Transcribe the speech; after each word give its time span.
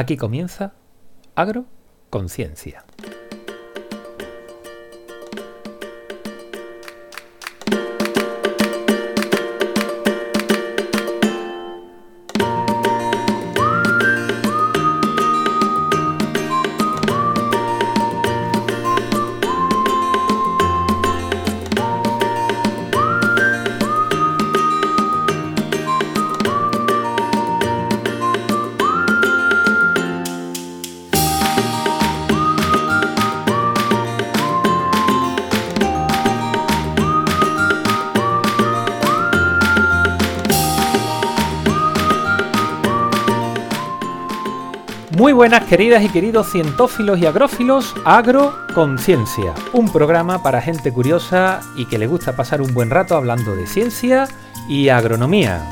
Aquí 0.00 0.16
comienza 0.16 0.74
Agroconciencia. 1.34 2.84
Buenas 45.38 45.66
queridas 45.66 46.02
y 46.02 46.08
queridos 46.08 46.50
cientófilos 46.50 47.16
y 47.20 47.26
agrófilos, 47.26 47.94
Agroconciencia, 48.04 49.54
un 49.72 49.88
programa 49.92 50.42
para 50.42 50.60
gente 50.60 50.92
curiosa 50.92 51.60
y 51.76 51.86
que 51.86 51.96
le 51.96 52.08
gusta 52.08 52.34
pasar 52.34 52.60
un 52.60 52.74
buen 52.74 52.90
rato 52.90 53.14
hablando 53.14 53.54
de 53.54 53.68
ciencia 53.68 54.26
y 54.68 54.88
agronomía. 54.88 55.64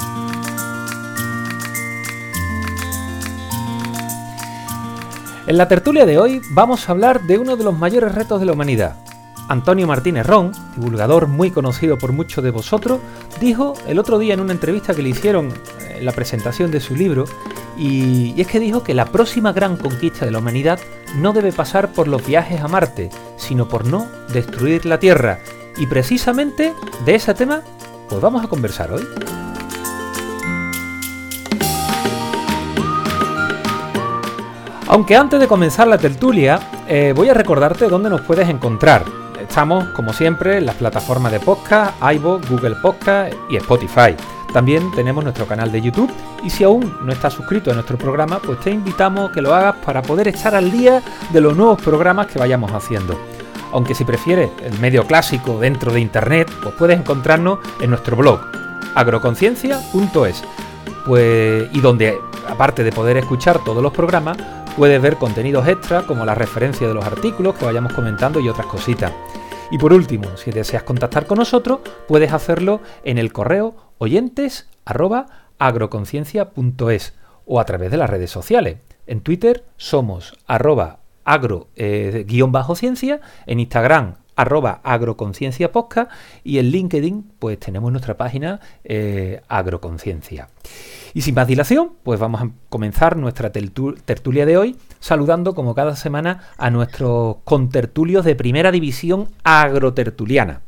En 5.48 5.56
la 5.56 5.66
tertulia 5.66 6.06
de 6.06 6.16
hoy 6.16 6.40
vamos 6.50 6.88
a 6.88 6.92
hablar 6.92 7.22
de 7.22 7.36
uno 7.36 7.56
de 7.56 7.64
los 7.64 7.76
mayores 7.76 8.14
retos 8.14 8.38
de 8.38 8.46
la 8.46 8.52
humanidad. 8.52 8.94
Antonio 9.48 9.88
Martínez 9.88 10.28
Ron, 10.28 10.52
divulgador 10.76 11.26
muy 11.26 11.50
conocido 11.50 11.98
por 11.98 12.12
muchos 12.12 12.44
de 12.44 12.52
vosotros, 12.52 13.00
dijo 13.40 13.74
el 13.88 13.98
otro 13.98 14.20
día 14.20 14.34
en 14.34 14.40
una 14.40 14.52
entrevista 14.52 14.94
que 14.94 15.02
le 15.02 15.08
hicieron 15.08 15.52
en 15.90 16.04
la 16.04 16.12
presentación 16.12 16.70
de 16.70 16.78
su 16.78 16.94
libro 16.94 17.24
y, 17.76 18.40
es 18.40 18.46
que 18.46 18.60
dijo 18.60 18.82
que 18.82 18.94
la 18.94 19.06
próxima 19.06 19.52
gran 19.52 19.76
conquista 19.76 20.24
de 20.24 20.30
la 20.30 20.38
humanidad 20.38 20.78
no 21.16 21.32
debe 21.32 21.52
pasar 21.52 21.92
por 21.92 22.08
los 22.08 22.26
viajes 22.26 22.60
a 22.60 22.68
Marte, 22.68 23.10
sino 23.36 23.68
por 23.68 23.86
no 23.86 24.06
destruir 24.32 24.86
la 24.86 24.98
Tierra. 24.98 25.40
Y 25.76 25.86
precisamente 25.86 26.72
de 27.04 27.14
ese 27.14 27.34
tema, 27.34 27.62
pues 28.08 28.20
vamos 28.20 28.44
a 28.44 28.48
conversar 28.48 28.92
hoy. 28.92 29.06
Aunque 34.88 35.16
antes 35.16 35.40
de 35.40 35.48
comenzar 35.48 35.88
la 35.88 35.98
tertulia, 35.98 36.60
eh, 36.88 37.12
voy 37.14 37.28
a 37.28 37.34
recordarte 37.34 37.88
dónde 37.88 38.08
nos 38.08 38.22
puedes 38.22 38.48
encontrar. 38.48 39.04
Estamos, 39.40 39.88
como 39.90 40.12
siempre, 40.12 40.58
en 40.58 40.66
las 40.66 40.76
plataformas 40.76 41.32
de 41.32 41.40
podcast, 41.40 41.94
iVoox, 42.00 42.48
Google 42.48 42.76
Podcast 42.80 43.34
y 43.50 43.56
Spotify. 43.56 44.16
También 44.56 44.90
tenemos 44.92 45.22
nuestro 45.22 45.44
canal 45.44 45.70
de 45.70 45.82
YouTube 45.82 46.10
y 46.42 46.48
si 46.48 46.64
aún 46.64 46.96
no 47.02 47.12
estás 47.12 47.34
suscrito 47.34 47.70
a 47.70 47.74
nuestro 47.74 47.98
programa, 47.98 48.38
pues 48.38 48.58
te 48.60 48.70
invitamos 48.70 49.28
a 49.28 49.32
que 49.34 49.42
lo 49.42 49.54
hagas 49.54 49.76
para 49.84 50.00
poder 50.00 50.28
estar 50.28 50.54
al 50.54 50.72
día 50.72 51.02
de 51.30 51.42
los 51.42 51.54
nuevos 51.54 51.78
programas 51.82 52.28
que 52.28 52.38
vayamos 52.38 52.72
haciendo. 52.72 53.20
Aunque 53.70 53.94
si 53.94 54.06
prefieres 54.06 54.48
el 54.62 54.78
medio 54.78 55.06
clásico 55.06 55.58
dentro 55.58 55.92
de 55.92 56.00
Internet, 56.00 56.50
pues 56.62 56.74
puedes 56.74 56.98
encontrarnos 56.98 57.58
en 57.82 57.90
nuestro 57.90 58.16
blog 58.16 58.40
agroconciencia.es. 58.94 60.42
Pues, 61.04 61.68
y 61.74 61.80
donde, 61.82 62.18
aparte 62.48 62.82
de 62.82 62.92
poder 62.92 63.18
escuchar 63.18 63.62
todos 63.62 63.82
los 63.82 63.92
programas, 63.92 64.38
puedes 64.74 65.02
ver 65.02 65.18
contenidos 65.18 65.68
extra 65.68 66.06
como 66.06 66.24
la 66.24 66.34
referencia 66.34 66.88
de 66.88 66.94
los 66.94 67.04
artículos 67.04 67.56
que 67.56 67.66
vayamos 67.66 67.92
comentando 67.92 68.40
y 68.40 68.48
otras 68.48 68.68
cositas. 68.68 69.12
Y 69.70 69.76
por 69.76 69.92
último, 69.92 70.34
si 70.38 70.50
deseas 70.50 70.82
contactar 70.82 71.26
con 71.26 71.36
nosotros, 71.36 71.80
puedes 72.08 72.32
hacerlo 72.32 72.80
en 73.04 73.18
el 73.18 73.34
correo 73.34 73.85
oyentes 73.98 74.68
agroconciencia.es 75.58 77.14
o 77.46 77.60
a 77.60 77.64
través 77.64 77.90
de 77.90 77.96
las 77.96 78.10
redes 78.10 78.30
sociales. 78.30 78.78
En 79.06 79.20
Twitter 79.20 79.64
somos 79.76 80.34
arroba 80.46 81.00
agro-ciencia, 81.24 83.14
eh, 83.14 83.20
en 83.46 83.60
Instagram 83.60 84.14
arroba 84.36 84.80
agroconciencia 84.84 85.70
y 86.44 86.58
en 86.58 86.66
LinkedIn 86.66 87.32
pues 87.38 87.58
tenemos 87.58 87.90
nuestra 87.90 88.16
página 88.16 88.60
eh, 88.84 89.40
agroconciencia. 89.48 90.48
Y 91.14 91.22
sin 91.22 91.34
más 91.34 91.48
dilación, 91.48 91.92
pues 92.02 92.20
vamos 92.20 92.42
a 92.42 92.50
comenzar 92.68 93.16
nuestra 93.16 93.50
tertulia 93.50 94.44
de 94.44 94.58
hoy 94.58 94.76
saludando 95.00 95.54
como 95.54 95.74
cada 95.74 95.96
semana 95.96 96.42
a 96.58 96.68
nuestros 96.68 97.38
contertulios 97.44 98.24
de 98.26 98.36
primera 98.36 98.70
división 98.70 99.28
agrotertuliana. 99.42 100.60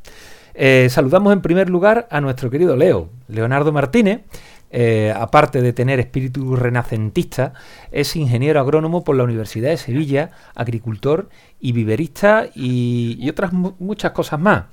Eh, 0.60 0.88
saludamos 0.90 1.32
en 1.32 1.40
primer 1.40 1.70
lugar 1.70 2.08
a 2.10 2.20
nuestro 2.20 2.50
querido 2.50 2.74
Leo, 2.74 3.10
Leonardo 3.28 3.70
Martínez. 3.70 4.22
Eh, 4.70 5.14
aparte 5.16 5.62
de 5.62 5.72
tener 5.72 6.00
espíritu 6.00 6.56
renacentista, 6.56 7.54
es 7.92 8.16
ingeniero 8.16 8.58
agrónomo 8.58 9.04
por 9.04 9.16
la 9.16 9.22
Universidad 9.22 9.70
de 9.70 9.76
Sevilla, 9.76 10.30
agricultor 10.56 11.28
y 11.60 11.70
viverista 11.70 12.48
y, 12.54 13.26
otras 13.30 13.52
muchas 13.52 14.10
cosas 14.10 14.40
más. 14.40 14.64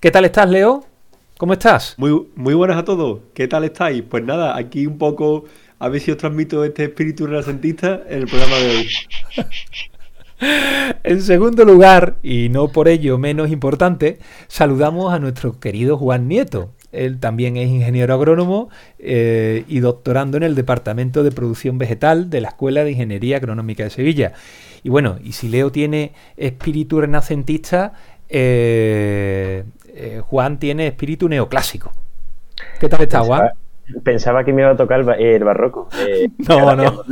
¿Qué 0.00 0.10
tal 0.10 0.24
estás, 0.24 0.48
Leo? 0.48 0.86
¿Cómo 1.36 1.52
estás? 1.52 1.94
Muy, 1.98 2.26
muy 2.34 2.54
buenas 2.54 2.78
a 2.78 2.84
todos. 2.84 3.20
¿Qué 3.34 3.46
tal 3.46 3.64
estáis? 3.64 4.02
Pues 4.02 4.24
nada, 4.24 4.56
aquí 4.56 4.86
un 4.86 4.96
poco 4.96 5.44
a 5.78 5.88
ver 5.90 6.00
si 6.00 6.10
os 6.10 6.16
transmito 6.16 6.64
este 6.64 6.84
espíritu 6.84 7.26
renacentista 7.26 8.02
en 8.08 8.22
el 8.22 8.26
programa 8.26 8.56
de 8.56 8.76
hoy. 8.76 8.88
En 10.40 11.22
segundo 11.22 11.64
lugar, 11.64 12.16
y 12.22 12.48
no 12.48 12.68
por 12.68 12.88
ello 12.88 13.18
menos 13.18 13.50
importante, 13.50 14.18
saludamos 14.48 15.12
a 15.12 15.18
nuestro 15.18 15.60
querido 15.60 15.96
Juan 15.96 16.28
Nieto. 16.28 16.70
Él 16.92 17.18
también 17.18 17.56
es 17.56 17.68
ingeniero 17.68 18.14
agrónomo 18.14 18.68
eh, 18.98 19.64
y 19.68 19.80
doctorando 19.80 20.36
en 20.36 20.44
el 20.44 20.54
Departamento 20.54 21.22
de 21.22 21.32
Producción 21.32 21.76
Vegetal 21.78 22.30
de 22.30 22.40
la 22.40 22.48
Escuela 22.48 22.84
de 22.84 22.92
Ingeniería 22.92 23.38
Agronómica 23.38 23.82
de 23.84 23.90
Sevilla. 23.90 24.32
Y 24.82 24.90
bueno, 24.90 25.18
y 25.22 25.32
si 25.32 25.48
Leo 25.48 25.72
tiene 25.72 26.12
espíritu 26.36 27.00
renacentista, 27.00 27.94
eh, 28.28 29.64
eh, 29.88 30.22
Juan 30.24 30.58
tiene 30.58 30.86
espíritu 30.86 31.28
neoclásico. 31.28 31.92
¿Qué 32.78 32.88
tal 32.88 33.02
está, 33.02 33.20
Juan? 33.20 33.50
Pensaba 34.02 34.44
que 34.44 34.52
me 34.52 34.62
iba 34.62 34.70
a 34.70 34.76
tocar 34.76 35.00
el, 35.18 35.44
barroco. 35.44 35.88
no, 36.48 36.76
no. 36.76 37.02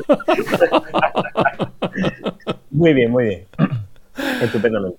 Muy 2.72 2.93
bien, 2.94 3.10
muy 3.10 3.25
bien. 3.25 3.44
Estupendamente. 4.43 4.99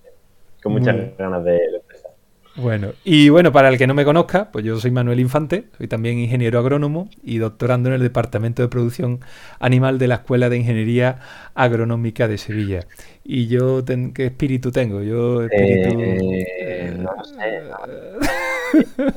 Con 0.61 0.73
muchas 0.73 0.95
ganas 1.17 1.43
de 1.43 1.57
empezar. 1.57 2.11
Bueno, 2.55 2.89
y 3.03 3.29
bueno, 3.29 3.51
para 3.51 3.69
el 3.69 3.79
que 3.79 3.87
no 3.87 3.95
me 3.95 4.05
conozca, 4.05 4.51
pues 4.51 4.63
yo 4.63 4.79
soy 4.79 4.91
Manuel 4.91 5.19
Infante, 5.19 5.65
soy 5.75 5.87
también 5.87 6.19
ingeniero 6.19 6.59
agrónomo 6.59 7.09
y 7.23 7.39
doctorando 7.39 7.89
en 7.89 7.95
el 7.95 8.01
Departamento 8.01 8.61
de 8.61 8.67
Producción 8.67 9.21
Animal 9.59 9.97
de 9.97 10.07
la 10.07 10.15
Escuela 10.15 10.49
de 10.49 10.57
Ingeniería 10.57 11.17
Agronómica 11.55 12.27
de 12.27 12.37
Sevilla. 12.37 12.81
Y 13.23 13.47
yo, 13.47 13.83
¿qué 14.13 14.27
espíritu 14.27 14.71
tengo? 14.71 15.01
Yo, 15.01 15.41
espíritu... 15.43 15.99
Eh, 15.99 16.95
no 16.99 17.23
sé. 17.25 17.35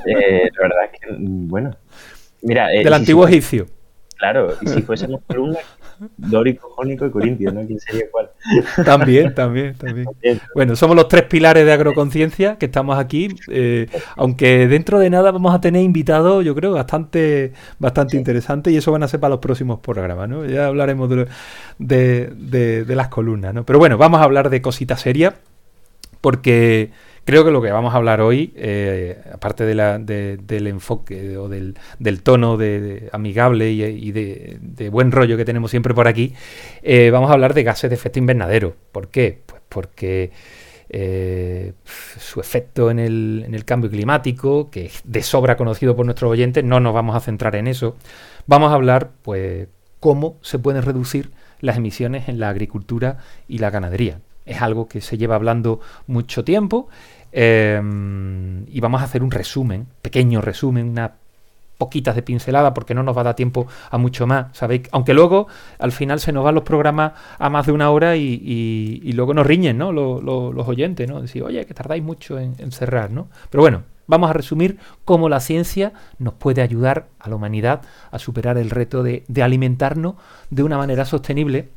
eh, 0.07 0.49
la 0.51 0.61
verdad 0.61 0.85
es 0.91 0.99
que, 0.99 1.07
bueno. 1.19 1.77
Mira, 2.41 2.73
eh, 2.73 2.83
Del 2.83 2.93
antiguo 2.93 3.27
egipcio. 3.27 3.67
Claro, 4.17 4.55
y 4.61 4.67
si 4.67 4.81
fuésemos 4.81 5.21
columnas, 5.27 5.61
dórico, 6.17 6.69
jónico 6.69 7.05
y 7.05 7.11
corintio, 7.11 7.51
¿no? 7.51 7.65
¿Quién 7.65 7.79
sería 7.79 8.05
cuál? 8.11 8.29
También, 8.85 9.33
también, 9.33 9.75
también. 9.75 10.07
Bueno, 10.53 10.75
somos 10.75 10.95
los 10.95 11.07
tres 11.07 11.23
pilares 11.23 11.65
de 11.65 11.71
agroconciencia 11.71 12.57
que 12.57 12.67
estamos 12.67 12.97
aquí, 12.97 13.29
eh, 13.49 13.87
aunque 14.15 14.67
dentro 14.67 14.99
de 14.99 15.09
nada 15.09 15.31
vamos 15.31 15.53
a 15.53 15.61
tener 15.61 15.81
invitados, 15.81 16.45
yo 16.45 16.55
creo, 16.55 16.73
bastante, 16.73 17.53
bastante 17.79 18.17
interesantes 18.17 18.73
y 18.73 18.77
eso 18.77 18.91
van 18.91 19.03
a 19.03 19.07
ser 19.07 19.19
para 19.19 19.31
los 19.31 19.39
próximos 19.39 19.79
programas, 19.79 20.29
¿no? 20.29 20.45
Ya 20.45 20.67
hablaremos 20.67 21.09
de, 21.09 21.25
de 21.77 22.95
las 22.95 23.07
columnas, 23.09 23.53
¿no? 23.53 23.65
Pero 23.65 23.79
bueno, 23.79 23.97
vamos 23.97 24.21
a 24.21 24.23
hablar 24.23 24.49
de 24.49 24.61
cositas 24.61 25.01
serias 25.01 25.33
porque 26.21 26.91
Creo 27.27 27.43
que 27.43 27.51
lo 27.51 27.61
que 27.61 27.71
vamos 27.71 27.93
a 27.93 27.97
hablar 27.97 28.21
hoy, 28.21 28.53
eh, 28.55 29.21
aparte 29.33 29.65
del 29.65 30.67
enfoque 30.67 31.35
o 31.35 31.49
del, 31.49 31.75
tono 32.23 32.55
de, 32.55 33.09
amigable 33.11 33.69
y, 33.69 34.11
de, 34.13 34.89
buen 34.89 35.11
rollo 35.11 35.35
que 35.35 35.43
tenemos 35.43 35.69
siempre 35.69 35.93
por 35.93 36.07
aquí, 36.07 36.33
eh, 36.83 37.09
vamos 37.11 37.29
a 37.29 37.33
hablar 37.33 37.53
de 37.53 37.63
gases 37.63 37.89
de 37.89 37.97
efecto 37.97 38.19
invernadero. 38.19 38.77
¿Por 38.93 39.09
qué? 39.09 39.41
Pues 39.45 39.61
porque 39.67 40.31
eh, 40.87 41.73
su 41.83 42.39
efecto 42.39 42.89
en 42.89 42.99
el, 42.99 43.43
en 43.45 43.53
el 43.53 43.65
cambio 43.65 43.89
climático, 43.89 44.69
que 44.71 44.85
es 44.85 45.01
de 45.03 45.21
sobra 45.21 45.57
conocido 45.57 45.97
por 45.97 46.05
nuestros 46.05 46.31
oyentes, 46.31 46.63
no 46.63 46.79
nos 46.79 46.93
vamos 46.93 47.13
a 47.13 47.19
centrar 47.19 47.57
en 47.57 47.67
eso. 47.67 47.97
Vamos 48.45 48.71
a 48.71 48.75
hablar, 48.75 49.11
pues, 49.23 49.67
cómo 49.99 50.37
se 50.41 50.59
pueden 50.59 50.81
reducir 50.81 51.31
las 51.59 51.75
emisiones 51.75 52.29
en 52.29 52.39
la 52.39 52.47
agricultura 52.47 53.17
y 53.49 53.57
la 53.57 53.69
ganadería. 53.69 54.21
Es 54.45 54.61
algo 54.61 54.87
que 54.87 55.01
se 55.01 55.17
lleva 55.17 55.35
hablando 55.35 55.81
mucho 56.07 56.45
tiempo 56.45 56.87
Em, 57.31 58.65
y 58.67 58.79
vamos 58.79 59.01
a 59.01 59.05
hacer 59.05 59.23
un 59.23 59.31
resumen, 59.31 59.87
pequeño 60.01 60.41
resumen, 60.41 60.89
una 60.89 61.13
poquitas 61.77 62.15
de 62.15 62.23
pincelada 62.23 62.73
porque 62.73 62.93
no 62.93 63.03
nos 63.03 63.15
va 63.15 63.21
a 63.21 63.25
dar 63.25 63.35
tiempo 63.35 63.67
a 63.89 63.97
mucho 63.97 64.27
más, 64.27 64.47
¿sabéis? 64.53 64.83
Aunque 64.91 65.13
luego 65.13 65.47
al 65.79 65.91
final 65.91 66.19
se 66.19 66.31
nos 66.31 66.43
van 66.43 66.55
los 66.55 66.63
programas 66.63 67.13
a 67.37 67.49
más 67.49 67.65
de 67.65 67.71
una 67.71 67.91
hora 67.91 68.15
y, 68.15 69.11
luego 69.13 69.33
nos 69.33 69.45
riñen, 69.45 69.77
¿no? 69.77 69.91
Los, 69.91 70.67
oyentes, 70.67 71.07
¿no? 71.07 71.21
Decir, 71.21 71.43
oye, 71.43 71.65
que 71.65 71.73
tardáis 71.73 72.03
mucho 72.03 72.39
en, 72.39 72.71
cerrar, 72.71 73.11
¿no? 73.11 73.27
Pero 73.49 73.61
bueno, 73.61 73.83
vamos 74.07 74.29
a 74.29 74.33
resumir 74.33 74.77
cómo 75.05 75.29
la 75.29 75.39
ciencia 75.39 75.93
nos 76.19 76.33
puede 76.33 76.61
ayudar 76.61 77.07
a 77.19 77.29
la 77.29 77.35
humanidad 77.35 77.81
a 78.11 78.19
superar 78.19 78.57
el 78.57 78.69
reto 78.69 79.03
de, 79.03 79.23
alimentarnos 79.41 80.15
de 80.49 80.63
una 80.63 80.77
manera 80.77 81.05
sostenible, 81.05 81.69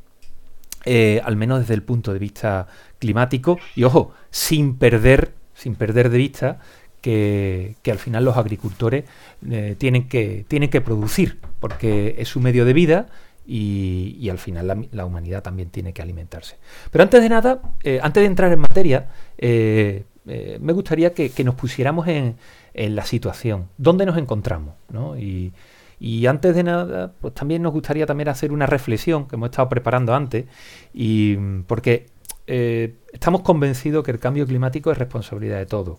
eh, 0.87 1.20
al 1.25 1.37
menos 1.37 1.61
desde 1.61 1.75
el 1.75 1.82
punto 1.82 2.12
de 2.12 2.19
vista 2.19 2.67
climático, 2.99 3.58
y 3.76 3.85
ojo, 3.85 4.12
sin 4.31 4.76
perder, 4.76 5.35
sin 5.61 5.75
perder 5.75 6.09
de 6.09 6.17
vista 6.17 6.59
que, 7.03 7.77
al 7.91 7.99
final 7.99 8.25
los 8.25 8.37
agricultores 8.37 9.05
eh, 9.49 9.75
tienen, 9.79 10.09
que, 10.09 10.45
tienen 10.49 10.71
que 10.71 10.81
producir, 10.81 11.39
porque 11.61 12.17
es 12.19 12.29
su 12.29 12.41
medio 12.41 12.65
de 12.65 12.73
vida 12.73 13.07
y, 13.47 14.29
al 14.31 14.39
final 14.39 14.89
la, 14.91 15.05
humanidad 15.05 15.43
también 15.43 15.69
tiene 15.69 15.93
que 15.93 16.01
alimentarse. 16.01 16.57
Pero 16.91 17.03
antes 17.03 17.23
de 17.23 17.29
nada, 17.29 17.61
eh, 17.83 18.01
antes 18.03 18.23
de 18.23 18.27
entrar 18.27 18.53
en 18.53 18.61
materia, 18.61 19.09
eh, 19.37 20.05
me 20.25 20.73
gustaría 20.73 21.12
que, 21.12 21.33
nos 21.45 21.55
pusiéramos 21.57 22.07
en, 22.09 22.37
la 22.73 23.05
situación, 23.05 23.69
dónde 23.77 24.07
nos 24.07 24.17
encontramos, 24.17 24.75
y, 25.19 26.27
antes 26.27 26.55
de 26.55 26.62
nada, 26.62 27.12
pues 27.21 27.35
también 27.35 27.61
nos 27.61 27.73
gustaría 27.73 28.07
también 28.07 28.29
hacer 28.29 28.53
una 28.53 28.65
reflexión 28.65 29.27
que 29.29 29.37
hemos 29.37 29.51
estado 29.51 29.69
preparando 29.69 30.15
antes, 30.15 30.47
y 30.95 31.37
porque 31.67 32.07
estamos 32.50 33.43
convencidos 33.43 34.05
que 34.05 34.11
el 34.11 34.19
cambio 34.19 34.47
climático 34.47 34.91
es 34.91 34.99
responsabilidad 34.99 35.58
de 35.58 35.67
todos. 35.67 35.99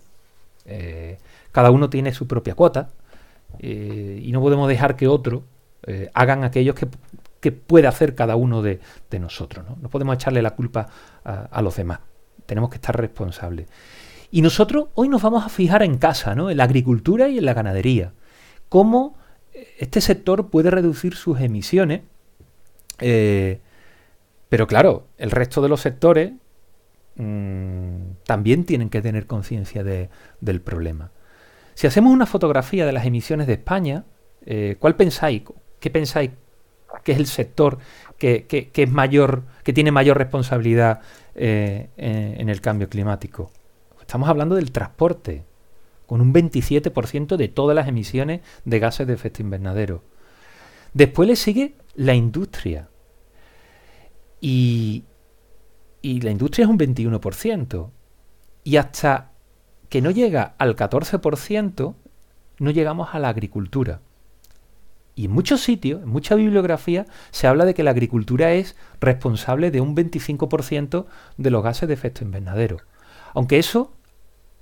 Eh, 0.64 1.18
cada 1.50 1.70
uno 1.70 1.90
tiene 1.90 2.12
su 2.12 2.26
propia 2.26 2.54
cuota 2.54 2.90
eh, 3.58 4.20
y 4.22 4.32
no 4.32 4.40
podemos 4.40 4.68
dejar 4.68 4.96
que 4.96 5.08
otro 5.08 5.42
eh, 5.86 6.08
hagan 6.14 6.44
aquellos 6.44 6.76
que, 6.76 6.88
puede 7.52 7.88
hacer 7.88 8.14
cada 8.14 8.36
uno 8.36 8.62
de, 8.62 8.78
nosotros. 9.18 9.66
¿no? 9.68 9.88
podemos 9.88 10.14
echarle 10.14 10.42
la 10.42 10.52
culpa 10.52 10.88
a, 11.24 11.60
los 11.60 11.74
demás. 11.74 11.98
Tenemos 12.46 12.70
que 12.70 12.76
estar 12.76 12.96
responsables. 12.96 13.66
Y 14.30 14.42
nosotros 14.42 14.86
hoy 14.94 15.08
nos 15.08 15.22
vamos 15.22 15.44
a 15.44 15.48
fijar 15.48 15.82
en 15.82 15.98
casa, 15.98 16.36
¿no? 16.36 16.50
en 16.50 16.56
la 16.56 16.64
agricultura 16.64 17.28
y 17.28 17.38
en 17.38 17.44
la 17.44 17.52
ganadería. 17.52 18.12
Cómo 18.68 19.16
este 19.52 20.00
sector 20.00 20.50
puede 20.50 20.70
reducir 20.70 21.16
sus 21.16 21.40
emisiones. 21.40 22.02
pero 22.98 24.66
claro, 24.68 25.08
el 25.18 25.32
resto 25.32 25.62
de 25.62 25.68
los 25.68 25.80
sectores 25.80 26.32
Mm, 27.16 28.14
también 28.24 28.64
tienen 28.64 28.88
que 28.88 29.02
tener 29.02 29.26
conciencia 29.26 29.84
del 29.84 30.60
problema. 30.60 31.10
Si 31.74 31.86
hacemos 31.86 32.12
una 32.12 32.26
fotografía 32.26 32.86
de 32.86 32.92
las 32.92 33.06
emisiones 33.06 33.46
de 33.46 33.54
España, 33.54 34.04
eh, 34.44 34.76
¿cuál 34.78 34.96
pensáis? 34.96 35.42
¿Qué 35.80 35.90
pensáis 35.90 36.30
que 37.04 37.12
es 37.12 37.18
el 37.18 37.26
sector 37.26 37.78
que, 38.18 38.70
es 38.74 38.90
mayor, 38.90 39.44
que 39.64 39.72
tiene 39.72 39.90
mayor 39.90 40.18
responsabilidad 40.18 41.00
eh, 41.34 41.88
en, 41.96 42.48
el 42.48 42.60
cambio 42.60 42.88
climático? 42.88 43.50
Estamos 44.00 44.28
hablando 44.28 44.54
del 44.54 44.72
transporte, 44.72 45.44
con 46.06 46.20
un 46.20 46.32
27% 46.32 47.36
de 47.36 47.48
todas 47.48 47.74
las 47.74 47.88
emisiones 47.88 48.40
de 48.64 48.78
gases 48.78 49.06
de 49.06 49.14
efecto 49.14 49.42
invernadero. 49.42 50.02
Después 50.92 51.28
le 51.28 51.36
sigue 51.36 51.74
la 51.94 52.14
industria. 52.14 52.88
Y, 54.40 55.04
y 56.02 56.20
la 56.20 56.30
industria 56.30 56.64
es 56.64 56.70
un 56.70 56.78
21%. 56.78 57.90
Y 58.64 58.76
hasta 58.76 59.32
que 59.88 60.02
no 60.02 60.10
llega 60.10 60.54
al 60.58 60.76
14%, 60.76 61.94
no 62.58 62.70
llegamos 62.70 63.14
a 63.14 63.18
la 63.18 63.28
agricultura. 63.28 64.00
Y 65.14 65.26
en 65.26 65.30
muchos 65.30 65.60
sitios, 65.60 66.02
en 66.02 66.08
mucha 66.08 66.34
bibliografía, 66.34 67.06
se 67.30 67.46
habla 67.46 67.64
de 67.64 67.74
que 67.74 67.82
la 67.82 67.90
agricultura 67.90 68.52
es 68.52 68.76
responsable 69.00 69.70
de 69.70 69.80
un 69.80 69.94
25% 69.94 71.06
de 71.36 71.50
los 71.50 71.62
gases 71.62 71.88
de 71.88 71.94
efecto 71.94 72.24
invernadero. 72.24 72.78
Aunque 73.34 73.58
eso 73.58 73.92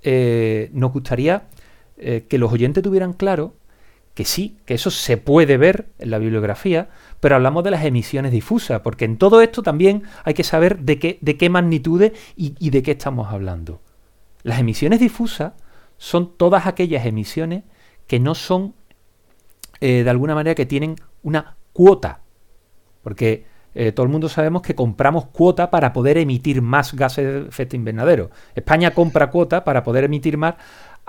eh, 0.03 0.69
nos 0.73 0.91
gustaría 0.91 1.47
eh, 1.97 2.25
que 2.27 2.37
los 2.37 2.51
oyentes 2.51 2.83
tuvieran 2.83 3.13
claro 3.13 3.55
que 4.13 4.25
sí, 4.25 4.57
que 4.65 4.73
eso 4.73 4.91
se 4.91 5.17
puede 5.17 5.57
ver 5.57 5.87
en 5.99 6.11
la 6.11 6.17
bibliografía, 6.17 6.89
pero 7.19 7.35
hablamos 7.35 7.63
de 7.63 7.71
las 7.71 7.85
emisiones 7.85 8.31
difusas, 8.31 8.81
porque 8.81 9.05
en 9.05 9.17
todo 9.17 9.41
esto 9.41 9.63
también 9.63 10.03
hay 10.23 10.33
que 10.33 10.43
saber 10.43 10.79
de 10.79 10.99
qué, 10.99 11.17
de 11.21 11.37
qué 11.37 11.49
magnitudes 11.49 12.11
y, 12.35 12.69
de 12.69 12.83
qué 12.83 12.91
estamos 12.91 13.31
hablando. 13.31 13.81
Las 14.43 14.59
emisiones 14.59 14.99
difusas 14.99 15.53
son 15.97 16.35
todas 16.35 16.67
aquellas 16.67 17.05
emisiones 17.05 17.63
que 18.07 18.19
no 18.19 18.35
son, 18.35 18.73
eh, 19.79 20.03
de 20.03 20.09
alguna 20.09 20.35
manera, 20.35 20.55
que 20.55 20.65
tienen 20.65 20.95
una 21.23 21.55
cuota, 21.71 22.21
porque 23.03 23.45
eh, 23.73 23.93
todo 23.93 24.05
el 24.05 24.11
mundo 24.11 24.27
sabemos 24.27 24.61
que 24.61 24.75
compramos 24.75 25.27
cuota 25.27 25.71
para 25.71 25.93
poder 25.93 26.17
emitir 26.17 26.61
más 26.61 26.93
gases 26.93 27.25
de 27.25 27.47
efecto 27.47 27.77
invernadero. 27.77 28.29
España 28.55 28.91
compra 28.91 29.29
cuota 29.29 29.63
para 29.63 29.83
poder 29.83 30.03
emitir 30.03 30.37
más 30.37 30.55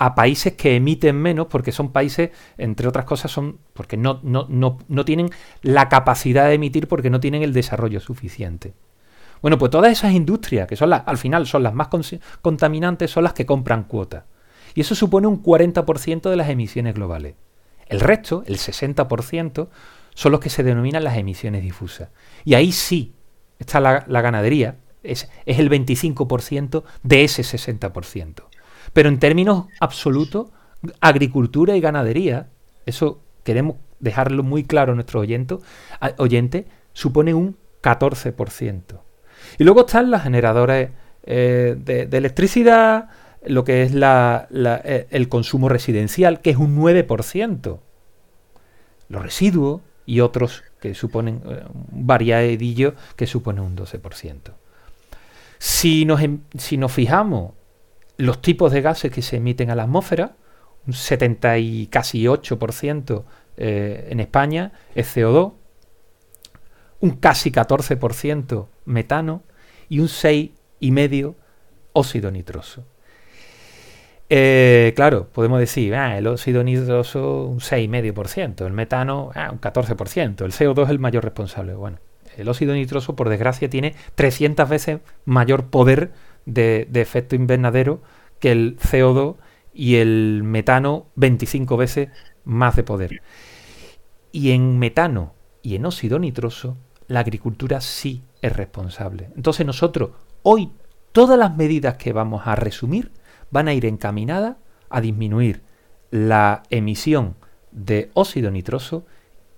a 0.04 0.16
países 0.16 0.54
que 0.54 0.74
emiten 0.74 1.14
menos 1.14 1.46
porque 1.46 1.70
son 1.70 1.92
países, 1.92 2.30
entre 2.58 2.88
otras 2.88 3.04
cosas, 3.04 3.30
son 3.30 3.58
porque 3.72 3.96
no, 3.96 4.18
no, 4.24 4.48
no, 4.48 5.04
tienen 5.04 5.30
la 5.62 5.88
capacidad 5.88 6.48
de 6.48 6.54
emitir 6.54 6.88
porque 6.88 7.08
no 7.08 7.20
tienen 7.20 7.44
el 7.44 7.52
desarrollo 7.52 8.00
suficiente. 8.00 8.74
Bueno, 9.42 9.58
pues 9.58 9.70
todas 9.70 9.92
esas 9.92 10.12
industrias, 10.12 10.66
que 10.66 10.74
son 10.74 10.90
las, 10.90 11.04
al 11.06 11.18
final 11.18 11.46
son 11.46 11.62
las 11.62 11.72
más 11.72 11.86
contaminantes, 12.40 13.12
son 13.12 13.22
las 13.22 13.32
que 13.32 13.46
compran 13.46 13.84
cuotas. 13.84 14.24
Y 14.74 14.80
eso 14.80 14.96
supone 14.96 15.28
un 15.28 15.40
40% 15.40 16.30
de 16.30 16.36
las 16.36 16.48
emisiones 16.48 16.94
globales. 16.94 17.36
El 17.86 18.00
resto, 18.00 18.42
el 18.46 18.58
60%, 18.58 19.68
son 20.14 20.32
los 20.32 20.40
que 20.40 20.50
se 20.50 20.64
denominan 20.64 21.04
las 21.04 21.16
emisiones 21.16 21.62
difusas. 21.62 22.08
Y 22.44 22.54
ahí 22.54 22.72
sí 22.72 23.14
está 23.60 23.78
la, 23.78 24.04
la 24.08 24.20
ganadería, 24.20 24.78
es, 25.04 25.30
es 25.46 25.60
el 25.60 25.70
25% 25.70 26.82
de 27.04 27.22
ese 27.22 27.42
60%. 27.42 28.46
Pero 28.92 29.08
en 29.08 29.18
términos 29.18 29.66
absolutos, 29.80 30.48
agricultura 31.00 31.76
y 31.76 31.80
ganadería, 31.80 32.48
eso 32.86 33.20
queremos 33.44 33.76
dejarlo 34.00 34.42
muy 34.42 34.64
claro 34.64 34.92
a 34.92 34.94
nuestro 34.94 35.20
oyente, 35.20 35.58
oyente 36.18 36.66
supone 36.92 37.34
un 37.34 37.56
14%. 37.82 38.82
Y 39.58 39.64
luego 39.64 39.80
están 39.86 40.10
las 40.10 40.24
generadoras 40.24 40.90
eh, 41.24 41.76
de, 41.78 42.16
electricidad, 42.16 43.08
lo 43.44 43.64
que 43.64 43.82
es 43.82 43.92
eh, 43.94 45.06
el 45.10 45.28
consumo 45.28 45.68
residencial, 45.68 46.40
que 46.40 46.50
es 46.50 46.56
un 46.56 46.78
9%. 46.78 47.78
Los 49.08 49.22
residuos 49.22 49.82
y 50.06 50.20
otros 50.20 50.64
que 50.80 50.94
suponen 50.94 51.42
eh, 51.48 51.64
variadillo 51.92 52.94
que 53.16 53.26
supone 53.26 53.60
un 53.60 53.76
12%. 53.76 54.52
Si 55.58 56.04
nos, 56.04 56.20
em, 56.22 56.40
si 56.58 56.76
nos 56.76 56.92
fijamos 56.92 57.52
los 58.22 58.40
tipos 58.40 58.70
de 58.70 58.82
gases 58.82 59.10
que 59.10 59.20
se 59.20 59.38
emiten 59.38 59.70
a 59.70 59.74
la 59.74 59.82
atmósfera, 59.82 60.36
un 60.86 60.92
70 60.92 61.58
y 61.58 61.88
casi 61.88 62.24
8% 62.24 63.24
eh, 63.56 64.08
en 64.10 64.20
España 64.20 64.72
es 64.94 65.16
CO2, 65.16 65.54
un 67.00 67.10
casi 67.16 67.50
14% 67.50 68.68
metano 68.84 69.42
y 69.88 69.98
un 69.98 70.06
6,5% 70.06 71.34
óxido 71.94 72.30
nitroso. 72.30 72.84
Eh, 74.30 74.92
claro, 74.94 75.28
podemos 75.32 75.58
decir, 75.58 75.96
ah, 75.96 76.16
el 76.16 76.28
óxido 76.28 76.62
nitroso 76.62 77.46
un 77.46 77.58
6,5%, 77.58 78.64
el 78.64 78.72
metano 78.72 79.32
ah, 79.34 79.50
un 79.50 79.60
14%, 79.60 80.44
el 80.44 80.52
CO2 80.52 80.84
es 80.84 80.90
el 80.90 81.00
mayor 81.00 81.24
responsable. 81.24 81.74
Bueno, 81.74 81.98
el 82.36 82.48
óxido 82.48 82.72
nitroso, 82.72 83.16
por 83.16 83.28
desgracia, 83.28 83.68
tiene 83.68 83.96
300 84.14 84.68
veces 84.68 85.00
mayor 85.24 85.66
poder 85.66 86.12
de, 86.46 86.88
efecto 86.94 87.36
invernadero 87.36 88.02
que 88.38 88.52
el 88.52 88.78
CO2 88.78 89.36
y 89.72 89.96
el 89.96 90.42
metano 90.44 91.06
25 91.16 91.76
veces 91.76 92.08
más 92.44 92.76
de 92.76 92.82
poder. 92.82 93.22
Y 94.32 94.50
en 94.50 94.78
metano 94.78 95.34
y 95.62 95.76
en 95.76 95.86
óxido 95.86 96.18
nitroso, 96.18 96.76
la 97.06 97.20
agricultura 97.20 97.80
sí 97.80 98.22
es 98.40 98.54
responsable. 98.54 99.30
Entonces 99.36 99.64
nosotros, 99.64 100.10
hoy, 100.42 100.72
todas 101.12 101.38
las 101.38 101.56
medidas 101.56 101.96
que 101.96 102.12
vamos 102.12 102.42
a 102.46 102.56
resumir 102.56 103.12
van 103.50 103.68
a 103.68 103.74
ir 103.74 103.86
encaminadas 103.86 104.56
a 104.88 105.00
disminuir 105.00 105.62
la 106.10 106.62
emisión 106.70 107.36
de 107.70 108.10
óxido 108.14 108.50
nitroso 108.50 109.06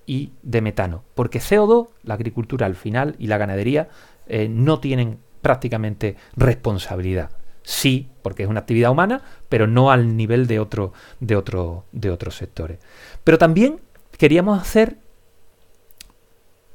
y 0.05 0.31
de 0.43 0.61
metano. 0.61 1.03
Porque 1.15 1.39
CO2, 1.39 1.89
la 2.03 2.13
agricultura 2.13 2.65
al 2.65 2.75
final 2.75 3.15
y 3.19 3.27
la 3.27 3.37
ganadería 3.37 3.89
eh, 4.27 4.47
no 4.49 4.79
tienen 4.79 5.19
prácticamente 5.45 6.15
responsabilidad. 6.35 7.29
Sí, 7.61 8.09
porque 8.23 8.41
es 8.41 8.49
una 8.49 8.61
actividad 8.61 8.89
humana, 8.89 9.21
pero 9.47 9.67
no 9.67 9.91
al 9.91 10.17
nivel 10.17 10.47
de, 10.47 10.59
otro, 10.59 10.91
de, 11.19 11.35
otro, 11.35 11.85
de 11.91 12.09
otros 12.09 12.35
sectores. 12.35 12.79
Pero 13.23 13.37
también 13.37 13.79
queríamos 14.17 14.59
hacer 14.59 14.97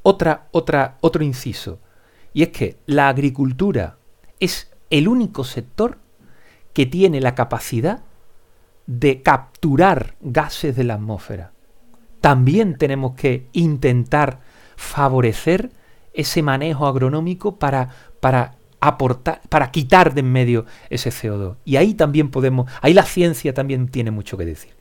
otra, 0.04 0.46
otra, 0.52 0.98
otro 1.00 1.24
inciso, 1.24 1.80
y 2.32 2.44
es 2.44 2.50
que 2.50 2.76
la 2.86 3.08
agricultura 3.08 3.96
es 4.38 4.70
el 4.88 5.08
único 5.08 5.42
sector 5.42 5.98
que 6.72 6.86
tiene 6.86 7.20
la 7.20 7.34
capacidad 7.34 8.04
de 8.86 9.20
capturar 9.22 10.14
gases 10.20 10.76
de 10.76 10.84
la 10.84 10.94
atmósfera. 10.94 11.50
también 12.20 12.78
tenemos 12.78 13.14
que 13.16 13.48
intentar 13.52 14.38
favorecer 14.76 15.72
ese 16.12 16.42
manejo 16.42 16.86
agronómico 16.86 17.56
para, 17.56 17.88
para 18.20 18.59
aportar, 18.80 19.40
para 19.48 19.70
quitar 19.70 20.14
de 20.14 20.20
en 20.20 20.32
medio 20.32 20.66
ese 20.88 21.10
CO2. 21.10 21.56
Y 21.64 21.76
ahí 21.76 21.94
también 21.94 22.30
podemos, 22.30 22.70
ahí 22.80 22.94
la 22.94 23.04
ciencia 23.04 23.54
también 23.54 23.88
tiene 23.88 24.10
mucho 24.10 24.36
que 24.36 24.44
decir. 24.44 24.72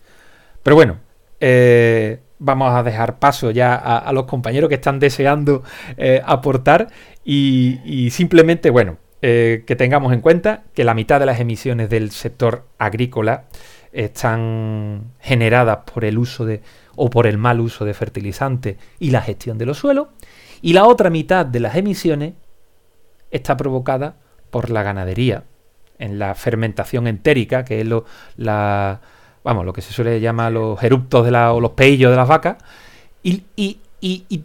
Pero 0.63 0.75
bueno, 0.75 0.97
eh, 1.39 2.19
vamos 2.39 2.73
a 2.73 2.83
dejar 2.83 3.19
paso 3.19 3.51
ya 3.51 3.75
a, 3.75 4.11
los 4.13 4.25
compañeros 4.25 4.69
que 4.69 4.75
están 4.75 4.99
deseando 4.99 5.63
eh, 5.97 6.21
aportar 6.25 6.87
y, 7.23 8.09
simplemente, 8.11 8.69
bueno, 8.69 8.97
eh, 9.21 9.63
que 9.67 9.75
tengamos 9.75 10.13
en 10.13 10.21
cuenta 10.21 10.63
que 10.73 10.83
la 10.83 10.93
mitad 10.93 11.19
de 11.19 11.25
las 11.25 11.39
emisiones 11.39 11.89
del 11.89 12.11
sector 12.11 12.65
agrícola 12.77 13.45
están 13.91 15.11
generadas 15.19 15.79
por 15.91 16.05
el 16.05 16.17
uso 16.17 16.45
de 16.45 16.61
o 16.95 17.09
por 17.09 17.27
el 17.27 17.37
mal 17.37 17.59
uso 17.59 17.85
de 17.85 17.93
fertilizantes 17.93 18.77
y 18.99 19.11
la 19.11 19.21
gestión 19.21 19.57
de 19.57 19.65
los 19.65 19.77
suelos 19.77 20.09
y 20.61 20.73
la 20.73 20.85
otra 20.85 21.09
mitad 21.09 21.45
de 21.45 21.59
las 21.59 21.75
emisiones 21.75 22.33
está 23.31 23.57
provocada 23.57 24.15
por 24.49 24.69
la 24.69 24.83
ganadería 24.83 25.43
en 25.99 26.17
la 26.17 26.33
fermentación 26.33 27.07
entérica, 27.07 27.65
que 27.65 27.81
es 27.81 27.87
lo, 27.87 28.05
la, 28.37 29.01
vamos, 29.43 29.65
lo 29.65 29.73
que 29.73 29.81
se 29.81 29.93
suele 29.93 30.19
llamar 30.19 30.53
los 30.53 30.81
eruptos 30.81 31.27
o 31.27 31.59
los 31.59 31.71
peillos 31.71 32.09
de 32.09 32.17
las 32.17 32.27
vacas, 32.27 32.57
y, 33.21 33.77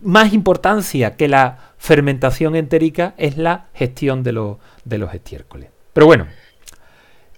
más 0.03 0.33
importancia 0.33 1.15
que 1.15 1.29
la 1.29 1.73
fermentación 1.79 2.57
entérica 2.57 3.15
es 3.17 3.37
la 3.39 3.69
gestión 3.73 4.25
de, 4.25 4.33
los, 4.33 4.57
de 4.85 4.99
los 4.99 5.15
estiércoles. 5.15 5.71
Pero 5.93 6.07
bueno, 6.07 6.27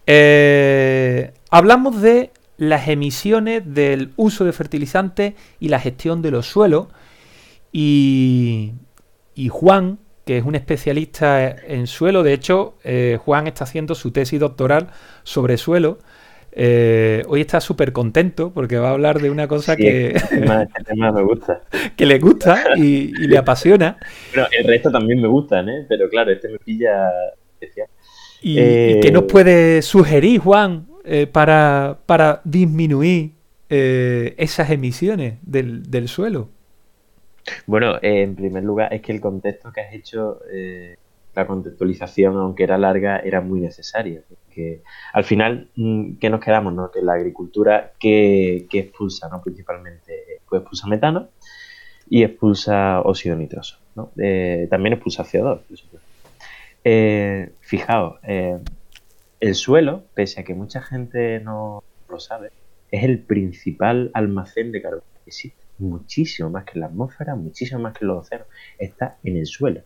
eh, 0.07 1.35
hablamos 1.51 2.01
de 2.01 2.31
las 2.57 2.89
emisiones 2.89 3.63
del 3.67 4.13
uso 4.17 4.47
de 4.47 4.55
fertilizantes 4.55 5.35
y 5.61 5.69
la 5.69 5.79
gestión 5.79 6.23
de 6.23 6.31
los 6.31 6.47
suelos, 6.47 6.87
y, 7.71 8.73
y 9.35 9.49
Juan, 9.49 9.99
que 10.27 10.37
es 10.37 10.45
un 10.45 10.55
especialista 10.55 11.49
en 11.49 11.87
suelo, 11.87 12.23
de 12.23 12.35
hecho, 12.35 12.75
eh, 12.85 13.19
Juan 13.25 13.47
está 13.47 13.65
haciendo 13.65 13.95
su 13.95 14.11
tesis 14.11 14.39
doctoral 14.39 14.89
sobre 15.23 15.57
suelo, 15.57 15.99
eh, 16.59 17.23
hoy 17.29 17.43
está 17.43 17.61
súper 17.61 17.93
contento 17.93 18.51
porque 18.51 18.79
va 18.79 18.89
a 18.89 18.93
hablar 18.93 19.21
de 19.21 19.29
una 19.29 19.47
cosa 19.47 19.77
que, 19.77 20.07
este 20.17 20.39
tema, 20.39 21.13
me 21.13 21.23
gusta. 21.23 21.61
que 21.95 22.07
le 22.07 22.19
gusta 22.19 22.65
y, 22.77 23.09
le 23.13 23.37
apasiona. 23.37 23.99
Pero 24.33 24.47
el 24.59 24.67
resto 24.67 24.91
también 24.91 25.21
me 25.21 25.29
gustan, 25.29 25.69
¿eh? 25.69 25.85
pero 25.87 26.09
claro, 26.09 26.33
este 26.33 26.49
me 26.49 26.59
pilla 26.59 27.11
especial. 27.53 27.89
¿Y, 28.41 28.57
qué 29.01 29.11
nos 29.13 29.25
eh, 29.25 29.27
puede 29.27 29.83
sugerir, 29.83 30.41
Juan, 30.41 30.87
eh, 31.05 31.27
para, 31.27 31.99
para, 32.07 32.41
disminuir 32.45 33.33
esas 33.69 34.71
emisiones 34.71 35.35
del, 35.43 36.09
suelo? 36.09 36.49
Bueno, 37.67 37.99
en 38.03 38.35
primer 38.35 38.65
lugar, 38.65 38.93
es 38.93 39.03
que 39.03 39.13
el 39.13 39.21
contexto 39.21 39.73
que 39.73 39.81
has 39.81 39.95
hecho, 39.95 40.41
la 41.35 41.47
contextualización, 41.47 42.37
aunque 42.37 42.65
era 42.65 42.79
larga, 42.79 43.19
era 43.19 43.41
muy 43.41 43.61
necesaria 43.61 44.23
que 44.57 44.83
al 45.13 45.25
final, 45.25 45.69
mm, 45.77 46.17
¿qué 46.19 46.31
nos 46.31 46.41
quedamos? 46.41 46.73
No? 46.73 46.91
Que 46.91 47.03
la 47.03 47.13
agricultura 47.13 47.93
que, 48.01 48.67
expulsa, 48.73 49.29
¿no? 49.29 49.43
principalmente, 49.43 50.41
pues 50.49 50.63
expulsa 50.63 50.89
metano 50.89 51.29
y 52.09 52.23
expulsa 52.25 53.03
óxido 53.03 53.37
nitroso. 53.37 53.79
¿no? 53.95 54.11
Eh, 54.17 54.67
también 54.71 54.95
expulsa 54.95 55.25
CO2. 55.25 55.61
Eh, 56.85 57.51
fijaos, 57.61 58.19
eh, 58.23 58.59
el 59.41 59.55
suelo, 59.55 60.05
pese 60.15 60.41
a 60.41 60.45
que 60.45 60.55
mucha 60.55 60.81
gente 60.81 61.41
no 61.41 61.85
lo 62.09 62.19
sabe, 62.19 62.51
es 62.91 63.05
el 63.05 63.19
principal 63.19 64.11
almacén 64.15 64.73
de 64.73 64.81
carbono 64.81 65.03
que 65.25 65.31
existe. 65.31 65.66
Muchísimo 65.79 66.51
más 66.51 66.65
que 66.65 66.79
la 66.79 66.87
atmósfera, 66.87 67.35
muchísimo 67.35 67.81
más 67.81 67.95
que 67.97 68.05
los 68.05 68.27
océanos. 68.27 68.49
Está 68.79 69.19
en 69.23 69.37
el 69.37 69.47
suelo 69.47 69.83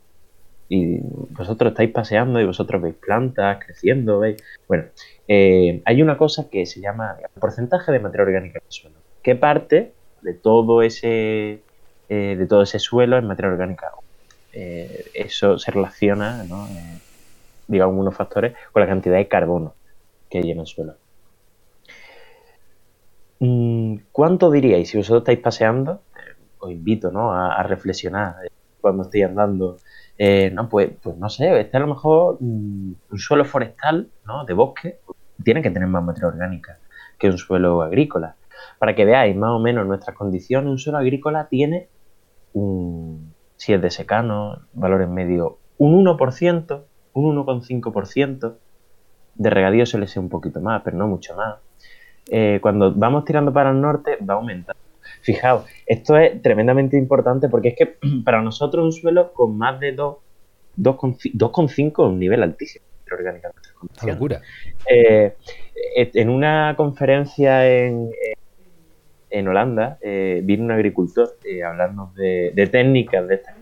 y 0.70 1.00
vosotros 1.30 1.72
estáis 1.72 1.90
paseando 1.90 2.40
y 2.40 2.46
vosotros 2.46 2.80
veis 2.80 2.94
plantas 2.94 3.58
creciendo, 3.62 4.20
veis... 4.20 4.40
Bueno, 4.68 4.84
eh, 5.26 5.82
hay 5.84 6.00
una 6.00 6.16
cosa 6.16 6.48
que 6.48 6.64
se 6.64 6.80
llama 6.80 7.16
porcentaje 7.40 7.90
de 7.90 7.98
materia 7.98 8.24
orgánica 8.24 8.60
en 8.60 8.64
el 8.64 8.72
suelo. 8.72 8.96
¿Qué 9.20 9.34
parte 9.34 9.92
de 10.22 10.32
todo 10.32 10.82
ese, 10.82 11.60
eh, 12.08 12.36
de 12.38 12.46
todo 12.46 12.62
ese 12.62 12.78
suelo 12.78 13.18
es 13.18 13.24
materia 13.24 13.50
orgánica? 13.50 13.90
Eh, 14.52 15.06
eso 15.12 15.58
se 15.58 15.72
relaciona, 15.72 16.44
¿no? 16.44 16.68
digamos, 17.66 17.96
unos 17.98 18.14
factores 18.14 18.54
con 18.70 18.80
la 18.80 18.88
cantidad 18.88 19.16
de 19.16 19.26
carbono 19.26 19.74
que 20.30 20.38
hay 20.38 20.52
en 20.52 20.60
el 20.60 20.66
suelo. 20.66 20.94
Mm, 23.40 23.96
¿Cuánto 24.12 24.50
diríais, 24.50 24.88
si 24.90 24.98
vosotros 24.98 25.22
estáis 25.22 25.40
paseando, 25.40 26.02
os 26.58 26.70
invito 26.70 27.10
¿no? 27.10 27.32
a, 27.32 27.62
reflexionar 27.62 28.36
cuando 28.80 29.02
estéis 29.04 29.26
andando 29.26 29.78
eh, 30.18 30.50
no, 30.50 30.68
pues, 30.68 30.90
pues 31.02 31.16
no 31.16 31.30
sé, 31.30 31.58
este 31.60 31.78
a 31.78 31.80
lo 31.80 31.86
mejor 31.86 32.36
mm, 32.40 32.92
un 33.10 33.18
suelo 33.18 33.44
forestal, 33.46 34.10
¿no? 34.26 34.44
De 34.44 34.52
bosque, 34.52 35.00
tiene 35.42 35.62
que 35.62 35.70
tener 35.70 35.88
más 35.88 36.04
materia 36.04 36.28
orgánica 36.28 36.78
que 37.18 37.28
un 37.28 37.38
suelo 37.38 37.80
agrícola. 37.80 38.36
Para 38.78 38.94
que 38.94 39.06
veáis 39.06 39.34
más 39.34 39.50
o 39.52 39.58
menos 39.58 39.86
nuestras 39.86 40.14
condiciones, 40.14 40.70
un 40.70 40.78
suelo 40.78 40.98
agrícola 40.98 41.48
tiene 41.48 41.88
un, 42.52 43.32
si 43.56 43.72
es 43.72 43.80
de 43.80 43.90
secano, 43.90 44.58
valores 44.74 45.08
medio, 45.08 45.58
un 45.78 46.04
1%, 46.04 46.82
un 47.14 47.36
1,5%. 47.36 48.56
De 49.36 49.50
regadío 49.50 49.86
suele 49.86 50.06
ser 50.06 50.22
un 50.22 50.28
poquito 50.28 50.60
más, 50.60 50.82
pero 50.82 50.98
no 50.98 51.06
mucho 51.06 51.34
más. 51.34 51.60
Eh, 52.30 52.58
cuando 52.62 52.94
vamos 52.94 53.24
tirando 53.24 53.52
para 53.52 53.70
el 53.70 53.80
norte, 53.80 54.18
va 54.28 54.34
aumentando. 54.34 54.80
Fijaos, 55.22 55.64
esto 55.86 56.16
es 56.16 56.40
tremendamente 56.40 56.96
importante 56.96 57.48
porque 57.48 57.68
es 57.68 57.76
que 57.76 57.96
para 58.24 58.40
nosotros 58.40 58.84
un 58.84 58.92
suelo 58.92 59.32
con 59.32 59.58
más 59.58 59.80
de 59.80 59.96
2,5 59.96 61.74
es 61.74 61.98
un 61.98 62.18
nivel 62.18 62.42
altísimo 62.42 62.84
orgánica. 63.12 63.50
locura. 64.06 64.40
Eh, 64.88 65.34
en 65.94 66.28
una 66.28 66.74
conferencia 66.76 67.68
en, 67.68 68.10
en 69.30 69.48
Holanda 69.48 69.98
eh, 70.00 70.40
vino 70.44 70.64
un 70.64 70.70
agricultor 70.70 71.36
eh, 71.44 71.62
hablando 71.62 72.12
de, 72.16 72.68
técnicas 72.70 73.26
de 73.26 73.34
estas 73.36 73.56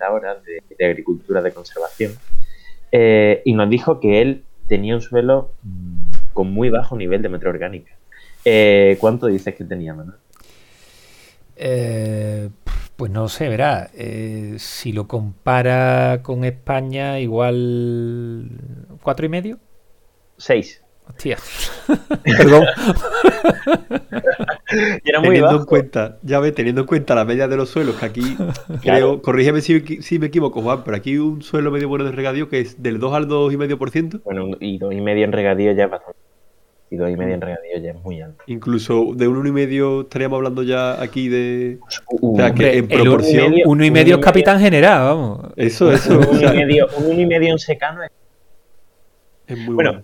ahora 0.00 0.34
de, 0.34 0.62
de, 0.76 0.84
agricultura 0.84 1.40
de 1.42 1.52
conservación 1.52 2.12
y 3.44 3.54
nos 3.54 3.70
dijo 3.70 4.00
que 4.00 4.20
él 4.20 4.44
tenía 4.66 4.96
un 4.96 5.00
suelo 5.00 5.52
mm, 5.62 6.21
con 6.32 6.52
muy 6.52 6.70
bajo 6.70 6.96
nivel 6.96 7.22
de 7.22 7.28
materia 7.28 7.52
orgánica. 7.52 7.92
¿Cuánto 8.98 9.26
dices 9.28 9.54
que 9.54 9.64
tenía, 9.64 9.94
Manuel? 9.94 10.16
Eh, 11.56 12.50
pues 12.96 13.10
no 13.12 13.28
sé, 13.28 13.48
verá. 13.48 13.90
Eh, 13.94 14.56
si 14.58 14.92
lo 14.92 15.06
compara 15.06 16.20
con 16.22 16.44
España, 16.44 17.20
igual 17.20 18.50
cuatro 19.02 19.26
y 19.26 19.28
medio. 19.28 19.58
Seis. 20.36 20.82
Hostia. 21.08 21.36
Perdón. 22.24 22.66
teniendo 25.22 25.56
en 25.56 25.64
cuenta, 25.64 26.18
ya 26.22 26.40
ve, 26.40 26.52
teniendo 26.52 26.82
en 26.82 26.86
cuenta 26.86 27.14
la 27.14 27.24
media 27.24 27.48
de 27.48 27.56
los 27.56 27.70
suelos, 27.70 27.96
que 27.96 28.06
aquí 28.06 28.36
creo, 28.82 29.22
corrígeme 29.22 29.60
si, 29.60 30.18
me 30.18 30.26
equivoco, 30.26 30.62
Juan, 30.62 30.82
pero 30.84 30.96
aquí 30.96 31.18
un 31.18 31.42
suelo 31.42 31.70
medio 31.70 31.88
bueno 31.88 32.04
de 32.04 32.12
regadío 32.12 32.48
que 32.48 32.60
es 32.60 32.82
del 32.82 32.98
2 32.98 33.14
al 33.14 33.28
2,5%. 33.28 34.22
Bueno, 34.24 34.56
y 34.60 34.78
2,5 34.78 35.24
en 35.24 35.32
regadío 35.32 35.72
ya 35.72 35.84
es 35.84 35.90
bastante 35.90 36.18
y 36.92 36.96
dos 36.96 37.08
y 37.08 37.16
medio 37.16 37.32
en 37.32 37.40
mm. 37.40 37.42
regadío 37.42 37.78
ya 37.78 37.90
es 37.92 38.04
muy 38.04 38.20
alto. 38.20 38.44
Incluso 38.46 39.12
de 39.14 39.26
uno 39.26 39.48
y 39.48 39.52
medio 39.52 40.02
estaríamos 40.02 40.36
hablando 40.36 40.62
ya 40.62 41.00
aquí 41.00 41.30
de. 41.30 41.78
o 42.20 42.36
sea, 42.36 42.52
que 42.52 42.76
en 42.76 42.86
proporción. 42.86 43.54
Uno 43.64 43.82
y 43.82 43.90
medio, 43.90 44.16
es 44.16 44.20
capitán 44.22 44.60
general, 44.60 45.02
vamos. 45.02 45.40
Eso, 45.56 45.90
eso. 45.90 46.18
un, 46.18 46.36
uno 46.36 46.52
y 46.52 46.56
medio, 46.58 46.88
un 46.98 47.06
uno 47.06 47.20
y 47.22 47.26
medio 47.26 47.52
en 47.52 47.58
secano 47.58 48.02
es. 48.02 48.10
Es 49.46 49.56
muy 49.56 49.74
bueno. 49.74 50.02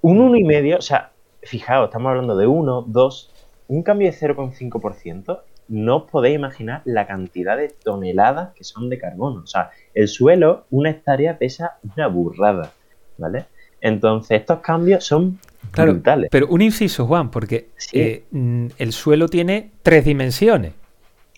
Un 0.00 0.20
uno 0.20 0.36
y 0.36 0.42
medio, 0.42 0.78
o 0.78 0.82
sea, 0.82 1.12
fijaos, 1.42 1.86
estamos 1.86 2.10
hablando 2.10 2.36
de 2.36 2.48
uno, 2.48 2.82
dos, 2.82 3.30
un 3.68 3.82
cambio 3.82 4.10
de 4.10 4.16
0,5%. 4.16 5.40
No 5.68 5.96
os 5.96 6.10
podéis 6.10 6.36
imaginar 6.36 6.82
la 6.84 7.06
cantidad 7.06 7.56
de 7.56 7.68
toneladas 7.68 8.54
que 8.54 8.62
son 8.62 8.88
de 8.88 8.98
carbono. 8.98 9.40
O 9.42 9.46
sea, 9.46 9.70
el 9.94 10.06
suelo, 10.06 10.66
una 10.70 10.90
hectárea 10.90 11.38
pesa 11.38 11.78
una 11.96 12.06
burrada, 12.06 12.72
¿vale? 13.18 13.46
Entonces, 13.80 14.40
estos 14.40 14.60
cambios 14.60 15.04
son 15.04 15.38
Claro, 15.72 16.00
pero 16.30 16.46
un 16.48 16.62
inciso, 16.62 17.06
Juan, 17.06 17.30
porque 17.30 17.68
eh, 17.92 18.24
mm, 18.30 18.66
el 18.78 18.92
suelo 18.92 19.28
tiene 19.28 19.72
tres 19.82 20.04
dimensiones. 20.04 20.72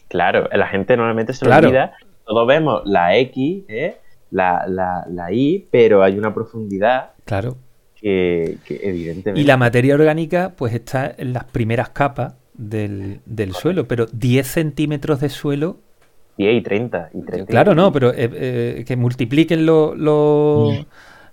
Claro, 0.08 0.49
la 0.52 0.68
gente 0.68 0.97
normalmente 0.97 1.32
se 1.32 1.44
lo 1.44 1.54
olvida. 1.54 1.94
Todos 2.25 2.47
vemos 2.47 2.82
la 2.85 3.16
X, 3.16 3.64
¿eh? 3.68 3.97
la, 4.30 4.64
la, 4.66 5.32
Y, 5.32 5.66
pero 5.70 6.02
hay 6.02 6.18
una 6.18 6.35
profundidad. 6.35 7.11
Claro. 7.25 7.56
Que, 8.00 8.59
evidentemente. 8.69 9.40
Y 9.40 9.45
la 9.45 9.57
materia 9.57 9.95
orgánica, 9.95 10.52
pues 10.57 10.75
está 10.75 11.14
en 11.17 11.33
las 11.33 11.45
primeras 11.45 11.90
capas 11.90 12.35
del, 12.55 13.21
suelo, 13.55 13.88
pero 13.88 14.07
10 14.07 14.47
centímetros 14.47 15.21
de 15.21 15.28
suelo 15.28 15.78
10 16.37 16.55
y 16.55 16.61
30. 16.61 17.11
Y 17.14 17.45
claro, 17.47 17.75
no, 17.75 17.93
pero 17.93 18.12
eh, 18.14 18.85
que 18.87 18.97
multipliquen 18.97 19.67
los... 19.67 19.97
Lo, 19.99 20.87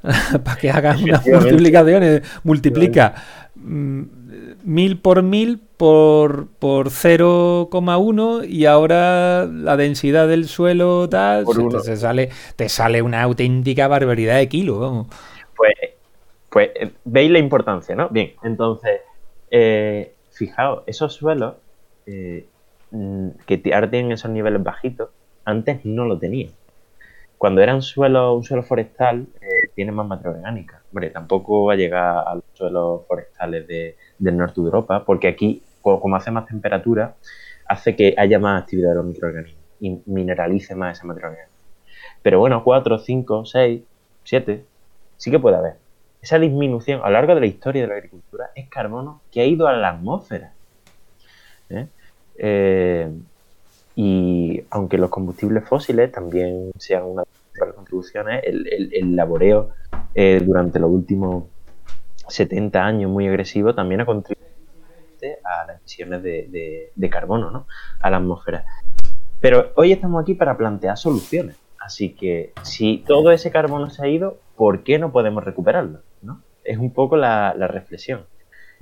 para 0.43 0.57
que 0.57 0.69
hagan 0.69 1.03
unas 1.03 1.25
multiplicaciones, 1.25 2.21
multiplica 2.43 3.15
1000 3.55 4.97
por 4.99 5.23
1000 5.23 5.59
por, 5.77 6.47
por 6.59 6.89
0,1 6.89 8.47
y 8.47 8.65
ahora 8.65 9.45
la 9.45 9.77
densidad 9.77 10.27
del 10.27 10.47
suelo 10.47 11.09
tal, 11.09 11.45
te, 11.83 11.97
sale, 11.97 12.29
te 12.55 12.69
sale 12.69 13.01
una 13.01 13.23
auténtica 13.23 13.87
barbaridad 13.87 14.37
de 14.37 14.47
kilos, 14.47 14.79
vamos. 14.79 15.07
Pues, 15.55 15.73
pues 16.55 16.69
eh, 16.73 16.93
veis 17.03 17.29
la 17.29 17.39
importancia, 17.39 17.97
¿no? 17.97 18.07
Bien, 18.07 18.31
entonces, 18.41 19.01
eh, 19.51 20.13
fijaos, 20.31 20.83
esos 20.85 21.13
suelos 21.13 21.55
eh, 22.05 22.47
mm, 22.91 23.27
que 23.45 23.61
ahora 23.73 23.89
tienen 23.89 24.13
esos 24.13 24.31
niveles 24.31 24.63
bajitos, 24.63 25.09
antes 25.43 25.83
no 25.83 26.05
lo 26.05 26.17
tenían. 26.17 26.53
Cuando 27.37 27.59
era 27.59 27.75
un 27.75 27.81
suelo, 27.81 28.33
un 28.35 28.45
suelo 28.45 28.63
forestal, 28.63 29.27
tiene 29.75 29.91
más 29.91 30.07
materia 30.07 30.37
orgánica. 30.37 30.81
Hombre, 30.93 31.09
tampoco 31.09 31.65
va 31.65 31.73
a 31.73 31.75
llegar 31.75 32.23
a 32.25 32.35
los 32.35 32.45
suelos 32.53 33.01
forestales 33.05 33.67
del 33.67 34.37
norte 34.37 34.61
de 34.61 34.67
Europa, 34.67 35.03
porque 35.03 35.27
aquí, 35.27 35.61
como 35.81 36.15
hace 36.15 36.31
más 36.31 36.45
temperatura, 36.45 37.15
hace 37.67 37.97
que 37.97 38.15
haya 38.17 38.39
más 38.39 38.63
actividad 38.63 38.91
de 38.91 38.95
los 38.95 39.05
microorganismos 39.05 39.61
y 39.81 40.01
mineralice 40.05 40.73
más 40.73 40.97
esa 40.97 41.05
materia 41.05 41.31
orgánica. 41.31 41.51
Pero 42.21 42.39
bueno, 42.39 42.63
4, 42.63 42.97
5, 42.97 43.43
6, 43.43 43.81
7, 44.23 44.65
sí 45.17 45.31
que 45.31 45.39
puede 45.39 45.57
haber. 45.57 45.84
Esa 46.25 46.39
disminución 46.39 47.01
a 47.03 47.05
lo 47.05 47.11
largo 47.11 47.35
de 47.35 47.41
la 47.41 47.45
historia 47.45 47.83
de 47.83 47.87
la 47.87 47.93
agricultura 47.93 48.49
es 48.55 48.67
carbono 48.67 49.21
que 49.31 49.41
ha 49.41 49.45
ido 49.45 49.67
a 49.67 49.73
la 49.73 49.89
atmósfera. 49.89 50.53
¿eh? 51.69 51.85
Eh, 52.35 53.11
y 53.95 54.63
aunque 54.71 54.97
los 54.97 55.11
combustibles 55.11 55.69
fósiles 55.69 56.11
también 56.11 56.71
sean 56.79 57.03
una 57.03 57.21
de 57.21 57.59
las 57.67 57.75
contribuciones, 57.75 58.41
el, 58.43 59.15
laboreo 59.15 59.69
eh, 60.15 60.41
durante 60.43 60.79
los 60.79 60.89
últimos 60.89 61.43
70 62.27 62.83
años 62.83 63.11
muy 63.11 63.27
agresivo 63.27 63.75
también 63.75 64.01
ha 64.01 64.07
contribuido 64.07 64.49
a 65.43 65.67
las 65.67 65.79
emisiones 65.81 66.23
de, 66.23 66.91
de 66.95 67.09
carbono 67.11 67.51
¿no? 67.51 67.67
a 67.99 68.09
la 68.09 68.17
atmósfera. 68.17 68.65
Pero 69.41 69.73
hoy 69.75 69.91
estamos 69.91 70.23
aquí 70.23 70.33
para 70.33 70.57
plantear 70.57 70.97
soluciones. 70.97 71.55
Así 71.79 72.15
que 72.15 72.51
si 72.63 73.03
todo 73.05 73.29
ese 73.29 73.51
carbono 73.51 73.91
se 73.91 74.03
ha 74.03 74.07
ido, 74.07 74.39
¿por 74.55 74.83
qué 74.83 74.99
no 74.99 75.11
podemos 75.11 75.43
recuperarlo? 75.43 75.99
¿no? 76.21 76.41
Es 76.63 76.77
un 76.77 76.91
poco 76.91 77.17
la, 77.17 77.53
reflexión. 77.53 78.25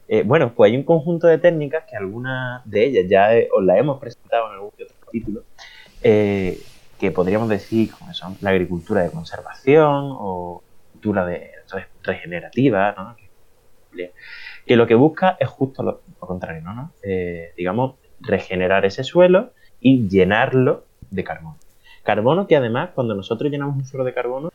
Eh, 0.08 0.24
bueno, 0.24 0.53
pues 0.53 0.72
hay 0.72 0.77
un 0.77 0.84
conjunto 0.84 1.27
de 1.27 1.38
técnicas 1.38 1.86
que 1.89 1.96
algunas 1.96 2.62
de 2.70 2.86
ellas 2.86 3.06
ya 3.10 3.30
os 3.56 3.63
las 3.63 3.77
hemos 3.77 4.00
presentado 4.00 4.48
en 4.48 4.53
algún 4.53 4.72
otro 4.74 4.96
capítulo, 5.06 5.44
eh, 6.01 6.60
que 7.00 7.12
podríamos 7.12 7.50
decir 7.50 7.92
como 7.92 8.13
son 8.13 8.38
la 8.42 8.50
agricultura 8.50 9.01
de 9.01 9.12
conservación 9.12 10.10
o 10.12 10.62
agricultura 10.89 11.25
de, 11.25 11.51
regenerativa, 12.03 12.94
¿no? 12.98 13.15
que, 14.65 14.75
lo 14.75 14.88
que 14.88 14.96
busca 14.96 15.38
es 15.39 15.48
justo 15.48 15.84
lo, 15.84 16.01
contrario, 16.20 16.62
¿no? 16.62 16.92
Eh, 17.03 17.53
digamos, 17.58 17.96
regenerar 18.20 18.86
ese 18.86 19.03
suelo 19.03 19.51
y 19.80 20.08
llenarlo 20.08 20.86
de 21.12 21.24
carbono. 21.24 21.58
Carbono 22.03 22.48
que 22.48 22.56
además, 22.56 22.92
cuando 22.94 23.15
nosotros 23.15 23.51
llenamos 23.51 23.75
un 23.75 23.86
suelo 23.86 24.03
de 24.03 24.13
carbono, 24.13 24.51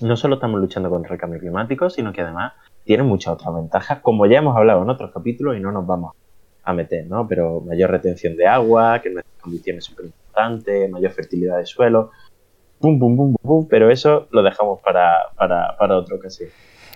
no 0.00 0.16
solo 0.16 0.36
estamos 0.36 0.60
luchando 0.60 0.90
contra 0.90 1.14
el 1.14 1.20
cambio 1.20 1.40
climático, 1.40 1.90
sino 1.90 2.12
que 2.12 2.22
además 2.22 2.52
tiene 2.84 3.02
muchas 3.02 3.34
otras 3.34 3.54
ventajas, 3.54 4.00
como 4.00 4.26
ya 4.26 4.38
hemos 4.38 4.56
hablado 4.56 4.82
en 4.82 4.90
otros 4.90 5.12
capítulos 5.12 5.56
y 5.56 5.60
no 5.60 5.72
nos 5.72 5.86
vamos 5.86 6.14
a 6.64 6.72
meter, 6.72 7.06
¿no? 7.06 7.26
Pero 7.26 7.60
mayor 7.60 7.90
retención 7.90 8.36
de 8.36 8.46
agua, 8.46 9.00
que 9.02 9.10
nuestras 9.10 9.40
condiciones 9.40 9.84
súper 9.84 10.06
importantes, 10.06 10.90
mayor 10.90 11.12
fertilidad 11.12 11.58
de 11.58 11.66
suelo, 11.66 12.10
pum, 12.78 12.98
pum, 12.98 13.16
pum, 13.16 13.34
pum, 13.40 13.66
pero 13.68 13.90
eso 13.90 14.28
lo 14.30 14.42
dejamos 14.42 14.80
para, 14.80 15.30
para, 15.36 15.76
para 15.76 15.96
otra 15.96 16.16
ocasión. 16.16 16.50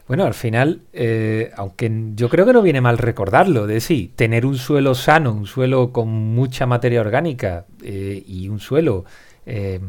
Bueno, 0.08 0.24
al 0.24 0.34
final, 0.34 0.82
eh, 0.92 1.50
aunque 1.56 1.90
yo 2.14 2.28
creo 2.28 2.44
que 2.44 2.52
no 2.52 2.60
viene 2.60 2.80
mal 2.80 2.98
recordarlo, 2.98 3.66
de 3.66 3.80
sí, 3.80 4.12
tener 4.14 4.44
un 4.44 4.56
suelo 4.56 4.94
sano, 4.94 5.32
un 5.32 5.46
suelo 5.46 5.92
con 5.92 6.08
mucha 6.08 6.66
materia 6.66 7.00
orgánica 7.00 7.66
eh, 7.82 8.22
y 8.26 8.48
un 8.48 8.58
suelo 8.58 9.04
Em, 9.44 9.82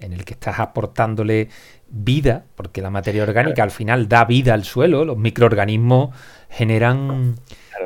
en 0.00 0.12
el 0.12 0.26
que 0.26 0.34
estás 0.34 0.58
aportándole 0.60 1.48
vida, 1.96 2.44
porque 2.56 2.82
la 2.82 2.90
materia 2.90 3.22
orgánica 3.22 3.62
al 3.62 3.70
final 3.70 4.08
da 4.08 4.24
vida 4.24 4.52
al 4.52 4.64
suelo, 4.64 5.04
los 5.04 5.16
microorganismos 5.16 6.10
generan, 6.50 7.36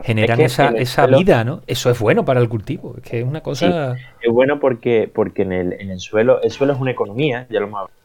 generan 0.03 0.41
esa, 0.41 0.69
esa 0.71 1.07
vida, 1.07 1.45
¿no? 1.45 1.61
Eso 1.67 1.91
es 1.91 1.99
bueno 1.99 2.25
para 2.25 2.41
el 2.41 2.49
cultivo, 2.49 2.95
es 2.97 3.03
que 3.03 3.21
es 3.21 3.27
una 3.27 3.43
cosa... 3.43 3.97
es 4.21 4.33
bueno 4.33 4.59
porque, 4.61 5.11
porque 5.13 5.43
en, 5.43 5.53
el, 5.53 5.73
en 5.75 5.91
el 5.91 6.01
suelo, 6.01 6.41
el 6.43 6.51
suelo 6.51 6.73
es 6.73 6.81
una 6.81 6.91
economía, 6.91 7.47
ya 7.51 7.61
lo 7.61 7.67
hemos 7.67 7.81
hablado, 7.81 7.99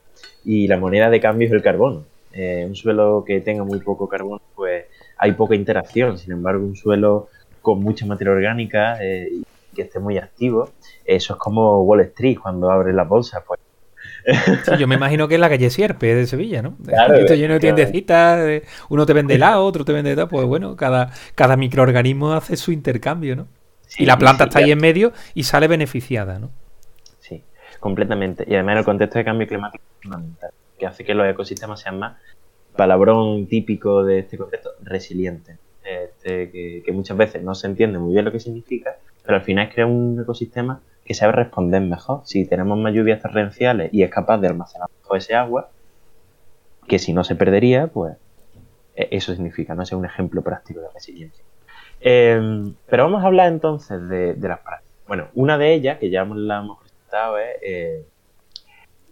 y 0.43 0.67
la 0.67 0.77
moneda 0.77 1.09
de 1.09 1.21
cambio 1.21 1.47
es 1.47 1.53
el 1.53 1.61
carbono. 1.61 2.03
Eh, 2.33 2.65
un 2.67 2.75
suelo 2.75 3.23
que 3.25 3.39
tenga 3.41 3.63
muy 3.63 3.79
poco 3.79 4.09
carbono, 4.09 4.41
pues 4.55 4.85
hay 5.17 5.31
poca 5.33 5.55
interacción, 5.55 6.17
sin 6.17 6.33
embargo 6.33 6.65
un 6.65 6.75
suelo 6.75 7.29
con 7.61 7.79
mucha 7.79 8.05
materia 8.05 8.33
orgánica 8.33 8.97
eh, 9.01 9.29
que 9.73 9.83
esté 9.83 9.99
muy 9.99 10.17
activo, 10.17 10.69
eso 11.05 11.33
es 11.33 11.39
como 11.39 11.81
Wall 11.83 12.01
Street 12.01 12.37
cuando 12.41 12.69
abre 12.69 12.91
la 12.91 13.03
bolsa, 13.03 13.41
pues. 13.47 13.59
yo 14.79 14.87
me 14.87 14.95
imagino 14.95 15.27
que 15.27 15.35
es 15.35 15.39
la 15.39 15.49
calle 15.49 15.69
Sierpe 15.69 16.15
de 16.15 16.25
Sevilla, 16.27 16.61
¿no? 16.61 16.77
Claro, 16.85 17.15
Esto 17.15 17.35
lleno 17.35 17.55
de 17.55 17.59
tiendecitas, 17.59 18.61
uno 18.89 19.05
te 19.05 19.13
vende 19.13 19.35
helado, 19.35 19.65
otro 19.65 19.85
te 19.85 19.93
vende 19.93 20.15
tal, 20.15 20.27
pues 20.27 20.45
bueno, 20.45 20.75
cada, 20.75 21.11
cada 21.35 21.57
microorganismo 21.57 22.33
hace 22.33 22.55
su 22.57 22.71
intercambio, 22.71 23.35
¿no? 23.35 23.47
y 23.97 24.05
la 24.05 24.17
planta 24.17 24.45
está 24.45 24.59
ahí 24.59 24.71
en 24.71 24.79
medio 24.79 25.13
y 25.33 25.43
sale 25.43 25.67
beneficiada, 25.67 26.39
¿no? 26.39 26.51
Sí, 27.19 27.43
completamente. 27.79 28.43
Y 28.47 28.55
además 28.55 28.73
en 28.73 28.77
el 28.79 28.85
contexto 28.85 29.19
de 29.19 29.25
cambio 29.25 29.47
climático 29.47 29.83
fundamental, 30.01 30.51
que 30.77 30.87
hace 30.87 31.03
que 31.03 31.13
los 31.13 31.27
ecosistemas 31.27 31.79
sean 31.79 31.99
más, 31.99 32.17
palabrón 32.75 33.47
típico 33.47 34.03
de 34.03 34.19
este 34.19 34.37
contexto, 34.37 34.71
resilientes. 34.81 35.57
Este, 35.83 36.49
que, 36.49 36.81
que, 36.85 36.91
muchas 36.93 37.17
veces 37.17 37.43
no 37.43 37.53
se 37.55 37.67
entiende 37.67 37.99
muy 37.99 38.13
bien 38.13 38.23
lo 38.23 38.31
que 38.31 38.39
significa, 38.39 38.95
pero 39.21 39.35
al 39.35 39.43
final 39.43 39.67
es 39.67 39.73
crear 39.73 39.89
un 39.89 40.17
ecosistema 40.21 40.79
que 41.05 41.13
sabe 41.13 41.33
responder 41.33 41.81
mejor. 41.81 42.21
Si 42.25 42.45
tenemos 42.45 42.77
más 42.77 42.93
lluvias 42.93 43.21
torrenciales 43.21 43.93
y 43.93 44.03
es 44.03 44.09
capaz 44.09 44.37
de 44.39 44.47
almacenar 44.47 44.89
mejor 45.01 45.17
ese 45.17 45.35
agua, 45.35 45.69
que 46.87 46.99
si 46.99 47.13
no 47.13 47.23
se 47.23 47.35
perdería, 47.35 47.87
pues 47.87 48.15
e-, 48.95 49.09
eso 49.11 49.33
significa, 49.33 49.75
¿no? 49.75 49.83
es 49.83 49.91
un 49.91 50.05
ejemplo 50.05 50.41
práctico 50.41 50.81
de 50.81 50.89
resiliencia. 50.93 51.43
Em, 51.99 52.75
pero 52.87 53.03
vamos 53.03 53.23
a 53.23 53.27
hablar 53.27 53.51
entonces 53.51 54.07
de, 54.09 54.35
las 54.39 54.59
prácticas. 54.59 54.83
Bueno, 55.07 55.27
una 55.35 55.57
de 55.57 55.73
ellas, 55.73 55.99
que 55.99 56.09
ya 56.09 56.25
la 56.25 56.59
hemos 56.59 56.79
presentado, 56.79 57.37
es 57.37 57.55
eh, 57.61 58.05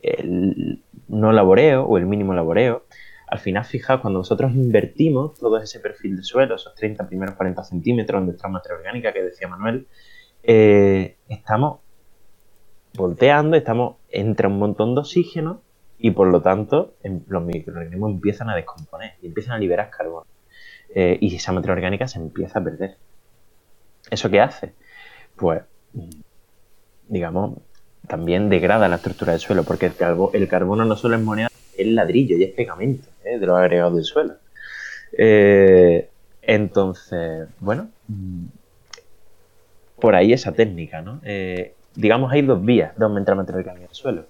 el 0.01 0.81
no 1.07 1.31
laboreo 1.31 1.83
o 1.83 1.97
el 1.97 2.05
mínimo 2.05 2.33
laboreo. 2.33 2.85
Al 3.27 3.39
final, 3.39 3.63
fijaos, 3.63 4.01
cuando 4.01 4.19
nosotros 4.19 4.51
invertimos 4.53 5.37
todo 5.39 5.57
ese 5.57 5.79
perfil 5.79 6.17
de 6.17 6.23
suelo, 6.23 6.55
esos 6.55 6.75
30 6.75 7.07
primeros 7.07 7.35
40 7.35 7.63
centímetros 7.63 8.19
donde 8.19 8.35
está 8.35 8.47
materia 8.49 8.77
orgánica 8.77 9.13
que 9.13 9.23
decía 9.23 9.47
Manuel, 9.47 9.87
eh, 10.43 11.17
estamos 11.29 11.79
volteando, 12.93 13.55
estamos 13.55 13.97
entre 14.09 14.47
un 14.47 14.57
montón 14.57 14.95
de 14.95 15.01
oxígeno 15.01 15.61
y 15.97 16.11
por 16.11 16.27
lo 16.27 16.41
tanto 16.41 16.95
em, 17.03 17.21
los 17.27 17.43
microorganismos 17.43 18.11
empiezan 18.11 18.49
a 18.49 18.55
descomponer 18.55 19.13
y 19.21 19.27
empiezan 19.27 19.53
a 19.53 19.59
liberar 19.59 19.89
carbono. 19.89 20.25
Eh, 20.93 21.17
y 21.21 21.35
esa 21.35 21.53
materia 21.53 21.73
orgánica 21.73 22.07
se 22.07 22.19
empieza 22.19 22.59
a 22.59 22.63
perder. 22.63 22.97
¿Eso 24.09 24.29
qué 24.29 24.41
hace? 24.41 24.73
Pues, 25.35 25.61
digamos, 27.07 27.59
también 28.07 28.49
degrada 28.49 28.89
la 28.89 28.95
estructura 28.95 29.31
del 29.31 29.39
suelo, 29.39 29.63
porque 29.63 29.85
el, 29.85 29.93
el 30.33 30.47
carbono 30.49 30.83
no 30.83 30.95
solo 30.97 31.15
es 31.15 31.21
moneda, 31.21 31.49
es 31.77 31.87
ladrillo 31.87 32.35
y 32.35 32.43
es 32.43 32.51
pegamento 32.51 33.07
¿eh? 33.23 33.39
de 33.39 33.45
los 33.45 33.57
agregados 33.57 33.95
del 33.95 34.03
suelo. 34.03 34.35
entonces, 36.41 37.47
bueno, 37.59 37.89
por 40.01 40.15
ahí 40.15 40.33
esa 40.33 40.51
técnica, 40.51 41.01
¿no? 41.01 41.21
Eh, 41.23 41.75
digamos, 41.95 42.31
hay 42.33 42.41
dos 42.41 42.63
vías 42.63 42.97
de 42.97 43.05
aumentar 43.05 43.35
la 43.35 43.43
materia 43.43 43.59
orgánica 43.59 43.87
del 43.87 43.95
suelo. 43.95 44.25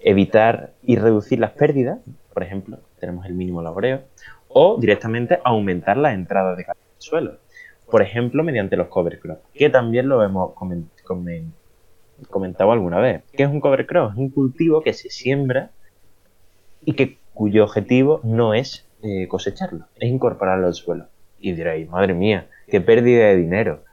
Evitar 0.00 0.70
y 0.84 0.94
reducir 0.94 1.40
las 1.40 1.50
pérdidas, 1.50 1.98
por 2.32 2.44
ejemplo, 2.44 2.78
tenemos 3.00 3.26
el 3.26 3.34
mínimo 3.34 3.62
laboreo, 3.62 4.02
o 4.48 4.78
directamente 4.78 5.40
aumentar 5.42 5.96
las 5.96 6.14
entradas 6.14 6.56
de 6.56 6.64
carbono 6.64 6.86
del 6.92 7.02
suelo. 7.02 7.38
Por 7.90 8.02
ejemplo, 8.02 8.44
mediante 8.44 8.76
los 8.76 8.88
cover 8.88 9.18
crops, 9.18 9.40
que 9.54 9.70
también 9.70 10.08
lo 10.08 10.22
hemos 10.22 10.52
comentado 12.28 12.70
alguna 12.70 13.00
vez. 13.00 13.22
¿Qué 13.32 13.44
es 13.44 13.48
un 13.48 13.60
cover 13.60 13.86
crop? 13.86 14.12
Es 14.12 14.18
un 14.18 14.30
cultivo 14.30 14.82
que 14.82 14.92
se 14.92 15.08
siembra 15.10 15.70
y 16.84 16.92
que 16.92 17.18
cuyo 17.32 17.64
objetivo 17.64 18.20
no 18.24 18.52
es 18.54 18.86
eh, 19.02 19.26
cosecharlo, 19.28 19.86
es 19.96 20.10
incorporarlo 20.10 20.66
al 20.66 20.74
suelo. 20.74 21.06
Y 21.40 21.52
diréis, 21.52 21.88
madre 21.88 22.14
mía, 22.14 22.48
qué 22.68 22.80
pérdida 22.80 23.26
de 23.26 23.36
dinero. 23.36 23.84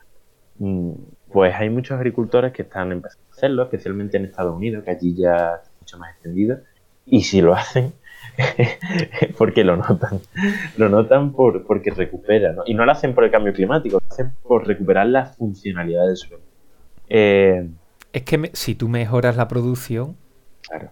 Mm, 0.60 0.92
pues 1.32 1.54
hay 1.56 1.70
muchos 1.70 1.98
agricultores 1.98 2.54
que 2.54 2.62
están 2.62 2.92
empezando 2.92 3.26
a 3.30 3.36
hacerlo, 3.36 3.64
especialmente 3.64 4.18
en 4.18 4.26
Estados 4.26 4.56
Unidos, 4.56 4.84
que 4.84 4.92
allí 4.92 5.16
ya 5.16 5.56
está 5.56 5.72
mucho 5.80 5.98
más 5.98 6.14
extendido, 6.14 6.60
y 7.06 7.22
si 7.24 7.42
lo 7.42 7.54
hacen, 7.54 7.94
porque 9.38 9.64
lo 9.64 9.76
notan. 9.76 10.20
Lo 10.78 10.90
notan 10.90 11.34
por, 11.34 11.66
porque 11.66 11.92
recupera, 11.92 12.56
Y 12.66 12.74
no 12.74 12.86
lo 12.86 12.92
hacen 12.92 13.14
por 13.14 13.26
el 13.26 13.32
cambio 13.32 13.54
climático, 13.54 14.00
lo 14.00 14.14
hacen 14.14 14.32
por 14.44 14.66
recuperar 14.66 15.08
la 15.08 15.26
funcionalidad 15.26 16.08
del 16.08 16.18
suelo. 16.18 16.44
Eh, 17.10 17.70
es 18.14 18.24
que 18.24 18.50
si 18.54 18.76
tú 18.76 18.88
mejoras 18.88 19.36
la 19.36 19.48
producción... 19.48 20.16
Claro. 20.62 20.92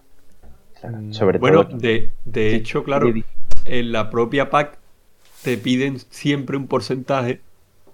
Mm. 0.82 1.12
Sobre 1.12 1.38
bueno, 1.38 1.64
de, 1.64 2.12
de 2.26 2.54
hecho, 2.54 2.84
claro, 2.84 3.10
en 3.64 3.92
la 3.92 4.10
propia 4.10 4.50
PAC 4.50 4.78
te 5.42 5.56
piden 5.56 5.98
siempre 5.98 6.56
un 6.56 6.66
porcentaje 6.66 7.40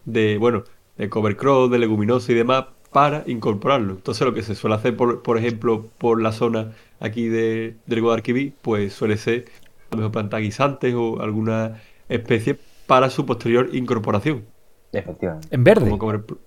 de, 0.05 0.39
bueno, 0.39 0.65
de 1.01 1.09
cover 1.09 1.35
crop, 1.37 1.73
de 1.73 1.79
leguminosa 1.79 2.31
y 2.31 2.35
demás, 2.35 2.67
para 2.93 3.25
incorporarlo. 3.27 3.95
Entonces 3.95 4.27
lo 4.27 4.35
que 4.35 4.43
se 4.43 4.55
suele 4.55 4.77
hacer, 4.77 4.97
por, 4.97 5.23
por 5.23 5.39
ejemplo, 5.39 5.87
por 5.97 6.21
la 6.21 6.31
zona 6.31 6.73
aquí 7.01 7.29
de, 7.29 7.77
del 7.87 8.03
Guadalquivir, 8.03 8.53
pues 8.61 8.93
suele 8.93 9.17
ser 9.17 9.47
a 9.91 9.95
lo 9.95 9.99
mejor 9.99 10.13
plantas 10.13 10.41
guisantes 10.41 10.95
o 10.95 11.21
alguna 11.23 11.81
especie 12.09 12.59
para 12.87 13.09
su 13.09 13.25
posterior 13.25 13.71
incorporación. 13.73 14.45
Efectivamente. 14.93 15.49
En 15.51 15.65
verde. 15.65 15.99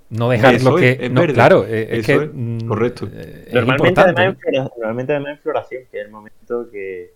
no 0.09 0.29
dejar 0.29 0.61
lo 0.61 0.75
que. 0.75 0.97
en 1.01 1.15
verde. 1.15 1.33
Claro, 1.33 1.65
es 1.65 2.05
que. 2.05 2.19
Mm, 2.19 2.67
correcto. 2.67 3.09
Eh, 3.11 3.49
normalmente, 3.53 4.01
además, 4.01 4.37
normalmente, 4.77 5.13
además, 5.13 5.31
en 5.31 5.39
floración, 5.39 5.83
que 5.89 5.99
es 5.99 6.05
el 6.05 6.11
momento 6.11 6.69
que. 6.69 7.13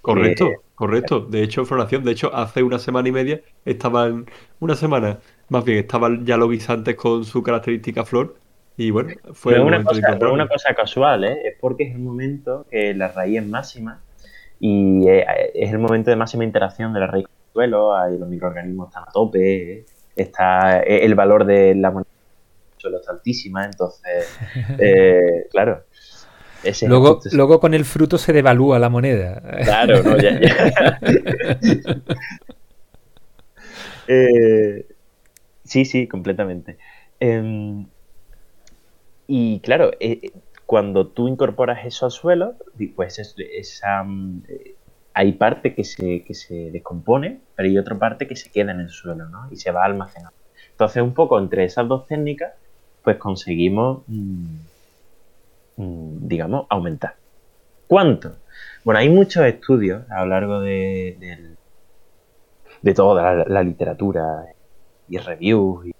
Correcto, 0.00 0.50
correcto. 0.74 1.20
De 1.20 1.42
hecho, 1.42 1.60
en 1.60 1.66
floración, 1.66 2.02
de 2.02 2.12
hecho, 2.12 2.34
hace 2.34 2.62
una 2.62 2.78
semana 2.78 3.08
y 3.08 3.12
media 3.12 3.42
estaban. 3.64 4.26
Una 4.58 4.74
semana, 4.74 5.18
más 5.50 5.64
bien, 5.64 5.78
estaban 5.78 6.24
ya 6.24 6.36
los 6.36 6.50
guisantes 6.50 6.96
con 6.96 7.24
su 7.24 7.42
característica 7.42 8.04
flor. 8.04 8.36
Y 8.76 8.90
bueno, 8.90 9.10
fue 9.34 9.60
una, 9.60 9.84
cosa, 9.84 10.18
una 10.32 10.48
cosa 10.48 10.74
casual, 10.74 11.24
¿eh? 11.24 11.48
Es 11.48 11.56
porque 11.60 11.84
es 11.84 11.94
el 11.94 12.00
momento 12.00 12.66
que 12.70 12.94
la 12.94 13.08
raíz 13.08 13.40
es 13.40 13.46
máxima 13.46 14.00
y 14.58 15.06
eh, 15.06 15.26
es 15.54 15.70
el 15.70 15.78
momento 15.78 16.10
de 16.10 16.16
máxima 16.16 16.44
interacción 16.44 16.94
de 16.94 17.00
la 17.00 17.06
raíz 17.06 17.26
con 17.26 17.34
el 17.34 17.52
suelo, 17.52 17.94
ahí 17.94 18.16
los 18.16 18.28
microorganismos 18.28 18.88
están 18.88 19.02
a 19.02 19.12
tope, 19.12 19.72
¿eh? 19.72 19.84
está 20.16 20.80
eh, 20.80 21.04
el 21.04 21.14
valor 21.14 21.44
de 21.44 21.74
la 21.74 21.90
moneda 21.90 22.10
suelo 22.80 22.98
está 22.98 23.12
altísima, 23.12 23.64
entonces, 23.64 24.38
eh, 24.78 25.46
claro. 25.50 25.84
luego, 26.82 27.20
luego 27.32 27.60
con 27.60 27.74
el 27.74 27.84
fruto 27.84 28.16
se 28.18 28.32
devalúa 28.32 28.78
la 28.78 28.88
moneda. 28.88 29.42
Claro, 29.64 30.02
no, 30.02 30.16
ya, 30.16 30.30
eh, 34.08 34.86
sí, 35.70 35.84
sí, 35.84 36.08
completamente. 36.08 36.78
Em, 37.20 37.86
y 39.26 39.60
claro, 39.60 39.92
cuando 40.66 41.06
tú 41.06 41.28
incorporas 41.28 41.86
eso 41.86 42.06
al 42.06 42.12
suelo, 42.12 42.54
pues 42.96 43.18
esa, 43.18 44.02
mm, 44.02 44.42
hay 45.14 45.32
parte 45.32 45.74
que 45.74 45.84
se, 45.84 46.24
que 46.24 46.34
se 46.34 46.70
descompone, 46.72 47.40
pero 47.54 47.68
hay 47.68 47.78
otra 47.78 47.98
parte 47.98 48.26
que 48.26 48.36
se 48.36 48.50
queda 48.50 48.72
en 48.72 48.80
el 48.80 48.90
suelo, 48.90 49.28
¿no? 49.28 49.48
Y 49.50 49.56
se 49.56 49.70
va 49.70 49.84
almacenando. 49.84 50.36
Entonces, 50.72 51.02
un 51.02 51.14
poco 51.14 51.38
entre 51.38 51.64
esas 51.64 51.86
dos 51.88 52.06
técnicas, 52.06 52.54
pues 53.04 53.16
conseguimos, 53.18 54.02
mm, 54.08 54.56
mm, 55.76 56.28
digamos, 56.28 56.66
aumentar. 56.68 57.14
¿Cuánto? 57.86 58.36
Bueno, 58.84 59.00
hay 59.00 59.08
muchos 59.08 59.44
estudios 59.44 60.08
a 60.10 60.20
lo 60.20 60.26
largo 60.26 60.60
de, 60.60 61.56
de, 62.82 62.94
toda 62.94 63.44
la, 63.46 63.62
literatura 63.62 64.44
y 65.10 65.18
reviews 65.18 65.90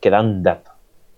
que 0.00 0.10
dan 0.10 0.42
datos. 0.42 0.74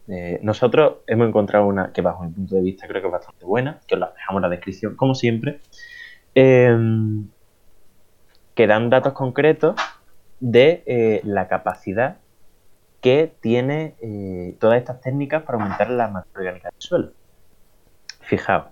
Eh, 0.08 0.40
nosotros 0.42 0.98
hemos 1.06 1.28
encontrado 1.28 1.66
una 1.66 1.92
que 1.92 2.00
bajo 2.00 2.24
mi 2.24 2.30
punto 2.30 2.54
de 2.56 2.62
vista 2.62 2.88
creo 2.88 3.02
que 3.02 3.08
es 3.08 3.12
bastante 3.12 3.44
buena, 3.44 3.80
que 3.86 3.94
os 3.94 4.00
la 4.00 4.12
dejamos 4.16 4.38
en 4.38 4.42
la 4.42 4.48
descripción 4.48 4.96
como 4.96 5.14
siempre, 5.14 5.60
Em, 6.34 7.28
que 8.54 8.66
dan 8.66 8.88
datos 8.88 9.12
concretos 9.12 9.76
de 10.40 10.82
eh, 10.86 11.20
la 11.24 11.46
capacidad 11.46 12.18
que 13.00 13.32
tiene 13.40 13.94
eh, 14.00 14.56
todas 14.58 14.78
estas 14.78 15.00
técnicas 15.00 15.42
para 15.42 15.58
aumentar 15.58 15.90
la 15.90 16.08
materia 16.08 16.50
orgánica 16.50 16.70
del 16.70 16.80
suelo. 16.80 17.12
Fijaos, 18.20 18.68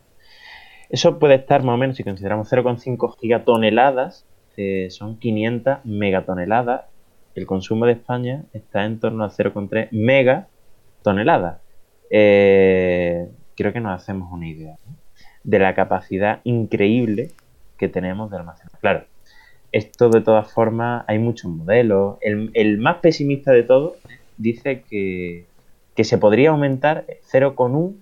Eso 0.90 1.18
puede 1.18 1.35
estar 1.35 1.62
más 1.62 1.74
o 1.74 1.77
menos, 1.77 1.96
si 1.96 2.05
consideramos 2.05 2.51
0,5 2.51 3.16
gigatoneladas, 3.20 4.27
eh, 4.57 4.88
son 4.90 5.18
500 5.18 5.85
megatoneladas. 5.85 6.87
El 7.35 7.46
consumo 7.46 7.87
de 7.87 7.92
España 7.92 8.44
está 8.53 8.85
en 8.85 8.98
torno 8.98 9.24
a 9.24 9.31
0,3 9.31 9.88
megatoneladas. 9.92 11.61
Eh, 12.11 13.29
creo 13.55 13.72
que 13.72 13.81
nos 13.81 14.01
hacemos 14.01 14.33
una 14.33 14.48
idea 14.48 14.77
de 15.44 15.59
la 15.59 15.74
capacidad 15.74 16.40
increíble 16.44 17.29
que 17.77 17.88
tenemos 17.88 18.31
de 18.31 18.38
almacenar. 18.38 18.72
Claro, 18.81 19.05
esto 19.72 20.09
de 20.11 20.20
todas 20.20 20.53
formas 20.53 21.05
hay 21.07 21.18
muchos 21.18 21.51
modelos. 21.51 22.18
El, 22.20 22.79
más 22.79 22.96
pesimista 22.96 23.53
de 23.53 23.62
todos 23.62 23.94
dice 24.37 24.83
que, 24.83 25.46
se 26.03 26.18
podría 26.18 26.51
aumentar 26.51 27.07
0,1 27.33 27.94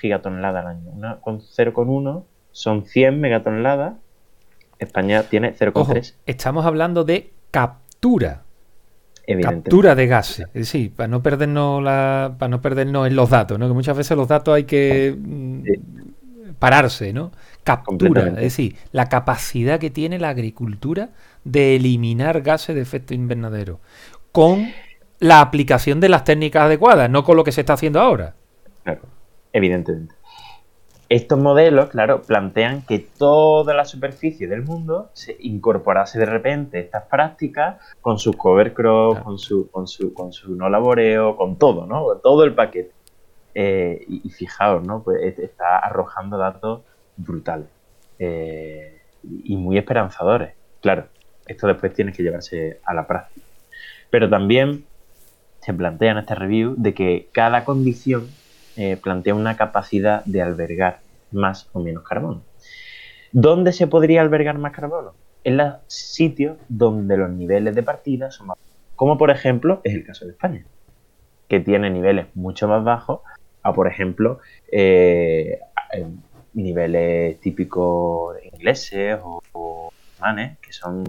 gigatonelada 0.00 0.60
al 0.60 0.66
año. 0.66 1.20
con 1.20 1.40
0,1 1.40 2.24
son 2.52 2.84
100 2.84 3.20
megatoneladas. 3.20 3.94
España 4.78 5.22
tiene 5.24 5.54
0,3. 5.54 6.14
Estamos 6.26 6.64
hablando 6.64 7.04
de 7.04 7.32
captura. 7.50 8.42
Captura 9.42 9.94
de 9.94 10.06
gases. 10.08 10.46
Es 10.48 10.52
decir, 10.52 10.92
para 10.92 11.06
no 11.06 11.22
perdernos 11.22 11.82
la, 11.82 12.34
para 12.38 12.48
no 12.48 12.60
perdernos 12.60 13.06
en 13.06 13.14
los 13.14 13.30
datos, 13.30 13.58
¿no? 13.58 13.68
Que 13.68 13.74
muchas 13.74 13.96
veces 13.96 14.16
los 14.16 14.26
datos 14.26 14.54
hay 14.54 14.64
que 14.64 15.14
mm, 15.16 15.62
pararse, 16.58 17.12
¿no? 17.12 17.30
Captura, 17.62 18.26
es 18.28 18.34
decir, 18.36 18.76
la 18.90 19.08
capacidad 19.08 19.78
que 19.78 19.90
tiene 19.90 20.18
la 20.18 20.30
agricultura 20.30 21.10
de 21.44 21.76
eliminar 21.76 22.40
gases 22.40 22.74
de 22.74 22.80
efecto 22.80 23.14
invernadero 23.14 23.80
con 24.32 24.72
la 25.20 25.40
aplicación 25.42 26.00
de 26.00 26.08
las 26.08 26.24
técnicas 26.24 26.64
adecuadas, 26.64 27.08
no 27.08 27.22
con 27.22 27.36
lo 27.36 27.44
que 27.44 27.52
se 27.52 27.60
está 27.60 27.74
haciendo 27.74 28.00
ahora. 28.00 28.34
Claro, 28.82 29.02
evidentemente. 29.52 30.14
Estos 31.08 31.40
modelos, 31.40 31.88
claro, 31.88 32.22
plantean 32.22 32.82
que 32.82 33.00
toda 33.00 33.74
la 33.74 33.84
superficie 33.84 34.46
del 34.46 34.62
mundo 34.62 35.10
se 35.12 35.36
incorporase 35.40 36.20
de 36.20 36.26
repente 36.26 36.78
estas 36.78 37.06
prácticas 37.06 37.78
con 38.00 38.20
sus 38.20 38.36
cover 38.36 38.72
crops, 38.72 39.20
con, 39.20 39.36
su, 39.36 39.68
con, 39.72 39.88
su, 39.88 40.14
con 40.14 40.32
su 40.32 40.54
no 40.54 40.68
laboreo, 40.68 41.36
con 41.36 41.56
todo, 41.56 41.84
¿no? 41.84 42.04
Todo 42.22 42.44
el 42.44 42.54
paquete. 42.54 42.92
Eh, 43.56 44.04
y, 44.06 44.30
fijaos, 44.30 44.86
¿no? 44.86 45.02
Pues 45.02 45.36
está 45.36 45.78
arrojando 45.78 46.38
datos 46.38 46.82
brutales 47.16 47.66
eh, 48.20 49.02
y 49.24 49.56
muy 49.56 49.78
esperanzadores. 49.78 50.54
Claro, 50.80 51.06
esto 51.48 51.66
después 51.66 51.92
tiene 51.92 52.12
que 52.12 52.22
llevarse 52.22 52.78
a 52.84 52.94
la 52.94 53.08
práctica. 53.08 53.44
Pero 54.10 54.30
también 54.30 54.84
se 55.60 55.74
plantea 55.74 56.12
en 56.12 56.18
este 56.18 56.36
review 56.36 56.74
de 56.76 56.94
que 56.94 57.28
cada 57.32 57.64
condición 57.64 58.28
eh, 58.76 58.96
plantea 58.96 59.34
una 59.34 59.56
capacidad 59.56 60.24
de 60.24 60.42
albergar 60.42 61.00
más 61.32 61.68
o 61.72 61.80
menos 61.80 62.04
carbono. 62.04 62.42
¿Dónde 63.32 63.72
se 63.72 63.86
podría 63.86 64.20
albergar 64.20 64.58
más 64.58 64.72
carbono? 64.72 65.14
En 65.44 65.56
los 65.56 65.74
sitios 65.86 66.58
donde 66.68 67.16
los 67.16 67.30
niveles 67.30 67.74
de 67.74 67.82
partida 67.82 68.30
son 68.30 68.48
más 68.48 68.58
como 69.00 69.16
por 69.16 69.30
ejemplo 69.30 69.80
es 69.82 69.94
el 69.94 70.04
caso 70.04 70.26
de 70.26 70.32
España, 70.32 70.62
que 71.48 71.58
tiene 71.58 71.88
niveles 71.88 72.26
mucho 72.34 72.68
más 72.68 72.84
bajos 72.84 73.20
a, 73.62 73.72
por 73.72 73.88
ejemplo, 73.88 74.40
eh, 74.70 75.58
niveles 76.52 77.40
típicos 77.40 78.36
ingleses 78.52 79.18
o, 79.24 79.40
o 79.52 79.90
alemanes, 80.18 80.58
que 80.58 80.74
son 80.74 81.02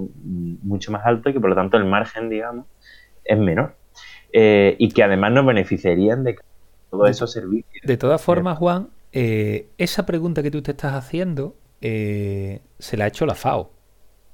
mucho 0.63 0.89
más 0.93 1.05
altos 1.05 1.31
y 1.31 1.33
que 1.33 1.41
por 1.41 1.49
lo 1.49 1.55
tanto 1.57 1.75
el 1.75 1.83
margen, 1.83 2.29
digamos, 2.29 2.65
es 3.25 3.37
menor. 3.37 3.75
Eh, 4.31 4.77
y 4.79 4.87
que 4.87 5.03
además 5.03 5.33
nos 5.33 5.45
beneficiarían 5.45 6.23
de 6.23 6.37
todos 6.91 7.09
esos 7.09 7.31
servicios. 7.31 7.83
De 7.83 7.97
todas 7.97 8.21
formas, 8.21 8.57
Juan, 8.57 8.89
eh, 9.11 9.69
esa 9.77 10.05
pregunta 10.05 10.43
que 10.43 10.51
tú 10.51 10.61
te 10.61 10.71
estás 10.71 10.93
haciendo 10.93 11.55
eh, 11.81 12.61
se 12.77 12.97
la 12.97 13.05
ha 13.05 13.07
hecho 13.07 13.25
la 13.25 13.33
FAO. 13.33 13.71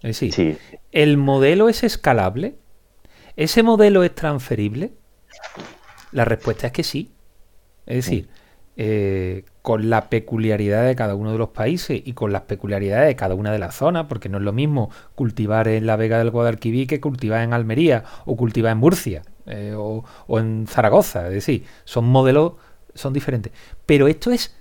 Es 0.01 0.19
decir, 0.19 0.59
¿el 0.91 1.17
modelo 1.17 1.69
es 1.69 1.83
escalable? 1.83 2.55
¿Ese 3.35 3.63
modelo 3.63 4.03
es 4.03 4.13
transferible? 4.13 4.93
La 6.11 6.25
respuesta 6.25 6.67
es 6.67 6.73
que 6.73 6.83
sí. 6.83 7.11
Es 7.85 8.05
decir, 8.05 8.27
con 9.61 9.89
la 9.89 10.09
peculiaridad 10.09 10.85
de 10.85 10.95
cada 10.95 11.15
uno 11.15 11.31
de 11.31 11.37
los 11.37 11.49
países 11.49 12.01
y 12.05 12.13
con 12.13 12.31
las 12.31 12.43
peculiaridades 12.43 13.07
de 13.07 13.15
cada 13.15 13.35
una 13.35 13.51
de 13.51 13.59
las 13.59 13.75
zonas, 13.75 14.05
porque 14.07 14.29
no 14.29 14.37
es 14.37 14.43
lo 14.43 14.53
mismo 14.53 14.89
cultivar 15.15 15.67
en 15.67 15.85
la 15.85 15.95
Vega 15.95 16.19
del 16.19 16.31
Guadalquivir 16.31 16.87
que 16.87 17.01
cultivar 17.01 17.41
en 17.41 17.53
Almería 17.53 18.03
o 18.25 18.37
cultivar 18.37 18.71
en 18.71 18.77
Murcia. 18.77 19.23
Eh, 19.47 19.73
o, 19.75 20.03
en 20.39 20.67
Zaragoza. 20.67 21.27
Es 21.27 21.33
decir, 21.33 21.65
son 21.85 22.05
modelos, 22.05 22.53
son 22.93 23.13
diferentes. 23.13 23.53
Pero 23.85 24.07
esto 24.07 24.31
es, 24.31 24.55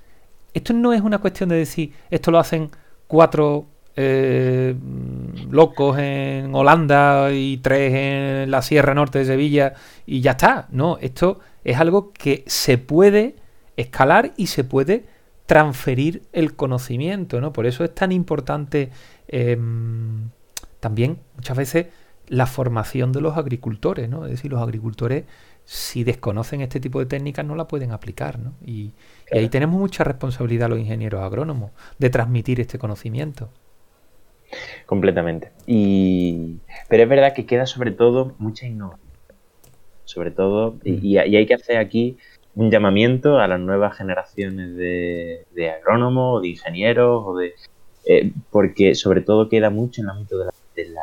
esto 0.55 0.73
no 0.73 0.93
es 0.93 1.01
una 1.01 1.19
cuestión 1.19 1.49
de 1.49 1.57
decir, 1.57 1.93
esto 2.11 2.31
lo 2.31 2.39
hacen 2.39 2.71
cuatro 3.09 3.67
eh, 3.97 4.77
locos 5.51 5.99
en 5.99 6.55
Holanda 6.55 7.33
y 7.33 7.57
tres 7.59 7.93
en 7.95 8.51
la 8.51 8.63
Sierra 8.63 8.95
Norte 8.95 9.19
de 9.19 9.25
Sevilla 9.25 9.75
y 10.07 10.21
ya 10.21 10.33
está. 10.33 10.69
No, 10.71 10.99
esto 11.01 11.41
es 11.65 11.79
algo 11.79 12.13
que 12.13 12.45
se 12.47 12.79
puede 12.79 13.37
escalar 13.77 14.33
y 14.37 14.47
se 14.47 14.63
puede 14.65 15.05
transferir 15.47 16.23
el 16.33 16.55
conocimiento, 16.55 17.41
¿no? 17.41 17.53
Por 17.53 17.67
eso 17.67 17.85
es 17.85 17.95
tan 17.95 18.13
importante 18.13 18.91
em, 19.29 20.31
también 20.81 21.19
muchas 21.37 21.57
veces 21.57 21.87
la 22.29 22.47
formación 22.47 23.13
de 23.13 23.21
los 23.21 23.37
agricultores, 23.37 24.09
¿no? 24.09 24.25
Es 24.25 24.33
decir, 24.33 24.51
los 24.51 24.61
agricultores, 24.61 25.25
si 25.65 26.05
desconocen 26.05 26.61
este 26.61 26.81
tipo 26.81 26.99
de 26.99 27.07
técnicas, 27.07 27.45
no 27.45 27.55
la 27.55 27.69
pueden 27.69 27.93
aplicar, 27.93 28.39
¿no? 28.39 28.55
Y, 28.65 28.93
ahí 29.33 29.49
tenemos 29.49 29.79
mucha 29.79 30.05
responsabilidad 30.05 30.69
los 30.69 30.79
ingenieros 30.79 31.23
agrónomos 31.23 31.73
de 31.99 32.11
transmitir 32.11 32.61
este 32.61 32.79
conocimiento. 32.79 33.51
Completamente. 34.87 35.51
Y... 35.67 36.59
Pero 36.89 37.03
es 37.03 37.09
verdad 37.09 37.35
que 37.35 37.47
queda 37.47 37.67
sobre 37.67 37.91
todo 37.91 38.35
mucha 38.39 38.67
innovación. 38.67 39.07
Sobre 40.05 40.31
todo, 40.31 40.77
y, 40.85 41.17
hay 41.19 41.47
que 41.47 41.55
hacer 41.55 41.79
aquí 41.79 42.17
un 42.55 42.71
llamamiento 42.71 43.39
a 43.39 43.49
las 43.49 43.61
nuevas 43.61 43.97
generaciones 43.97 44.77
de, 44.77 45.75
agrónomos, 45.77 46.39
o 46.39 46.41
de 46.41 46.49
ingenieros, 46.49 47.23
o 47.27 47.37
de, 47.37 47.55
eh, 48.07 48.33
porque 48.51 48.95
sobre 48.95 49.21
todo 49.21 49.49
queda 49.49 49.71
mucho 49.71 50.01
en 50.01 50.07
el 50.07 50.11
ámbito 50.11 50.39
de 50.39 50.45
la 50.47 50.53
de 50.77 50.89
la 50.91 51.03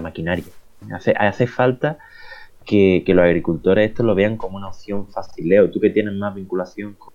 maquinaria. 0.00 0.44
Hace, 0.92 1.12
hace 1.16 1.46
falta 1.46 1.98
que, 2.64 3.02
los 3.06 3.24
agricultores 3.24 3.90
esto 3.90 4.02
lo 4.02 4.14
vean 4.14 4.36
como 4.36 4.56
una 4.56 4.68
opción 4.68 5.08
fácil. 5.08 5.48
Leo, 5.48 5.70
tú 5.70 5.80
que 5.80 5.90
tienes 5.90 6.14
más 6.14 6.34
vinculación 6.34 6.94
con 6.94 7.12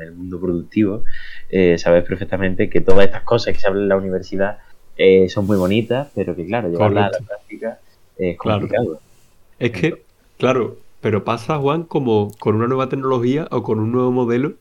el 0.00 0.12
mundo 0.12 0.40
productivo, 0.40 1.04
eh, 1.48 1.76
sabes 1.78 2.04
perfectamente 2.04 2.70
que 2.70 2.80
todas 2.80 3.04
estas 3.06 3.22
cosas 3.22 3.54
que 3.54 3.60
se 3.60 3.66
hablan 3.66 3.84
en 3.84 3.88
la 3.88 3.96
universidad 3.96 4.58
eh, 4.96 5.28
son 5.28 5.46
muy 5.46 5.56
bonitas, 5.56 6.08
pero 6.14 6.34
que 6.34 6.46
claro, 6.46 6.68
llevarlas 6.68 7.14
a 7.14 7.20
la 7.20 7.26
práctica 7.26 7.78
es 8.16 8.36
complicado. 8.36 9.00
Es 9.58 9.72
que, 9.72 10.02
claro, 10.38 10.76
pero 11.00 11.24
pasa, 11.24 11.58
Juan, 11.58 11.84
como 11.84 12.30
con 12.38 12.56
una 12.56 12.66
nueva 12.66 12.88
tecnología 12.88 13.46
o 13.50 13.62
con 13.62 13.78
un 13.80 13.92
nuevo 13.92 14.10
modelo 14.10 14.54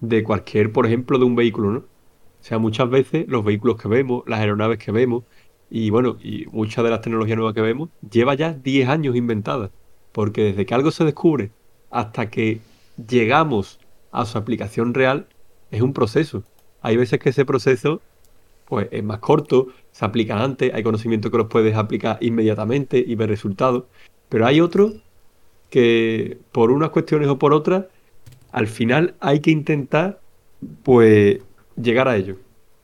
de 0.00 0.22
cualquier, 0.22 0.72
por 0.72 0.86
ejemplo, 0.86 1.18
de 1.18 1.24
un 1.24 1.36
vehículo, 1.36 1.70
¿no? 1.70 1.78
O 1.78 2.44
sea, 2.44 2.58
muchas 2.58 2.88
veces 2.88 3.26
los 3.28 3.44
vehículos 3.44 3.80
que 3.80 3.88
vemos, 3.88 4.22
las 4.26 4.40
aeronaves 4.40 4.78
que 4.78 4.92
vemos, 4.92 5.24
y 5.70 5.90
bueno, 5.90 6.16
y 6.22 6.46
muchas 6.50 6.84
de 6.84 6.90
las 6.90 7.00
tecnologías 7.00 7.36
nuevas 7.36 7.54
que 7.54 7.60
vemos 7.60 7.90
lleva 8.10 8.34
ya 8.34 8.52
10 8.52 8.88
años 8.88 9.16
inventadas. 9.16 9.70
Porque 10.12 10.44
desde 10.44 10.66
que 10.66 10.74
algo 10.74 10.90
se 10.90 11.04
descubre 11.04 11.50
hasta 11.90 12.30
que 12.30 12.60
llegamos 13.08 13.78
a 14.10 14.24
su 14.24 14.38
aplicación 14.38 14.94
real 14.94 15.26
es 15.70 15.82
un 15.82 15.92
proceso. 15.92 16.42
Hay 16.80 16.96
veces 16.96 17.18
que 17.18 17.30
ese 17.30 17.44
proceso 17.44 18.00
pues 18.64 18.88
es 18.90 19.02
más 19.02 19.18
corto, 19.20 19.68
se 19.92 20.04
aplica 20.04 20.42
antes, 20.42 20.72
hay 20.74 20.82
conocimiento 20.82 21.30
que 21.30 21.38
los 21.38 21.46
puedes 21.46 21.74
aplicar 21.74 22.18
inmediatamente 22.20 23.02
y 23.04 23.14
ver 23.14 23.30
resultados. 23.30 23.84
Pero 24.28 24.46
hay 24.46 24.60
otros 24.60 24.94
que 25.70 26.38
por 26.52 26.70
unas 26.70 26.90
cuestiones 26.90 27.28
o 27.28 27.38
por 27.38 27.54
otras, 27.54 27.86
al 28.52 28.66
final 28.66 29.14
hay 29.20 29.40
que 29.40 29.50
intentar 29.50 30.20
pues 30.82 31.40
llegar 31.76 32.08
a 32.08 32.16
ello. 32.16 32.36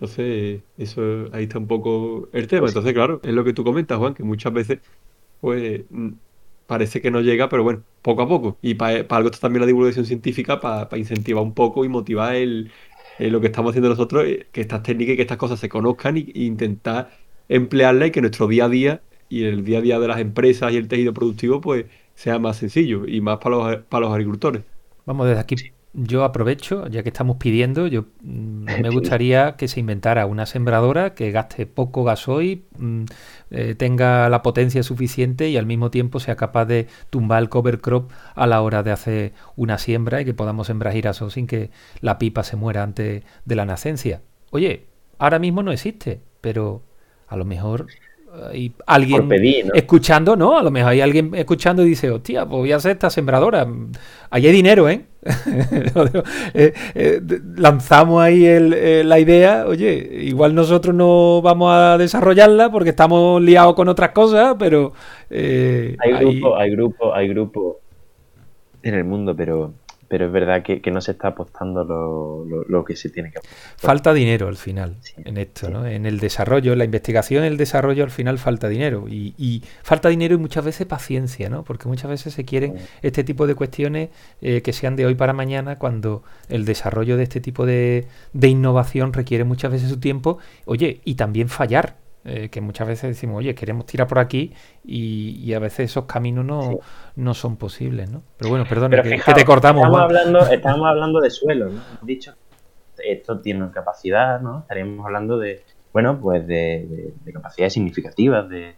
Entonces, 0.04 0.62
eso 0.76 1.28
ahí 1.32 1.44
está 1.44 1.58
un 1.58 1.66
poco 1.66 2.28
el 2.32 2.46
tema. 2.46 2.68
Entonces, 2.68 2.92
claro, 2.92 3.20
es 3.22 3.32
lo 3.32 3.42
que 3.44 3.54
tú 3.54 3.64
comentas, 3.64 3.98
Juan, 3.98 4.14
que 4.14 4.22
muchas 4.22 4.52
veces, 4.52 4.80
pues, 5.40 5.84
mm, 5.90 6.10
parece 6.66 7.00
que 7.02 7.10
no 7.10 7.20
llega, 7.22 7.48
pero 7.48 7.62
bueno, 7.64 7.84
poco 8.02 8.22
a 8.22 8.28
poco. 8.28 8.58
Y 8.62 8.74
para 8.74 9.00
algo 9.08 9.28
está 9.30 9.40
también 9.40 9.62
la 9.62 9.66
divulgación 9.66 10.06
científica, 10.06 10.60
para 10.60 10.98
incentivar 10.98 11.42
un 11.42 11.54
poco 11.54 11.84
y 11.84 11.88
motivar 11.88 12.34
el, 12.36 12.70
lo 13.18 13.40
que 13.40 13.46
estamos 13.48 13.70
haciendo 13.70 13.88
nosotros, 13.90 14.24
eh, 14.26 14.48
que 14.52 14.60
estas 14.62 14.82
técnicas 14.82 15.14
y 15.14 15.16
que 15.16 15.22
estas 15.22 15.38
cosas 15.38 15.60
se 15.60 15.68
conozcan 15.68 16.16
e 16.18 16.32
intentar 16.34 17.10
emplearlas 17.48 18.08
y 18.08 18.10
que 18.12 18.20
nuestro 18.20 18.48
día 18.48 18.66
a 18.66 18.68
día 18.68 19.02
y 19.28 19.44
el 19.44 19.64
día 19.64 19.78
a 19.78 19.80
día 19.82 19.98
de 20.00 20.08
las 20.08 20.20
empresas 20.20 20.72
y 20.72 20.76
el 20.76 20.88
tejido 20.88 21.14
productivo, 21.14 21.60
pues, 21.60 21.86
sea 22.14 22.38
más 22.38 22.58
sencillo 22.58 23.06
y 23.06 23.20
más 23.20 23.38
para 23.38 23.56
los, 23.56 23.76
para 23.86 24.02
los 24.06 24.12
agricultores. 24.12 24.64
Vamos 25.06 25.26
desde 25.28 25.40
aquí 25.40 25.56
yo 25.94 26.24
aprovecho, 26.24 26.88
ya 26.88 27.02
que 27.02 27.08
estamos 27.08 27.36
pidiendo, 27.36 27.86
yo 27.86 28.06
mm, 28.22 28.64
me 28.82 28.90
gustaría 28.92 29.56
que 29.56 29.68
se 29.68 29.80
inventara 29.80 30.26
una 30.26 30.44
sembradora 30.44 31.14
que 31.14 31.30
gaste 31.30 31.66
poco 31.66 32.04
gasoil, 32.04 32.64
mm, 32.76 33.04
eh, 33.50 33.74
tenga 33.76 34.28
la 34.28 34.42
potencia 34.42 34.82
suficiente 34.82 35.48
y 35.48 35.56
al 35.56 35.66
mismo 35.66 35.90
tiempo 35.90 36.20
sea 36.20 36.36
capaz 36.36 36.66
de 36.66 36.88
tumbar 37.10 37.42
el 37.42 37.48
cover 37.48 37.80
crop 37.80 38.10
a 38.34 38.46
la 38.46 38.60
hora 38.60 38.82
de 38.82 38.90
hacer 38.90 39.32
una 39.56 39.78
siembra 39.78 40.20
y 40.20 40.24
que 40.24 40.34
podamos 40.34 40.66
sembrar 40.66 40.92
girasol 40.92 41.30
sin 41.30 41.46
que 41.46 41.70
la 42.00 42.18
pipa 42.18 42.42
se 42.42 42.56
muera 42.56 42.82
antes 42.82 43.22
de 43.44 43.54
la 43.56 43.64
nacencia. 43.64 44.20
Oye, 44.50 44.86
ahora 45.18 45.38
mismo 45.38 45.62
no 45.62 45.72
existe, 45.72 46.20
pero 46.40 46.82
a 47.28 47.36
lo 47.36 47.44
mejor 47.44 47.86
hay 48.50 48.74
alguien 48.86 49.30
escuchando, 49.74 50.36
¿no? 50.36 50.58
A 50.58 50.62
lo 50.62 50.70
mejor 50.70 50.92
hay 50.92 51.00
alguien 51.00 51.34
escuchando 51.34 51.84
y 51.84 51.90
dice, 51.90 52.10
hostia, 52.10 52.44
pues 52.44 52.58
voy 52.58 52.72
a 52.72 52.76
hacer 52.76 52.92
esta 52.92 53.10
sembradora. 53.10 53.66
Ahí 54.30 54.46
hay 54.46 54.52
dinero, 54.52 54.88
¿eh? 54.88 55.04
eh, 56.54 56.74
eh 56.94 57.20
lanzamos 57.56 58.22
ahí 58.22 58.44
eh, 58.44 59.02
la 59.04 59.18
idea, 59.18 59.66
oye, 59.66 59.92
igual 60.22 60.54
nosotros 60.54 60.94
no 60.94 61.40
vamos 61.42 61.72
a 61.72 61.98
desarrollarla 61.98 62.70
porque 62.70 62.90
estamos 62.90 63.40
liados 63.42 63.74
con 63.74 63.88
otras 63.88 64.10
cosas, 64.10 64.56
pero... 64.58 64.92
hay 65.30 66.12
grupo, 66.20 66.56
hay 66.56 66.70
grupo, 66.70 67.14
hay 67.14 67.28
grupo 67.28 67.80
en 68.82 68.94
el 68.94 69.04
mundo, 69.04 69.34
pero 69.34 69.72
pero 70.14 70.26
es 70.26 70.32
verdad 70.32 70.62
que, 70.62 70.80
no 70.92 71.00
se 71.00 71.10
está 71.10 71.26
apostando 71.26 71.82
lo, 72.68 72.84
que 72.84 72.94
se 72.94 73.10
tiene 73.10 73.32
que 73.32 73.38
apostar. 73.38 73.58
Falta 73.78 74.14
dinero 74.14 74.46
al 74.46 74.56
final 74.56 74.94
en 75.16 75.38
esto, 75.38 75.68
¿no? 75.70 75.84
En 75.88 76.06
el 76.06 76.20
desarrollo, 76.20 76.70
en 76.70 76.78
la 76.78 76.84
investigación, 76.84 77.42
el 77.42 77.56
desarrollo 77.56 78.04
al 78.04 78.12
final 78.12 78.38
falta 78.38 78.68
dinero. 78.68 79.06
Y, 79.08 79.64
falta 79.82 80.10
dinero 80.10 80.36
y 80.36 80.38
muchas 80.38 80.64
veces 80.64 80.86
paciencia, 80.86 81.50
¿no? 81.50 81.64
Porque 81.64 81.88
muchas 81.88 82.10
veces 82.10 82.32
se 82.32 82.44
quieren 82.44 82.76
este 83.02 83.24
tipo 83.24 83.48
de 83.48 83.56
cuestiones 83.56 84.10
eh, 84.40 84.62
que 84.62 84.72
sean 84.72 84.94
de 84.94 85.04
hoy 85.04 85.16
para 85.16 85.32
mañana 85.32 85.80
cuando 85.80 86.22
el 86.48 86.64
desarrollo 86.64 87.16
de 87.16 87.24
este 87.24 87.40
tipo 87.40 87.66
de, 87.66 88.06
de 88.32 88.46
innovación 88.46 89.12
requiere 89.12 89.42
muchas 89.42 89.72
veces 89.72 89.88
su 89.88 89.98
tiempo. 89.98 90.38
Oye, 90.64 91.00
y 91.04 91.16
también 91.16 91.48
fallar 91.48 92.03
eh, 92.24 92.48
que 92.48 92.60
muchas 92.60 92.88
veces 92.88 93.10
decimos, 93.10 93.38
oye, 93.38 93.54
queremos 93.54 93.86
tirar 93.86 94.06
por 94.06 94.18
aquí 94.18 94.52
y, 94.84 95.52
a 95.52 95.58
veces 95.58 95.90
esos 95.90 96.04
caminos 96.06 96.44
no, 96.44 96.78
no 97.16 97.34
son 97.34 97.56
posibles, 97.56 98.10
¿no? 98.10 98.22
Pero 98.38 98.50
bueno, 98.50 98.64
perdón, 98.68 98.90
que, 98.90 99.32
te 99.34 99.44
cortamos. 99.44 99.82
Estamos 99.82 100.00
hablando, 100.00 100.40
estamos 100.50 100.86
hablando 100.86 101.20
de 101.20 101.30
suelo, 101.30 101.66
¿no? 101.66 101.82
Hemos 101.92 102.06
dicho 102.06 102.34
esto 103.04 103.40
tiene 103.40 103.70
capacidad, 103.70 104.40
¿no? 104.40 104.60
Estaríamos 104.60 105.04
hablando 105.04 105.38
de, 105.38 105.62
bueno, 105.92 106.20
pues 106.20 106.46
de, 106.46 107.12
capacidades 107.32 107.72
significativas, 107.72 108.48
de, 108.48 108.74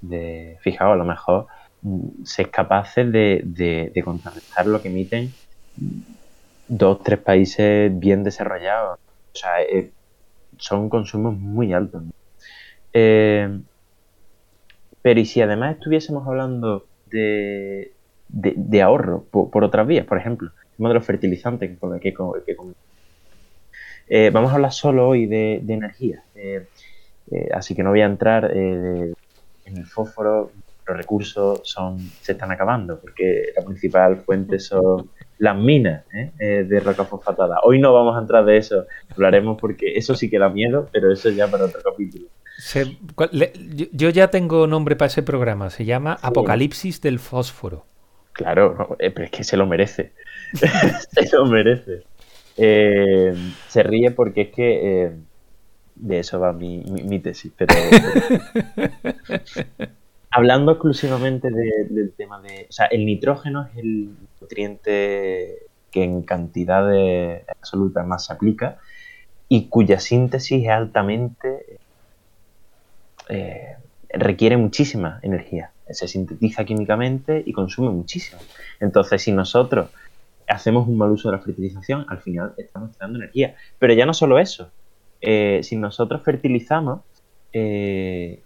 de, 0.00 0.58
fijaos, 0.60 0.94
a 0.94 0.96
lo 0.96 1.04
mejor 1.04 1.46
mm, 1.82 2.24
ser 2.24 2.50
capaces 2.50 3.10
de, 3.10 3.42
de, 3.44 4.02
contrarrestar 4.02 4.66
lo 4.66 4.80
que 4.82 4.88
emiten 4.88 5.32
dos, 6.68 7.02
tres 7.02 7.18
países 7.18 7.96
bien 7.98 8.24
desarrollados. 8.24 8.98
O 9.32 9.36
sea, 9.36 9.62
eh, 9.62 9.90
son 10.58 10.88
consumos 10.88 11.36
muy 11.36 11.72
altos. 11.72 12.02
¿no? 12.02 12.12
Eh, 12.94 13.60
pero 15.02 15.20
y 15.20 15.26
si 15.26 15.42
además 15.42 15.76
estuviésemos 15.76 16.26
hablando 16.26 16.86
de, 17.10 17.92
de, 18.28 18.82
ahorro 18.82 19.24
por, 19.30 19.64
otras 19.64 19.86
vías, 19.86 20.06
por 20.06 20.16
ejemplo, 20.16 20.50
el 20.78 20.88
de 20.88 20.94
los 20.94 21.04
fertilizantes 21.04 21.78
con 21.78 21.94
el 21.94 22.00
que, 22.00 22.14
eh, 24.08 24.30
vamos 24.30 24.50
a 24.50 24.54
hablar 24.54 24.72
solo 24.72 25.08
hoy 25.08 25.26
de, 25.26 25.56
energía. 25.56 26.22
Eh, 26.34 26.66
así 27.52 27.74
que 27.74 27.82
no 27.82 27.90
voy 27.90 28.00
a 28.00 28.06
entrar 28.06 28.50
en 28.54 29.14
el 29.66 29.86
fósforo, 29.86 30.52
los 30.86 30.96
recursos 30.96 31.76
se 32.20 32.32
están 32.32 32.50
acabando, 32.50 33.00
porque 33.00 33.52
la 33.56 33.64
principal 33.64 34.18
fuente 34.18 34.58
son 34.58 35.10
las 35.38 35.56
minas. 35.56 36.04
Eh, 36.12 36.64
de 36.64 36.80
roca 36.80 37.04
fosfatada. 37.04 37.58
Hoy 37.62 37.80
no 37.80 37.92
vamos 37.92 38.16
a 38.16 38.20
entrar 38.20 38.44
de 38.44 38.56
eso, 38.56 38.86
hablaremos 39.10 39.58
porque 39.60 39.96
eso 39.96 40.14
sí 40.14 40.30
que 40.30 40.38
da 40.38 40.48
miedo, 40.48 40.88
pero 40.92 41.12
eso 41.12 41.30
ya 41.30 41.48
para 41.48 41.64
otro 41.64 41.80
capítulo. 41.82 42.26
Yo 43.92 44.10
ya 44.10 44.30
tengo 44.30 44.66
nombre 44.66 44.96
para 44.96 45.08
ese 45.08 45.22
programa, 45.22 45.70
se 45.70 45.84
llama 45.84 46.18
Apocalipsis 46.22 47.00
del 47.00 47.18
Fósforo. 47.18 47.86
Claro, 48.32 48.96
eh, 48.98 49.10
pero 49.10 49.26
es 49.26 49.30
que 49.30 49.44
se 49.44 49.56
lo 49.56 49.66
merece. 49.66 50.12
se 50.52 51.36
lo 51.36 51.46
merece. 51.46 52.02
se 52.54 53.82
ríe 53.82 54.10
porque 54.10 54.42
es 54.42 54.48
que 54.50 55.12
de 55.94 56.18
eso 56.18 56.40
va 56.40 56.52
mi, 56.52 56.82
mi, 56.82 57.20
tesis, 57.20 57.52
pero... 57.56 57.74
Hablando 60.30 60.72
exclusivamente 60.72 61.48
del 61.50 62.12
tema 62.16 62.42
de... 62.42 62.66
O 62.68 62.72
sea, 62.72 62.86
el 62.86 63.06
nitrógeno 63.06 63.68
es 63.70 63.78
el 63.78 64.10
nutriente 64.40 65.58
que 65.92 66.02
en 66.02 66.22
cantidad 66.22 66.90
absoluta 67.48 68.02
más 68.02 68.26
se 68.26 68.32
aplica 68.32 68.78
y 69.48 69.68
cuya 69.68 70.00
síntesis 70.00 70.64
es 70.64 70.70
altamente... 70.70 71.78
Eh, 73.28 73.76
requiere 74.10 74.56
muchísima 74.56 75.18
energía. 75.22 75.72
Se 75.90 76.08
sintetiza 76.08 76.64
químicamente 76.64 77.42
y 77.44 77.52
consume 77.52 77.90
muchísimo. 77.90 78.40
Entonces, 78.80 79.22
si 79.22 79.32
nosotros 79.32 79.90
hacemos 80.48 80.88
un 80.88 80.96
mal 80.96 81.10
uso 81.10 81.30
de 81.30 81.36
la 81.36 81.42
fertilización, 81.42 82.06
al 82.08 82.18
final 82.18 82.54
estamos 82.56 82.92
tirando 82.92 83.18
energía. 83.18 83.56
Pero 83.78 83.94
ya 83.94 84.06
no 84.06 84.14
solo 84.14 84.38
eso. 84.38 84.70
Eh, 85.20 85.60
si 85.62 85.76
nosotros 85.76 86.22
fertilizamos, 86.22 87.00
eh, 87.52 88.42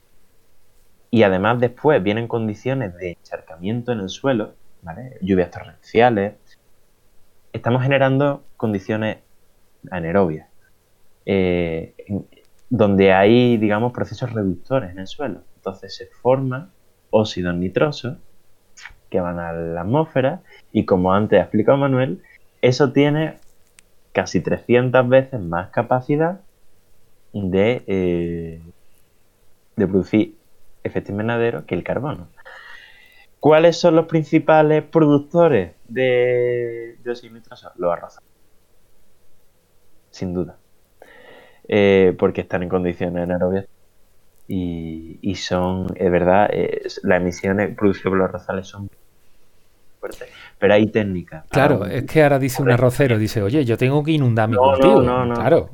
y 1.10 1.22
además 1.22 1.60
después 1.60 2.02
vienen 2.02 2.28
condiciones 2.28 2.94
de 2.96 3.10
encharcamiento 3.12 3.92
en 3.92 4.00
el 4.00 4.08
suelo, 4.08 4.54
lluvias 5.20 5.50
torrenciales, 5.50 6.34
estamos 7.52 7.82
generando 7.82 8.44
condiciones 8.56 9.18
anaerobias, 9.90 10.48
donde 12.70 13.12
hay, 13.12 13.56
digamos, 13.56 13.92
procesos 13.92 14.32
reductores 14.32 14.90
en 14.90 14.98
el 14.98 15.06
suelo. 15.06 15.42
Entonces 15.56 15.94
se 15.96 16.06
forman 16.06 16.70
óxidos 17.10 17.54
nitrosos 17.54 18.18
que 19.10 19.20
van 19.20 19.38
a 19.38 19.52
la 19.52 19.80
atmósfera 19.80 20.42
y 20.72 20.84
como 20.84 21.12
antes 21.12 21.38
ha 21.38 21.42
explicado 21.42 21.78
Manuel, 21.78 22.22
eso 22.60 22.92
tiene 22.92 23.38
casi 24.12 24.40
300 24.40 25.08
veces 25.08 25.40
más 25.40 25.70
capacidad 25.70 26.40
de, 27.32 27.84
eh, 27.86 28.62
de 29.76 29.86
producir 29.86 30.36
efecto 30.82 31.12
invernadero 31.12 31.64
que 31.66 31.74
el 31.74 31.84
carbono. 31.84 32.28
¿Cuáles 33.40 33.76
son 33.76 33.94
los 33.94 34.06
principales 34.06 34.82
productores 34.82 35.74
de 35.86 36.98
dióxido 37.04 37.34
nitroso? 37.34 37.70
Los 37.76 37.92
arrozales. 37.92 38.28
Sin 40.10 40.34
duda. 40.34 40.58
Eh, 41.70 42.16
porque 42.18 42.40
están 42.40 42.62
en 42.62 42.70
condiciones 42.70 43.22
anaerobias 43.24 43.66
y, 44.46 45.34
son, 45.34 45.86
es 45.94 46.10
verdad, 46.10 46.48
las 47.02 47.20
emisiones 47.20 47.76
producidas 47.76 48.08
por 48.08 48.16
los 48.16 48.28
arrozales 48.30 48.66
son 48.66 48.88
fuertes, 50.00 50.30
pero 50.58 50.72
hay 50.72 50.86
técnicas. 50.86 51.44
Claro, 51.50 51.84
es 51.84 52.04
que 52.04 52.22
ahora 52.22 52.38
dice 52.38 52.62
un 52.62 52.70
arrocero, 52.70 53.18
dice, 53.18 53.42
oye, 53.42 53.66
yo 53.66 53.76
tengo 53.76 54.02
que 54.02 54.12
inundar 54.12 54.48
mi 54.48 54.56
cultivo. 54.56 55.02
No, 55.02 55.26
no, 55.26 55.34
Claro, 55.34 55.68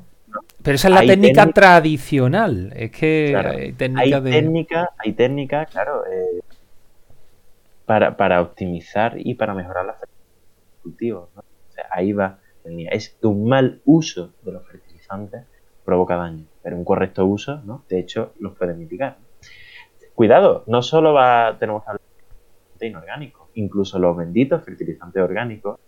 pero 0.65 0.75
esa 0.75 0.89
es 0.89 0.95
la 0.95 1.01
técnica, 1.01 1.47
tradicional. 1.53 2.73
Es 2.75 2.91
que 2.91 3.37
hay 3.37 3.73
técnica 3.75 4.21
de... 4.21 4.31
técnica, 4.33 4.91
hay 4.99 5.13
técnica, 5.13 5.67
claro, 5.67 6.05
eh, 6.07 6.41
para, 7.87 8.41
optimizar 8.41 9.15
y 9.17 9.35
para 9.35 9.55
mejorar 9.55 9.87
la 9.87 9.97
cultivos. 10.83 11.29
¿no? 11.37 11.43
ahí 11.91 12.13
va. 12.13 12.39
Es 12.91 13.17
un 13.23 13.47
mal 13.47 13.81
uso 13.85 14.33
de 14.43 14.53
los 14.53 14.67
fertilizantes 14.67 15.43
provoca 15.85 16.17
daño, 16.17 16.45
pero 16.63 16.77
un 16.77 16.85
correcto 16.85 17.27
uso, 17.27 17.61
¿no? 17.65 17.85
De 17.89 17.99
hecho, 17.99 18.33
los 18.39 18.57
puede 18.57 18.75
mitigar. 18.75 19.19
Cuidado, 20.15 20.65
no 20.67 20.83
solo 20.83 21.13
va, 21.13 21.57
tenemos 21.59 21.83
que 21.83 21.91
hablar 21.91 22.03
de 22.79 22.87
inorgánico, 22.87 23.49
incluso 23.55 23.99
los 23.99 24.17
benditos 24.17 24.65
fertilizantes 24.65 25.23
orgánicos, 25.23 25.79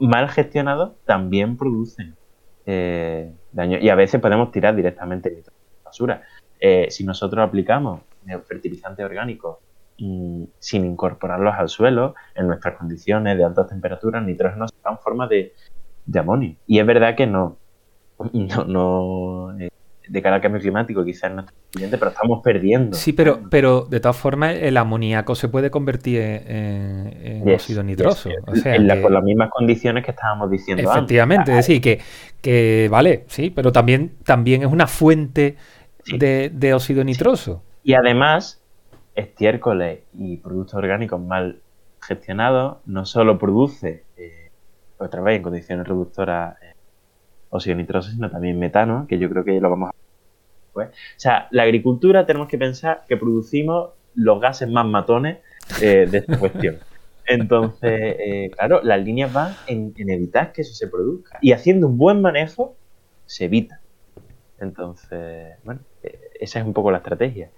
mal 0.00 0.28
gestionados, 0.28 0.92
también 1.04 1.56
producen 1.56 2.16
eh, 2.64 3.32
daño. 3.52 3.78
Y 3.78 3.88
a 3.88 3.94
veces 3.94 4.20
podemos 4.20 4.50
tirar 4.50 4.74
directamente 4.74 5.30
la 5.30 5.52
basura. 5.84 6.22
Eh, 6.58 6.88
si 6.90 7.04
nosotros 7.04 7.46
aplicamos 7.46 8.00
fertilizantes 8.48 9.04
orgánicos 9.04 9.58
mm, 9.98 10.44
sin 10.58 10.84
incorporarlos 10.84 11.54
al 11.54 11.68
suelo, 11.68 12.14
en 12.34 12.48
nuestras 12.48 12.76
condiciones 12.76 13.36
de 13.36 13.44
altas 13.44 13.68
temperaturas, 13.68 14.24
nitrógeno 14.24 14.66
se 14.66 14.74
en 14.88 14.98
forma 14.98 15.28
de, 15.28 15.52
amonio. 16.18 16.56
Y 16.66 16.78
es 16.78 16.86
verdad 16.86 17.14
que 17.14 17.26
no, 17.26 17.58
no, 18.32 18.64
no 18.64 19.58
eh, 19.58 19.70
de 20.08 20.22
cara 20.22 20.36
al 20.36 20.42
cambio 20.42 20.60
climático 20.60 21.04
quizás 21.04 21.32
no 21.32 21.42
es 21.42 21.90
pero 21.90 22.08
estamos 22.08 22.42
perdiendo. 22.42 22.96
Sí, 22.96 23.12
pero, 23.12 23.40
pero 23.50 23.82
de 23.82 24.00
todas 24.00 24.16
formas 24.16 24.54
el 24.54 24.76
amoníaco 24.76 25.34
se 25.34 25.48
puede 25.48 25.70
convertir 25.70 26.20
en, 26.22 27.42
óxido 27.46 27.82
nitroso. 27.82 28.30
Por 28.46 29.10
las 29.12 29.24
mismas 29.24 29.50
condiciones 29.50 30.04
que 30.04 30.12
estábamos 30.12 30.50
diciendo 30.50 30.90
Efectivamente, 30.90 31.50
es 31.50 31.56
decir, 31.58 31.80
que, 31.80 32.00
que 32.40 32.88
vale, 32.90 33.24
sí, 33.28 33.50
pero 33.50 33.72
también, 33.72 34.16
también 34.24 34.62
es 34.62 34.72
una 34.72 34.86
fuente 34.86 35.56
de, 36.06 36.72
óxido 36.74 37.04
nitroso. 37.04 37.62
Y 37.82 37.94
además, 37.94 38.62
estiércoles 39.14 40.00
y 40.14 40.38
productos 40.38 40.74
orgánicos 40.74 41.20
mal 41.20 41.60
gestionados 42.00 42.78
no 42.86 43.04
solo 43.04 43.38
produce, 43.38 44.04
eh, 44.16 44.50
otra 44.98 45.20
vez 45.20 45.36
en 45.36 45.42
condiciones 45.42 45.86
reductoras, 45.86 46.56
eh, 46.62 46.75
óxido 47.56 47.76
nitroso, 47.76 48.10
sino 48.10 48.30
también 48.30 48.58
metano, 48.58 49.06
que 49.08 49.18
yo 49.18 49.28
creo 49.28 49.44
que 49.44 49.60
lo 49.60 49.70
vamos 49.70 49.90
a 49.90 50.06
o 50.84 50.90
sea, 51.16 51.48
la 51.50 51.62
agricultura 51.62 52.26
tenemos 52.26 52.48
que 52.48 52.58
pensar 52.58 53.04
que 53.08 53.16
producimos 53.16 53.90
los 54.14 54.40
gases 54.40 54.68
más 54.68 54.86
matones 54.86 55.38
eh, 55.80 56.06
de 56.10 56.18
esta 56.18 56.38
cuestión. 56.38 56.78
Entonces, 57.26 58.16
eh, 58.18 58.50
claro, 58.56 58.80
las 58.82 59.02
líneas 59.02 59.32
van 59.32 59.54
en, 59.66 59.92
evitar 59.96 60.52
que 60.52 60.62
eso 60.62 60.74
se 60.74 60.86
produzca. 60.86 61.38
Y 61.40 61.52
haciendo 61.52 61.88
un 61.88 61.98
buen 61.98 62.20
manejo, 62.20 62.76
se 63.24 63.46
evita. 63.46 63.80
Entonces, 64.60 65.56
bueno, 65.64 65.80
eh, 66.02 66.30
esa 66.38 66.60
es 66.60 66.64
un 66.64 66.72
poco 66.72 66.90
la 66.90 66.98
estrategia. 66.98 67.50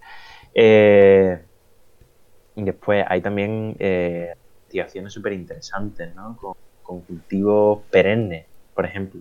después 2.57 3.05
hay 3.07 3.21
también 3.21 3.77
investigaciones 3.79 5.13
súper 5.13 5.33
interesantes, 5.33 6.15
¿no? 6.15 6.37
Con, 6.37 6.55
cultivos 6.83 7.83
perennes, 7.91 8.47
por 8.75 8.87
ejemplo, 8.87 9.21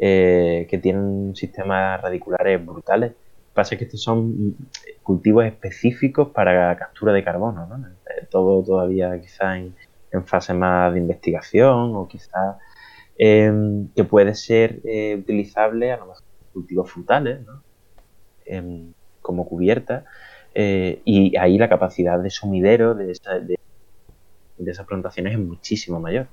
que 0.00 0.80
tienen 0.80 1.34
sistemas 1.34 2.00
radiculares 2.00 2.64
brutales 2.64 3.12
pasa 3.58 3.76
que 3.76 3.86
estos 3.86 4.00
son 4.00 4.56
cultivos 5.02 5.44
específicos 5.44 6.28
para 6.28 6.76
captura 6.76 7.12
de 7.12 7.24
carbono, 7.24 7.66
¿no? 7.66 7.88
Eh, 7.88 8.26
todo 8.30 8.62
todavía 8.62 9.20
quizá 9.20 9.58
en, 9.58 9.74
fase 10.26 10.54
más 10.54 10.92
de 10.92 11.00
investigación 11.00 11.96
o 11.96 12.06
quizá 12.06 12.58
em, 13.18 13.88
que 13.96 14.04
puede 14.04 14.36
ser 14.36 14.80
eh, 14.84 15.16
utilizable 15.18 15.90
a 15.90 15.96
lo 15.96 16.06
mejor 16.06 16.22
cultivos 16.52 16.88
frutales, 16.88 17.44
¿no? 17.44 17.64
Em, 18.46 18.92
como 19.20 19.44
cubierta 19.44 20.04
eh, 20.54 21.02
y 21.04 21.36
ahí 21.36 21.58
la 21.58 21.68
capacidad 21.68 22.20
de 22.20 22.30
sumidero 22.30 22.94
de, 22.94 23.06
de, 23.06 24.70
esas 24.70 24.86
plantaciones 24.86 25.32
es 25.32 25.40
muchísimo 25.40 25.98
mayor. 25.98 26.28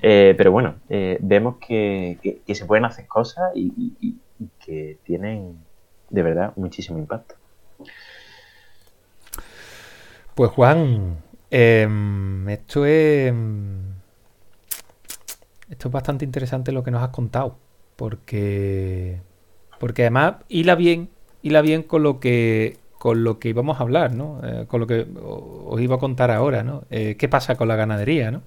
Pero 0.00 0.50
bueno, 0.52 0.76
vemos 0.88 1.56
que, 1.56 2.42
se 2.46 2.64
pueden 2.64 2.84
hacer 2.84 3.06
cosas 3.06 3.52
y 3.54 4.16
que 4.64 4.98
tienen 5.04 5.58
de 6.10 6.22
verdad 6.22 6.52
muchísimo 6.56 6.98
impacto. 6.98 7.34
Pues 10.34 10.50
Juan, 10.50 11.18
em, 11.50 12.48
esto 12.48 12.86
es 12.86 13.34
esto 15.68 15.88
es 15.88 15.92
bastante 15.92 16.24
interesante 16.24 16.72
lo 16.72 16.82
que 16.82 16.90
nos 16.90 17.02
has 17.02 17.10
contado, 17.10 17.58
porque 17.96 19.20
porque 19.78 20.02
además 20.02 20.36
hila 20.48 20.74
bien, 20.74 21.10
hila 21.42 21.60
bien 21.60 21.82
con 21.82 22.02
lo 22.02 22.20
que 22.20 22.78
con 22.98 23.24
lo 23.24 23.38
que 23.38 23.48
íbamos 23.48 23.78
a 23.78 23.82
hablar, 23.82 24.14
¿no? 24.14 24.40
Eh, 24.44 24.66
con 24.68 24.80
lo 24.80 24.86
que 24.86 25.06
os 25.22 25.80
iba 25.80 25.96
a 25.96 25.98
contar 25.98 26.30
ahora, 26.30 26.62
¿no? 26.62 26.84
Eh, 26.90 27.16
¿Qué 27.18 27.28
pasa 27.28 27.56
con 27.56 27.68
la 27.68 27.76
ganadería, 27.76 28.30
¿no? 28.30 28.42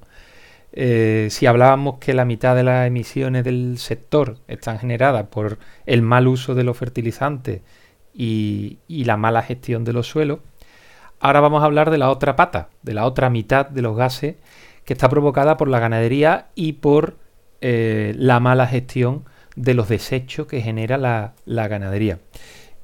Eh, 0.78 1.30
si 1.32 1.46
hablábamos 1.46 2.00
que 2.00 2.14
la 2.14 2.26
mitad 2.26 2.54
de 2.54 2.64
las 2.64 2.86
emisiones 2.86 3.46
del 3.46 3.78
sector 3.78 4.40
están 4.50 4.78
generadas 4.78 5.28
por 5.28 5.58
el 5.86 6.02
mal 6.02 6.28
uso 6.28 6.54
de 6.54 6.66
los 6.66 6.78
fertilizantes 6.78 7.62
y, 8.14 8.80
la 8.90 9.16
mala 9.16 9.42
gestión 9.42 9.86
de 9.86 9.94
los 9.94 10.08
suelos, 10.08 10.40
ahora 11.22 11.40
vamos 11.40 11.64
a 11.64 11.66
hablar 11.66 11.92
de 11.92 11.98
la 11.98 12.10
otra 12.10 12.36
pata, 12.36 12.70
de 12.84 12.94
la 12.94 13.06
otra 13.06 13.30
mitad 13.30 13.70
de 13.70 13.82
los 13.82 13.96
gases 13.96 14.36
que 14.84 14.94
está 14.94 15.08
provocada 15.10 15.56
por 15.56 15.70
la 15.70 15.80
ganadería 15.80 16.48
y 16.56 16.74
por 16.74 17.16
eh, 17.62 18.14
la 18.18 18.42
mala 18.42 18.68
gestión 18.68 19.24
de 19.56 19.74
los 19.76 19.88
desechos 19.88 20.46
que 20.48 20.62
genera 20.62 20.98
la, 20.98 21.34
ganadería. 21.68 22.20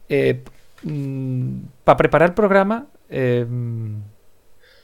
Eh, 0.07 0.43
mm, 0.83 1.57
para 1.83 1.97
preparar 1.97 2.29
el 2.29 2.35
programa 2.35 2.87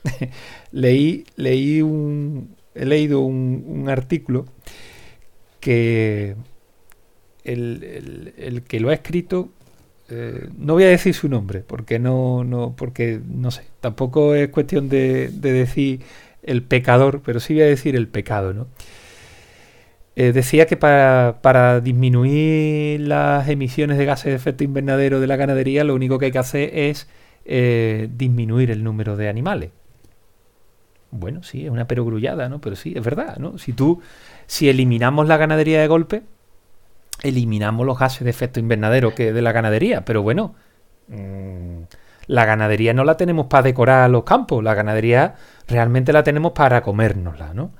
leí 0.72 1.82
un, 1.82 2.57
he 2.78 2.86
leído 2.86 3.20
un, 3.20 3.86
artículo 3.88 4.46
que 5.60 6.36
el, 7.44 8.62
que 8.66 8.80
lo 8.80 8.90
ha 8.90 8.94
escrito, 8.94 9.50
eh, 10.10 10.48
no 10.56 10.74
voy 10.74 10.84
a 10.84 10.88
decir 10.88 11.14
su 11.14 11.28
nombre, 11.28 11.60
porque 11.60 11.98
no, 11.98 12.44
no, 12.44 12.74
porque 12.76 13.20
no 13.26 13.50
sé, 13.50 13.64
tampoco 13.80 14.34
es 14.34 14.48
cuestión 14.50 14.88
de, 14.88 15.28
decir 15.28 16.00
el 16.42 16.62
pecador, 16.62 17.22
pero 17.24 17.40
sí 17.40 17.54
voy 17.54 17.64
a 17.64 17.66
decir 17.66 17.96
el 17.96 18.08
pecado, 18.08 18.54
¿no? 18.54 18.68
Eh, 20.16 20.32
decía 20.32 20.66
que 20.66 20.76
para, 20.76 21.80
disminuir 21.80 23.00
las 23.00 23.48
emisiones 23.48 23.98
de 23.98 24.04
gases 24.04 24.26
de 24.26 24.34
efecto 24.34 24.64
invernadero 24.64 25.20
de 25.20 25.26
la 25.28 25.36
ganadería, 25.36 25.84
lo 25.84 25.94
único 25.94 26.18
que 26.18 26.26
hay 26.26 26.32
que 26.32 26.38
hacer 26.38 26.70
es 26.74 27.08
eh, 27.44 28.08
disminuir 28.16 28.70
el 28.70 28.82
número 28.82 29.16
de 29.16 29.28
animales. 29.28 29.70
Bueno, 31.10 31.42
sí, 31.42 31.64
es 31.64 31.70
una 31.70 31.86
perogrullada, 31.86 32.48
¿no? 32.48 32.60
Pero 32.60 32.76
sí, 32.76 32.92
es 32.94 33.02
verdad, 33.02 33.38
¿no? 33.38 33.58
Si 33.58 33.72
tú, 33.72 34.00
si 34.46 34.68
eliminamos 34.68 35.26
la 35.26 35.38
ganadería 35.38 35.80
de 35.80 35.88
golpe, 35.88 36.22
eliminamos 37.22 37.86
los 37.86 37.98
gases 37.98 38.24
de 38.24 38.30
efecto 38.30 38.60
invernadero 38.60 39.14
que 39.14 39.32
de 39.32 39.42
la 39.42 39.52
ganadería, 39.52 40.04
pero 40.04 40.22
bueno, 40.22 40.54
mm, 41.08 41.82
la 42.26 42.44
ganadería 42.44 42.92
no 42.92 43.04
la 43.04 43.16
tenemos 43.16 43.46
para 43.46 43.62
decorar 43.62 44.10
los 44.10 44.24
campos, 44.24 44.62
la 44.62 44.74
ganadería 44.74 45.34
realmente 45.66 46.12
la 46.12 46.22
tenemos 46.22 46.52
para 46.52 46.82
comérnosla, 46.82 47.54
¿no? 47.54 47.72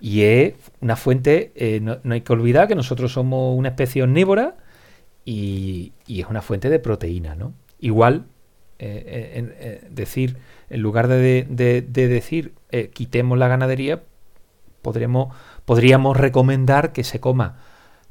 Y 0.00 0.22
es 0.22 0.54
una 0.80 0.96
fuente, 0.96 1.52
eh, 1.54 1.80
no, 1.80 1.98
hay 2.10 2.20
que 2.22 2.32
olvidar 2.32 2.68
que 2.68 2.74
nosotros 2.74 3.12
somos 3.12 3.56
una 3.56 3.68
especie 3.70 4.02
omnívora 4.02 4.56
y, 5.24 5.92
es 6.08 6.26
una 6.26 6.42
fuente 6.42 6.70
de 6.70 6.78
proteína, 6.78 7.34
¿no? 7.34 7.54
Igual, 7.80 8.26
eh, 8.78 9.52
eh, 9.60 9.88
decir 9.90 10.36
en 10.72 10.80
lugar 10.80 11.06
de, 11.06 11.44
decir 11.92 12.54
eh, 12.70 12.88
quitemos 12.88 13.38
la 13.38 13.46
ganadería, 13.46 14.02
podríamos 14.80 16.16
recomendar 16.16 16.94
que 16.94 17.04
se 17.04 17.20
coma 17.20 17.58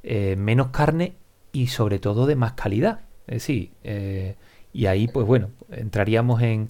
eh, 0.04 0.36
menos 0.38 0.68
carne 0.68 1.16
y 1.52 1.68
sobre 1.68 1.98
todo 1.98 2.28
de 2.28 2.36
más 2.36 2.54
calidad. 2.54 3.02
Es 3.26 3.36
decir, 3.38 3.72
eh, 3.84 4.36
y 4.74 4.86
ahí 4.86 5.08
pues 5.08 5.26
bueno, 5.26 5.50
entraríamos 5.72 6.44
en... 6.44 6.70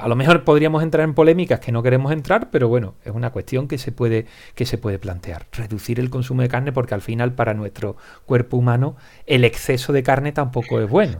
a 0.00 0.06
lo 0.06 0.14
mejor 0.14 0.44
podríamos 0.44 0.80
entrar 0.84 1.02
en 1.02 1.14
polémicas 1.14 1.58
que 1.58 1.72
no 1.72 1.82
queremos 1.82 2.12
entrar, 2.12 2.50
pero 2.52 2.68
bueno, 2.68 2.94
es 3.04 3.12
una 3.12 3.30
cuestión 3.30 3.66
que 3.66 3.78
se 3.78 3.90
puede, 3.90 4.26
que 4.54 4.64
se 4.64 4.78
puede 4.78 5.00
plantear. 5.00 5.48
Reducir 5.50 5.98
el 5.98 6.08
consumo 6.08 6.42
de 6.42 6.48
carne 6.48 6.70
porque 6.70 6.94
al 6.94 7.02
final 7.02 7.32
para 7.32 7.52
nuestro 7.52 7.96
cuerpo 8.26 8.58
humano 8.58 8.94
el 9.26 9.44
exceso 9.44 9.92
de 9.92 10.04
carne 10.04 10.30
tampoco 10.30 10.80
es 10.80 10.88
bueno. 10.88 11.18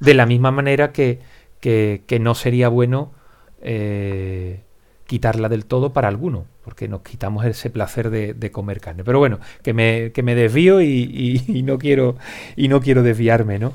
De 0.00 0.14
la 0.14 0.26
misma 0.26 0.50
manera 0.50 0.90
que, 0.90 1.20
que 1.60 2.18
no 2.20 2.34
sería 2.34 2.68
bueno 2.68 3.12
eh, 3.60 4.60
quitarla 5.06 5.48
del 5.48 5.66
todo 5.66 5.92
para 5.92 6.08
algunos, 6.08 6.44
porque 6.64 6.86
nos 6.86 7.02
quitamos 7.02 7.44
ese 7.44 7.68
placer 7.68 8.10
de, 8.10 8.50
comer 8.52 8.80
carne. 8.80 9.02
Pero 9.02 9.18
bueno, 9.18 9.40
que 9.62 9.74
me, 9.74 10.12
que 10.12 10.22
me 10.22 10.34
desvío 10.34 10.80
y, 10.82 11.62
no 11.64 11.78
quiero, 11.78 12.16
y 12.56 12.68
no 12.68 12.80
quiero 12.80 13.02
desviarme, 13.02 13.58
¿no? 13.58 13.72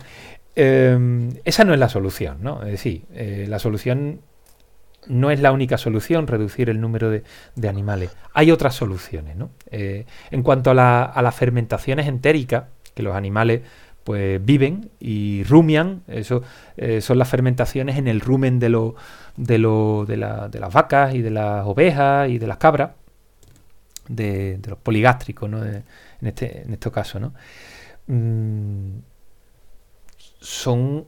Em, 0.56 1.32
esa 1.44 1.66
no 1.66 1.74
es 1.74 1.80
la 1.80 1.90
solución, 1.90 2.38
¿no? 2.42 2.64
Es 2.64 2.72
decir, 2.72 3.04
eh, 3.14 3.46
la 3.50 3.60
solución 3.60 4.22
no 5.08 5.30
es 5.30 5.42
la 5.42 5.52
única 5.52 5.78
solución, 5.78 6.28
reducir 6.28 6.70
el 6.70 6.80
número 6.80 7.10
de, 7.10 7.24
animales. 7.68 8.16
Hay 8.34 8.50
otras 8.50 8.74
soluciones, 8.74 9.36
¿no? 9.36 9.50
Eh, 9.72 10.06
en 10.32 10.42
cuanto 10.42 10.72
a, 10.72 10.74
la, 10.74 11.04
a 11.04 11.22
las 11.22 11.36
fermentaciones 11.36 12.08
entéricas, 12.08 12.64
que 12.94 13.04
los 13.04 13.14
animales 13.14 13.62
pues 14.06 14.40
viven 14.46 14.92
y 15.00 15.44
rumian, 15.46 16.04
eso 16.08 16.44
eh, 16.78 17.02
son 17.02 17.18
las 17.18 17.28
fermentaciones 17.28 17.98
en 17.98 18.08
el 18.08 18.22
rumen 18.22 18.60
de, 18.60 18.70
lo, 18.70 18.94
de, 19.36 19.58
lo, 19.58 20.06
de, 20.06 20.16
las 20.16 20.72
vacas 20.72 21.16
y 21.16 21.24
de 21.24 21.32
las 21.32 21.66
ovejas 21.66 22.30
y 22.30 22.38
de 22.38 22.46
las 22.46 22.58
cabras, 22.58 22.92
de, 24.08 24.60
los 24.70 24.78
poligástricos, 24.78 25.50
¿no? 25.50 25.66
en, 25.66 25.84
este, 26.22 26.62
en 26.62 26.74
este 26.74 26.92
caso, 26.92 27.20
¿no? 27.20 27.34
Mm, 28.06 29.00
son 30.40 31.06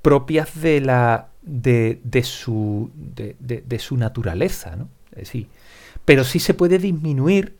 propias 0.00 0.58
de 0.58 0.80
la 0.80 1.28
de, 1.42 2.00
de 2.02 2.22
su 2.22 2.90
de, 2.94 3.36
de, 3.38 3.78
su 3.78 3.98
naturaleza, 3.98 4.74
¿no? 4.74 4.88
Sí. 5.22 5.48
Pero 6.06 6.24
sí 6.24 6.38
se 6.38 6.54
puede 6.54 6.78
disminuir 6.78 7.58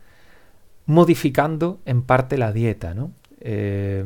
modificando 0.87 1.83
en 1.85 2.01
parte 2.01 2.39
la 2.39 2.53
dieta, 2.53 2.95
¿no? 2.95 3.13
Eh, 3.41 4.05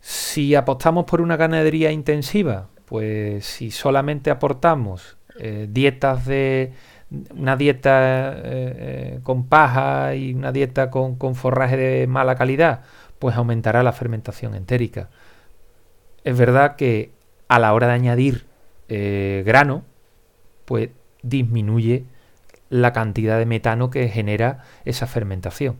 si 0.00 0.54
apostamos 0.54 1.04
por 1.04 1.20
una 1.20 1.36
ganadería 1.36 1.92
intensiva, 1.92 2.68
pues 2.86 3.44
si 3.44 3.70
solamente 3.70 4.30
aportamos 4.30 5.16
eh, 5.38 5.68
dietas 5.70 6.26
de 6.26 6.72
una 7.36 7.56
dieta 7.56 8.32
eh, 8.32 8.40
eh, 8.44 9.20
con 9.22 9.46
paja 9.46 10.14
y 10.14 10.34
una 10.34 10.52
dieta 10.52 10.90
con, 10.90 11.16
forraje 11.34 11.76
de 11.76 12.06
mala 12.06 12.34
calidad, 12.34 12.82
pues 13.18 13.36
aumentará 13.36 13.82
la 13.82 13.92
fermentación 13.92 14.54
entérica. 14.54 15.08
Es 16.24 16.36
verdad 16.36 16.76
que 16.76 17.10
a 17.48 17.58
la 17.58 17.74
hora 17.74 17.88
de 17.88 17.92
añadir 17.94 18.46
grano, 18.88 19.84
pues 20.64 20.90
disminuye 21.22 22.04
la 22.70 22.92
cantidad 22.92 23.38
de 23.38 23.46
metano 23.46 23.88
que 23.88 24.08
genera 24.08 24.64
esa 24.84 25.06
fermentación. 25.06 25.76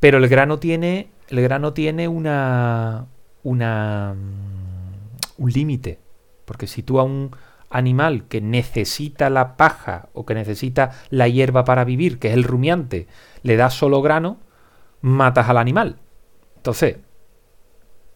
Pero 0.00 0.18
el 0.18 0.28
grano 0.28 0.58
tiene, 0.58 1.08
el 1.28 1.40
grano 1.40 1.72
tiene 1.72 2.08
una, 2.08 3.06
una, 3.46 4.14
mm, 4.14 5.42
un 5.42 5.50
límite. 5.50 6.00
Porque 6.44 6.66
si 6.66 6.82
tú 6.82 6.98
a 6.98 7.04
un 7.04 7.30
animal 7.70 8.24
que 8.28 8.40
necesita 8.40 9.30
la 9.30 9.56
paja 9.56 10.08
o 10.14 10.26
que 10.26 10.34
necesita 10.34 10.92
la 11.10 11.28
hierba 11.28 11.64
para 11.64 11.84
vivir, 11.84 12.18
que 12.18 12.28
es 12.28 12.34
el 12.34 12.44
rumiante, 12.44 13.06
le 13.42 13.56
das 13.56 13.74
solo 13.74 14.02
grano, 14.02 14.38
matas 15.00 15.48
al 15.48 15.58
animal. 15.58 15.96
Entonces, 16.56 16.96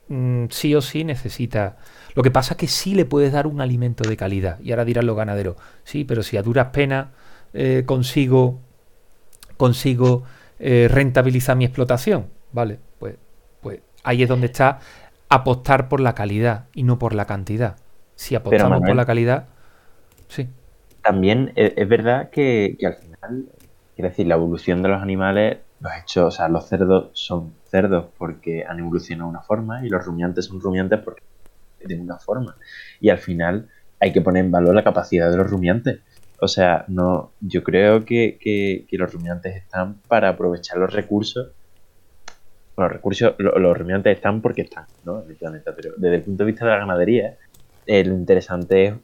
mm, 0.08 0.46
sí 0.50 0.74
o 0.74 0.80
sí 0.80 1.04
necesita... 1.04 1.76
Lo 2.14 2.24
que 2.24 2.32
pasa 2.32 2.54
es 2.54 2.58
que 2.58 2.66
sí 2.66 2.94
le 2.96 3.04
puedes 3.04 3.32
dar 3.32 3.46
un 3.46 3.60
alimento 3.60 4.08
de 4.08 4.16
calidad. 4.16 4.58
Y 4.60 4.72
ahora 4.72 4.84
dirán 4.84 5.06
los 5.06 5.16
ganaderos, 5.16 5.56
sí, 5.84 6.02
pero 6.02 6.24
si 6.24 6.38
a 6.38 6.42
duras 6.42 6.68
penas 6.72 7.08
eh, 7.52 7.84
consigo, 7.86 8.60
consigo 9.56 10.24
eh, 10.58 10.88
rentabilizar 10.90 11.56
mi 11.56 11.64
explotación, 11.64 12.26
¿vale? 12.52 12.80
Pues, 12.98 13.14
pues 13.60 13.80
ahí 14.02 14.24
es 14.24 14.28
donde 14.28 14.46
está 14.46 14.80
apostar 15.30 15.88
por 15.88 16.00
la 16.00 16.14
calidad 16.14 16.66
y 16.74 16.82
no 16.82 16.98
por 16.98 17.14
la 17.14 17.24
cantidad. 17.24 17.76
Si 18.16 18.34
apostamos 18.34 18.80
por 18.80 18.96
la 18.96 19.06
calidad, 19.06 19.46
sí. 20.28 20.48
También 21.02 21.52
es, 21.56 21.88
verdad 21.88 22.28
que, 22.28 22.76
al 22.84 22.94
final, 22.96 23.46
quiero 23.94 24.10
decir, 24.10 24.26
la 24.26 24.34
evolución 24.34 24.82
de 24.82 24.90
los 24.90 25.00
animales, 25.00 25.58
los 25.80 25.92
hechos, 25.94 26.24
o 26.26 26.30
sea, 26.30 26.48
los 26.48 26.68
cerdos 26.68 27.10
son 27.14 27.54
cerdos 27.64 28.06
porque 28.18 28.64
han 28.68 28.80
evolucionado 28.80 29.30
de 29.30 29.36
una 29.38 29.42
forma 29.42 29.86
y 29.86 29.88
los 29.88 30.04
rumiantes 30.04 30.44
son 30.44 30.60
rumiantes 30.60 30.98
porque 31.00 31.22
de 31.82 31.98
una 31.98 32.18
forma. 32.18 32.56
Y 33.00 33.08
al 33.08 33.18
final 33.18 33.68
hay 33.98 34.12
que 34.12 34.20
poner 34.20 34.44
en 34.44 34.50
valor 34.50 34.74
la 34.74 34.84
capacidad 34.84 35.30
de 35.30 35.38
los 35.38 35.48
rumiantes. 35.48 36.00
O 36.40 36.48
sea, 36.48 36.84
no, 36.88 37.32
yo 37.40 37.62
creo 37.62 38.04
que, 38.04 38.36
que 38.40 38.98
los 38.98 39.12
rumiantes 39.12 39.56
están 39.56 40.00
para 40.08 40.30
aprovechar 40.30 40.76
los 40.76 40.92
recursos 40.92 41.52
los 42.76 42.90
recursos, 42.90 43.34
los 43.38 43.76
rumiantes 43.76 44.16
están 44.16 44.40
porque 44.40 44.62
están, 44.62 44.86
¿no? 45.04 45.22
Pero 45.38 45.94
desde 45.96 46.16
el 46.16 46.22
punto 46.22 46.44
de 46.44 46.50
vista 46.50 46.64
de 46.64 46.70
la 46.70 46.78
ganadería, 46.78 47.36
eh, 47.86 48.04
lo 48.04 48.14
interesante 48.14 48.86
es 48.86 48.94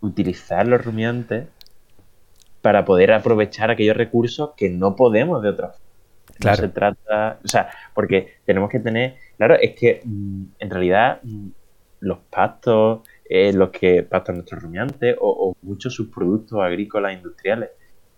utilizar 0.00 0.66
los 0.66 0.84
rumiantes 0.84 1.46
para 2.60 2.84
poder 2.84 3.12
aprovechar 3.12 3.70
aquellos 3.70 3.96
recursos 3.96 4.50
que 4.56 4.68
no 4.68 4.96
podemos 4.96 5.42
de 5.42 5.48
otra 5.50 5.68
forma. 5.68 5.82
Claro. 6.38 6.62
No 6.62 6.68
se 6.68 6.72
trata, 6.72 7.38
o 7.44 7.48
sea, 7.48 7.70
porque 7.94 8.34
tenemos 8.44 8.70
que 8.70 8.80
tener, 8.80 9.16
claro, 9.36 9.54
es 9.54 9.74
que 9.74 10.00
mm, 10.04 10.44
en 10.58 10.70
realidad 10.70 11.20
mm, 11.22 11.48
los 12.00 12.18
pastos, 12.30 13.00
eh, 13.28 13.52
los 13.52 13.70
que 13.70 14.02
pastan 14.02 14.36
nuestros 14.36 14.62
rumiantes 14.62 15.16
o, 15.20 15.54
muchos 15.62 15.94
subproductos 15.94 16.60
agrícolas 16.60 17.14
industriales 17.14 17.70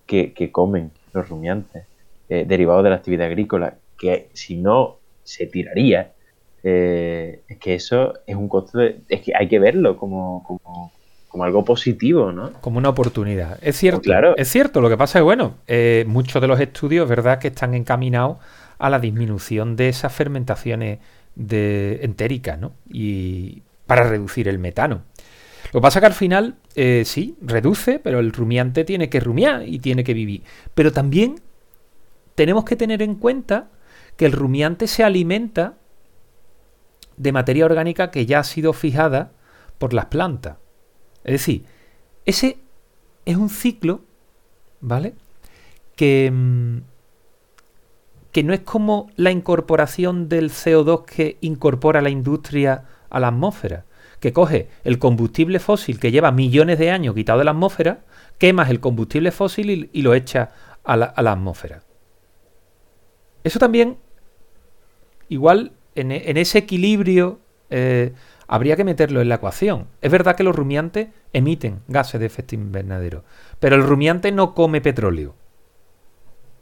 que, 0.06 0.32
comen 0.50 0.90
los 1.12 1.28
rumiantes 1.28 1.84
eh, 2.28 2.44
derivados 2.46 2.84
de 2.84 2.90
la 2.90 2.96
actividad 2.96 3.26
agrícola, 3.26 3.76
que 3.98 4.28
si 4.32 4.56
no 4.56 4.98
se 5.22 5.46
tiraría, 5.46 6.12
eh, 6.62 7.42
es 7.46 7.58
que 7.58 7.74
eso 7.74 8.14
es 8.26 8.34
un 8.34 8.48
costo, 8.48 8.78
de, 8.78 9.00
es 9.08 9.20
que 9.20 9.32
hay 9.36 9.48
que 9.48 9.58
verlo 9.58 9.96
como, 9.96 10.42
como, 11.28 11.44
algo 11.44 11.64
positivo, 11.64 12.30
¿no? 12.30 12.52
Como 12.60 12.78
una 12.78 12.90
oportunidad. 12.90 13.58
Es 13.60 13.76
cierto, 13.76 13.98
pues 13.98 14.06
claro. 14.06 14.34
es 14.36 14.48
cierto. 14.48 14.80
Lo 14.80 14.88
que 14.88 14.96
pasa 14.96 15.18
es, 15.18 15.24
bueno, 15.24 15.56
eh, 15.66 16.04
muchos 16.06 16.40
de 16.40 16.46
los 16.46 16.60
estudios, 16.60 17.08
¿verdad?, 17.08 17.40
que 17.40 17.48
están 17.48 17.74
encaminados 17.74 18.38
a 18.78 18.88
la 18.88 19.00
disminución 19.00 19.74
de 19.74 19.88
esas 19.88 20.12
fermentaciones 20.12 21.00
de, 21.34 21.98
entéricas, 22.02 22.58
¿no? 22.58 22.72
Y 22.88 23.62
para 23.86 24.04
reducir 24.04 24.46
el 24.46 24.58
metano. 24.58 25.02
Lo 25.72 25.80
que 25.80 25.82
pasa 25.82 25.98
es 25.98 26.02
que 26.02 26.06
al 26.06 26.12
final, 26.12 26.54
eh, 26.76 27.02
sí, 27.04 27.36
reduce, 27.42 27.98
pero 27.98 28.20
el 28.20 28.32
rumiante 28.32 28.84
tiene 28.84 29.08
que 29.08 29.18
rumiar 29.18 29.66
y 29.66 29.80
tiene 29.80 30.04
que 30.04 30.14
vivir. 30.14 30.42
Pero 30.74 30.92
también 30.92 31.40
tenemos 32.36 32.64
que 32.64 32.76
tener 32.76 33.02
en 33.02 33.16
cuenta 33.16 33.68
que 34.16 34.26
el 34.26 34.32
rumiante 34.32 34.86
se 34.86 35.04
alimenta 35.04 35.74
de 37.16 37.32
materia 37.32 37.64
orgánica 37.64 38.10
que 38.10 38.26
ya 38.26 38.40
ha 38.40 38.44
sido 38.44 38.72
fijada 38.72 39.32
por 39.78 39.94
las 39.94 40.06
plantas. 40.06 40.56
Es 41.24 41.32
decir, 41.32 41.64
ese 42.24 42.58
es 43.24 43.36
un 43.36 43.50
ciclo, 43.50 44.02
¿vale? 44.80 45.14
Que, 45.96 46.30
mm, 46.32 46.78
que 48.32 48.42
no 48.42 48.52
es 48.52 48.60
como 48.60 49.10
la 49.16 49.30
incorporación 49.30 50.28
del 50.28 50.50
CO2 50.50 51.04
que 51.04 51.38
incorpora 51.40 52.02
la 52.02 52.10
industria 52.10 52.84
a 53.08 53.20
la 53.20 53.28
atmósfera, 53.28 53.84
que 54.18 54.32
coge 54.32 54.68
el 54.82 54.98
combustible 54.98 55.60
fósil 55.60 56.00
que 56.00 56.10
lleva 56.10 56.32
millones 56.32 56.80
de 56.80 56.90
años 56.90 57.14
quitado 57.14 57.38
de 57.38 57.44
la 57.44 57.52
atmósfera, 57.52 58.00
quemas 58.38 58.70
el 58.70 58.80
combustible 58.80 59.30
fósil 59.30 59.90
y, 59.92 60.02
lo 60.02 60.14
echa 60.14 60.50
a 60.82 60.96
la, 60.96 61.14
atmósfera. 61.14 61.82
Eso 63.44 63.58
también, 63.58 63.98
igual, 65.34 65.72
en, 65.94 66.12
ese 66.12 66.58
equilibrio 66.58 67.40
eh, 67.70 68.12
habría 68.46 68.76
que 68.76 68.84
meterlo 68.84 69.20
en 69.20 69.28
la 69.28 69.36
ecuación. 69.36 69.88
Es 70.00 70.10
verdad 70.10 70.36
que 70.36 70.44
los 70.44 70.54
rumiantes 70.54 71.08
emiten 71.32 71.80
gases 71.88 72.20
de 72.20 72.26
efecto 72.26 72.54
invernadero, 72.54 73.24
pero 73.58 73.76
el 73.76 73.82
rumiante 73.82 74.30
no 74.32 74.54
come 74.54 74.80
petróleo. 74.80 75.34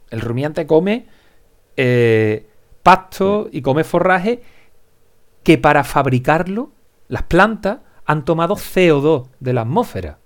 El 0.09 0.21
rumiante 0.21 0.65
come 0.65 1.05
eh, 1.77 2.47
pasto 2.81 3.47
y 3.51 3.61
come 3.61 3.83
forraje 3.83 4.41
que 5.43 5.57
para 5.57 5.83
fabricarlo 5.83 6.71
las 7.07 7.23
plantas 7.23 7.79
han 8.05 8.25
tomado 8.25 8.55
CO2 8.55 9.29
de 9.39 9.53
la 9.53 9.61
atmósfera. 9.61 10.17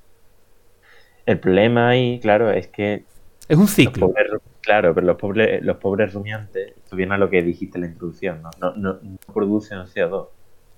El 1.26 1.40
problema 1.40 1.90
ahí, 1.90 2.20
claro, 2.22 2.52
es 2.52 2.68
que... 2.68 3.04
Es 3.50 3.58
un 3.58 3.68
ciclo. 3.68 4.14
claro, 4.62 4.94
pero 4.94 5.08
los 5.08 5.18
pobres, 5.18 5.64
los 5.64 5.78
pobres 5.78 6.14
rumiantes, 6.14 6.74
viene 6.96 7.16
a 7.16 7.18
lo 7.18 7.30
que 7.30 7.42
dijiste 7.42 7.78
en 7.78 7.82
la 7.84 7.88
introducción, 7.88 8.42
no, 8.60 8.76
no, 8.76 9.00
producen 9.34 9.80
CO2. 9.80 10.28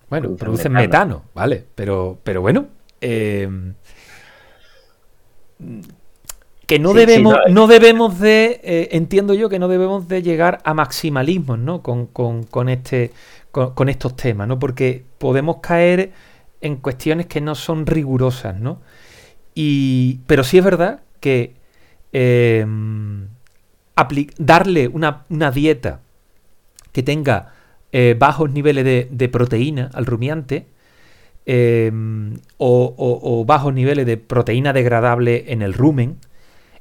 Bueno, 0.10 0.36
producen, 0.36 0.72
metano. 0.72 1.24
¿vale? 1.36 1.66
Pero, 1.76 2.18
pero 2.24 2.42
bueno, 2.42 2.68
eh, 3.00 3.48
que 6.66 6.80
no 6.80 6.94
debemos, 6.94 7.36
no, 7.50 7.68
debemos 7.68 8.20
de, 8.20 8.62
eh, 8.64 8.90
entiendo 8.92 9.34
yo 9.34 9.50
que 9.50 9.60
no 9.60 9.68
debemos 9.68 10.08
de 10.08 10.22
llegar 10.22 10.60
a 10.64 10.74
maximalismos, 10.74 11.58
¿no? 11.58 11.82
Con, 11.82 12.06
con, 12.08 12.44
con 12.44 12.70
este, 12.70 13.12
con, 13.52 13.90
estos 13.90 14.16
temas, 14.16 14.48
¿no? 14.48 14.60
Porque 14.60 15.04
podemos 15.18 15.58
caer 15.58 16.12
en 16.62 16.76
cuestiones 16.78 17.26
que 17.26 17.42
no 17.42 17.56
son 17.56 17.86
rigurosas, 17.86 18.60
¿no? 18.60 18.82
Y, 19.56 20.20
pero 20.28 20.44
sí 20.44 20.60
es 20.60 20.64
verdad 20.64 21.02
que 21.20 21.56
darle 24.38 24.88
una, 24.88 25.52
dieta 25.52 26.02
que 26.92 27.04
tenga 27.04 27.54
eh, 27.92 28.16
bajos 28.18 28.52
niveles 28.52 28.86
de, 29.10 29.30
proteína 29.30 29.90
al 29.94 30.06
rumiante 30.06 30.68
em, 31.46 32.38
o, 32.58 33.44
bajos 33.46 33.74
niveles 33.74 34.06
de 34.06 34.18
proteína 34.18 34.74
degradable 34.74 35.46
en 35.48 35.62
el 35.62 35.74
rumen, 35.74 36.18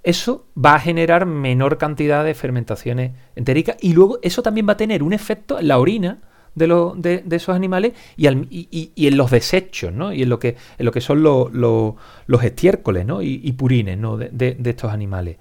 eso 0.02 0.46
va 0.56 0.74
a 0.74 0.80
generar 0.80 1.26
menor 1.26 1.78
cantidad 1.78 2.24
de 2.24 2.34
fermentaciones 2.34 3.12
entéricas 3.36 3.76
y 3.80 3.92
luego 3.92 4.18
eso 4.22 4.42
también 4.42 4.68
va 4.68 4.72
a 4.72 4.76
tener 4.76 5.02
un 5.02 5.12
efecto 5.12 5.58
en 5.58 5.68
la 5.68 5.78
orina 5.78 6.18
de, 6.58 7.24
esos 7.30 7.54
animales 7.54 7.92
y, 8.16 8.26
en 8.26 9.16
los 9.16 9.30
desechos, 9.30 9.92
¿no? 9.92 10.12
Y 10.12 10.22
en 10.22 10.28
lo 10.28 10.38
que, 10.38 10.56
en 10.78 10.86
lo 10.86 10.92
que 10.92 11.00
son 11.00 11.22
los 11.22 12.44
estiércoles. 12.44 13.06
Y, 13.22 13.52
purines. 13.52 13.98
De, 14.32 14.56
estos 14.64 14.92
animales. 14.92 15.36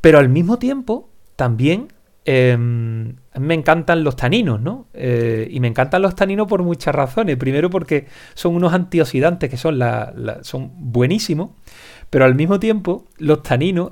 Pero 0.00 0.18
al 0.18 0.28
mismo 0.28 0.58
tiempo, 0.58 1.10
también 1.36 1.88
em, 2.24 3.16
me 3.38 3.54
encantan 3.54 4.04
los 4.04 4.16
taninos, 4.16 4.60
¿no? 4.60 4.86
Eh, 4.94 5.48
y 5.50 5.60
me 5.60 5.68
encantan 5.68 6.02
los 6.02 6.14
taninos 6.14 6.46
por 6.46 6.62
muchas 6.62 6.94
razones. 6.94 7.36
Primero 7.36 7.70
porque 7.70 8.06
son 8.34 8.54
unos 8.54 8.72
antioxidantes 8.72 9.50
que 9.50 9.56
son, 9.56 9.78
buenísimos. 10.76 11.50
Pero 12.08 12.24
al 12.24 12.34
mismo 12.34 12.58
tiempo, 12.58 13.06
los 13.18 13.42
taninos, 13.42 13.90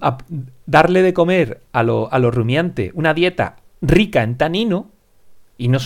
darle 0.67 1.03
de 1.03 1.15
comer 1.15 1.63
a, 1.73 1.81
a 1.81 1.83
los 2.19 2.35
rumiantes 2.35 2.91
una 2.95 3.15
dieta 3.15 3.57
rica 3.81 4.23
en 4.23 4.37
tanino, 4.37 4.91
y 5.59 5.67
no, 5.69 5.79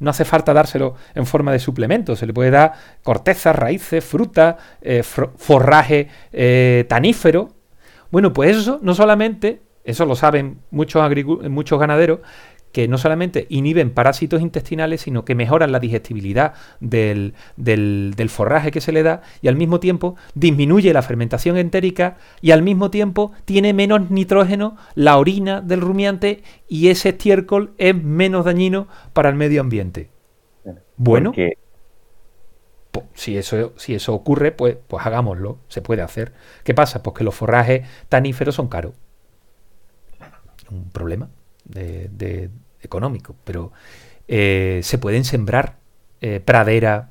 no 0.00 0.10
hace 0.10 0.24
falta 0.24 0.54
dárselo 0.54 0.94
en 1.14 1.26
forma 1.26 1.52
de 1.52 1.58
suplemento, 1.58 2.16
se 2.16 2.26
le 2.26 2.32
puede 2.32 2.50
dar 2.50 2.72
cortezas, 3.02 3.54
raíces, 3.54 4.02
fruta, 4.02 4.56
eh, 4.80 5.02
forraje 5.02 6.08
eh, 6.32 6.86
tanífero. 6.88 7.50
Bueno, 8.10 8.32
pues 8.32 8.56
eso 8.56 8.78
no 8.82 8.94
solamente, 8.94 9.62
eso 9.84 10.04
lo 10.04 10.16
saben 10.16 10.58
muchos, 10.70 11.02
muchos 11.48 11.78
ganaderos, 11.78 12.20
que 12.72 12.88
no 12.88 12.98
solamente 12.98 13.46
inhiben 13.48 13.90
parásitos 13.90 14.40
intestinales, 14.40 15.02
sino 15.02 15.24
que 15.24 15.34
mejoran 15.34 15.72
la 15.72 15.80
digestibilidad 15.80 16.54
del, 16.80 17.34
forraje 18.28 18.70
que 18.70 18.80
se 18.80 18.92
le 18.92 19.02
da 19.02 19.22
y 19.42 19.48
al 19.48 19.56
mismo 19.56 19.80
tiempo 19.80 20.16
disminuye 20.34 20.92
la 20.92 21.02
fermentación 21.02 21.56
entérica 21.56 22.16
y 22.40 22.52
al 22.52 22.62
mismo 22.62 22.90
tiempo 22.90 23.32
tiene 23.44 23.72
menos 23.72 24.10
nitrógeno 24.10 24.76
la 24.94 25.18
orina 25.18 25.60
del 25.60 25.80
rumiante 25.80 26.42
y 26.68 26.88
ese 26.88 27.10
estiércol 27.10 27.72
es 27.78 27.94
menos 28.00 28.44
dañino 28.44 28.86
para 29.12 29.28
el 29.28 29.34
medio 29.34 29.60
ambiente. 29.60 30.10
Bueno, 30.96 31.32
si 33.14 33.36
eso, 33.36 33.72
si 33.76 33.94
eso 33.94 34.14
ocurre, 34.14 34.52
pues, 34.52 34.76
pues 34.86 35.04
hagámoslo, 35.06 35.58
se 35.68 35.82
puede 35.82 36.02
hacer. 36.02 36.32
¿Qué 36.64 36.74
pasa? 36.74 37.02
Pues 37.02 37.16
que 37.16 37.24
los 37.24 37.34
forrajes 37.34 37.86
taníferos 38.08 38.54
son 38.54 38.68
caros. 38.68 38.94
Un 40.70 40.90
problema 40.90 41.28
de, 41.64 42.50
económico, 42.80 43.34
pero 43.44 43.72
eh, 44.28 44.80
se 44.82 44.98
pueden 44.98 45.24
sembrar 45.24 45.76
eh, 46.20 46.40
praderas 46.40 47.08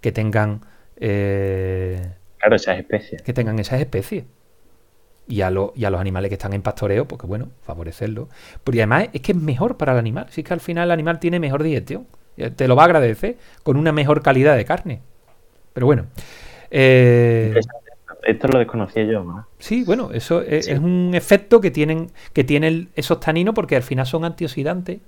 que 0.00 0.12
tengan 0.12 0.62
eh, 0.96 2.12
claro, 2.38 2.56
esas 2.56 2.78
especies. 2.78 3.22
Que 3.22 3.32
tengan 3.32 3.58
esas 3.58 3.80
especies. 3.80 4.24
Y 5.26 5.42
a, 5.42 5.52
y 5.74 5.84
a 5.84 5.90
los 5.90 6.00
animales 6.00 6.30
que 6.30 6.36
están 6.36 6.54
en 6.54 6.62
pastoreo, 6.62 7.06
porque 7.06 7.26
bueno, 7.26 7.50
favorecerlo. 7.62 8.28
Porque 8.64 8.80
además 8.80 9.08
es 9.12 9.20
que 9.20 9.32
es 9.32 9.38
mejor 9.38 9.76
para 9.76 9.92
el 9.92 9.98
animal. 9.98 10.26
Si 10.30 10.40
es 10.40 10.46
que 10.46 10.54
al 10.54 10.60
final 10.60 10.84
el 10.84 10.92
animal 10.92 11.20
tiene 11.20 11.38
mejor 11.38 11.62
digestión. 11.62 12.06
Te 12.56 12.68
lo 12.68 12.76
va 12.76 12.82
a 12.82 12.86
agradecer 12.86 13.36
con 13.62 13.76
una 13.76 13.92
mejor 13.92 14.22
calidad 14.22 14.56
de 14.56 14.64
carne. 14.64 15.00
Pero 15.72 15.86
bueno. 15.86 16.06
Eh, 16.70 17.54
esto 18.24 18.48
lo 18.48 18.58
desconocía 18.58 19.04
yo. 19.04 19.24
¿no? 19.24 19.46
Sí, 19.58 19.84
bueno, 19.84 20.10
eso 20.12 20.42
es, 20.42 20.68
un 20.68 21.12
efecto 21.14 21.60
que 21.60 21.70
tienen, 21.70 22.10
que 22.32 22.44
tienen 22.44 22.90
esos 22.94 23.20
taninos 23.20 23.54
porque 23.54 23.76
al 23.76 23.82
final 23.82 24.06
son 24.06 24.24
antioxidantes 24.24 24.98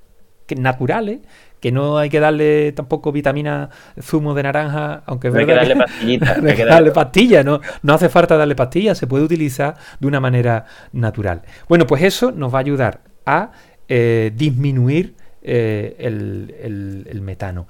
que 0.47 0.57
naturales, 0.57 1.21
que 1.61 1.71
no 1.71 1.99
hay 1.99 2.09
que 2.09 2.19
darle 2.19 2.73
tampoco 2.73 3.13
vitamina 3.13 3.71
zumo 4.01 4.35
de 4.35 4.43
naranja, 4.43 5.03
aunque 5.07 5.31
no 5.31 5.39
hay 5.39 5.47
que 5.47 5.55
darle 5.55 5.77
pastillitas. 5.77 6.39
hay 6.45 6.57
que 6.57 6.65
darle 6.65 6.91
pastillas, 6.91 7.45
no, 7.45 7.61
no 7.83 7.95
hace 7.95 8.09
falta 8.09 8.37
darle 8.37 8.57
pastillas, 8.57 8.99
se 8.99 9.07
puede 9.07 9.23
utilizar 9.23 9.77
de 10.01 10.07
una 10.09 10.19
manera 10.19 10.65
natural. 10.93 11.43
Bueno, 11.69 11.87
pues 11.87 12.03
eso 12.03 12.33
nos 12.33 12.53
va 12.53 12.59
a 12.59 12.63
ayudar 12.63 13.01
a 13.27 13.53
eh, 13.89 14.33
disminuir 14.35 15.15
eh, 15.43 15.97
el 15.99 17.21
metano 17.23 17.67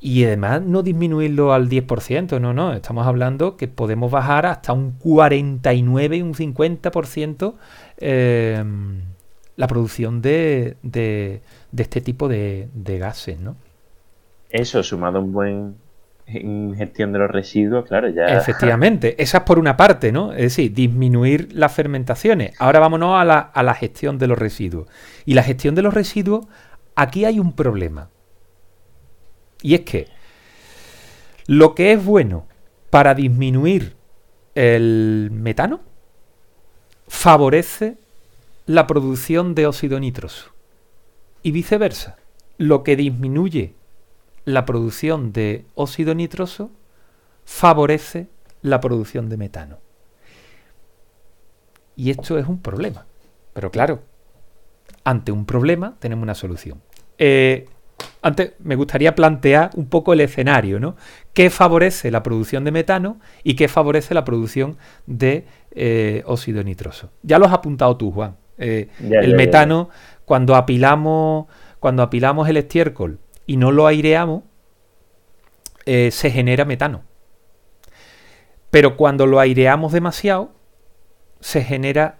y 0.00 0.24
además 0.24 0.62
no 0.62 0.82
disminuirlo 0.82 1.52
al 1.52 1.68
10%, 1.68 2.40
no, 2.40 2.54
no, 2.54 2.72
estamos 2.72 3.06
hablando 3.06 3.58
que 3.58 3.68
podemos 3.68 4.10
bajar 4.10 4.46
hasta 4.46 4.72
un 4.72 4.92
49 4.92 6.16
y 6.16 6.22
un 6.22 6.32
50% 6.32 7.54
eh, 7.98 8.64
la 9.56 9.66
producción 9.66 10.22
de, 10.22 10.76
de, 10.82 11.42
este 11.76 12.00
tipo 12.00 12.28
de, 12.28 12.70
gases, 12.98 13.38
¿no? 13.38 13.56
Eso, 14.48 14.82
sumado 14.82 15.18
a 15.18 15.20
un 15.20 15.32
buen 15.32 15.74
gestión 16.76 17.12
de 17.12 17.18
los 17.18 17.30
residuos, 17.30 17.84
claro, 17.86 18.08
ya. 18.08 18.24
Efectivamente, 18.38 19.22
esa 19.22 19.38
es 19.38 19.44
por 19.44 19.58
una 19.58 19.76
parte, 19.76 20.12
¿no? 20.12 20.32
Es 20.32 20.56
decir, 20.56 20.72
disminuir 20.72 21.50
las 21.52 21.74
fermentaciones. 21.74 22.54
Ahora 22.58 22.78
vámonos 22.78 23.20
a 23.20 23.24
la, 23.26 23.38
a 23.38 23.62
la 23.62 23.74
gestión 23.74 24.16
de 24.16 24.28
los 24.28 24.38
residuos. 24.38 24.88
Y 25.26 25.34
la 25.34 25.42
gestión 25.42 25.74
de 25.74 25.82
los 25.82 25.92
residuos, 25.92 26.46
aquí 27.00 27.24
hay 27.24 27.38
un 27.38 27.54
problema. 27.54 28.10
Y 29.62 29.74
es 29.74 29.80
que 29.80 30.08
lo 31.46 31.74
que 31.74 31.92
es 31.92 32.04
bueno 32.04 32.46
para 32.90 33.14
disminuir 33.14 33.96
el 34.54 35.30
metano 35.32 35.80
favorece 37.08 37.96
la 38.66 38.86
producción 38.86 39.54
de 39.54 39.66
óxido 39.66 39.98
nitroso. 39.98 40.52
Y 41.42 41.52
viceversa, 41.52 42.18
lo 42.58 42.82
que 42.82 42.96
disminuye 42.96 43.74
la 44.44 44.66
producción 44.66 45.32
de 45.32 45.64
óxido 45.74 46.14
nitroso 46.14 46.70
favorece 47.46 48.28
la 48.60 48.80
producción 48.80 49.30
de 49.30 49.36
metano. 49.38 49.78
Y 51.96 52.10
esto 52.10 52.36
es 52.38 52.46
un 52.46 52.60
problema. 52.60 53.06
Pero 53.54 53.70
claro, 53.70 54.02
ante 55.04 55.32
un 55.32 55.46
problema 55.46 55.96
tenemos 55.98 56.22
una 56.22 56.34
solución. 56.34 56.82
Eh, 57.20 57.68
antes 58.22 58.52
me 58.58 58.76
gustaría 58.76 59.14
plantear 59.14 59.70
un 59.74 59.86
poco 59.86 60.12
el 60.12 60.20
escenario, 60.20 60.80
¿no? 60.80 60.96
¿Qué 61.34 61.50
favorece 61.50 62.10
la 62.10 62.22
producción 62.22 62.64
de 62.64 62.70
metano 62.70 63.20
y 63.44 63.54
qué 63.54 63.68
favorece 63.68 64.14
la 64.14 64.24
producción 64.24 64.78
de 65.06 65.44
eh, 65.70 66.22
óxido 66.26 66.62
nitroso? 66.62 67.10
Ya 67.22 67.38
lo 67.38 67.46
has 67.46 67.52
apuntado 67.52 67.96
tú, 67.96 68.10
Juan. 68.10 68.36
Eh, 68.58 68.88
el 68.98 69.34
metano, 69.36 69.90
cuando 70.24 70.54
apilamos, 70.56 71.46
cuando 71.78 72.02
apilamos 72.02 72.48
el 72.48 72.56
estiércol 72.56 73.18
y 73.46 73.56
no 73.56 73.70
lo 73.70 73.86
aireamos, 73.86 74.42
eh, 75.84 76.10
se 76.10 76.30
genera 76.30 76.64
metano. 76.64 77.02
Pero 78.70 78.96
cuando 78.96 79.26
lo 79.26 79.40
aireamos 79.40 79.92
demasiado, 79.92 80.52
se 81.40 81.62
genera 81.62 82.16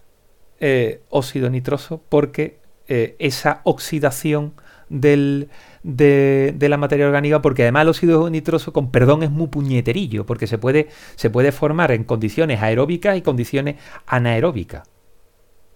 óxido 1.08 1.48
nitroso 1.48 2.02
porque 2.10 2.58
esa 2.86 3.62
oxidación 3.64 4.52
del, 4.90 5.48
de, 5.82 6.54
la 6.68 6.76
materia 6.76 7.06
orgánica, 7.06 7.40
porque 7.40 7.62
además 7.62 7.82
el 7.82 7.88
óxido 7.88 8.28
nitroso, 8.28 8.72
con 8.74 8.90
perdón, 8.90 9.22
es 9.22 9.30
muy 9.30 9.46
puñeterillo, 9.46 10.26
porque 10.26 10.46
se 10.46 10.58
puede, 10.58 10.88
se 11.14 11.30
puede 11.30 11.52
formar 11.52 11.92
en 11.92 12.04
condiciones 12.04 12.60
aeróbicas 12.60 13.16
y 13.16 13.22
condiciones 13.22 13.76
anaeróbicas. 14.06 14.88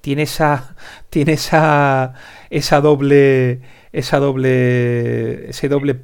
Tiene 0.03 0.25
esa, 0.25 0.77
tiene 1.09 1.33
esa, 1.33 2.13
esa 2.51 2.81
doble, 2.83 3.63
esa 3.93 4.19
doble, 4.19 5.49
ese 5.49 5.69
doble 5.69 6.03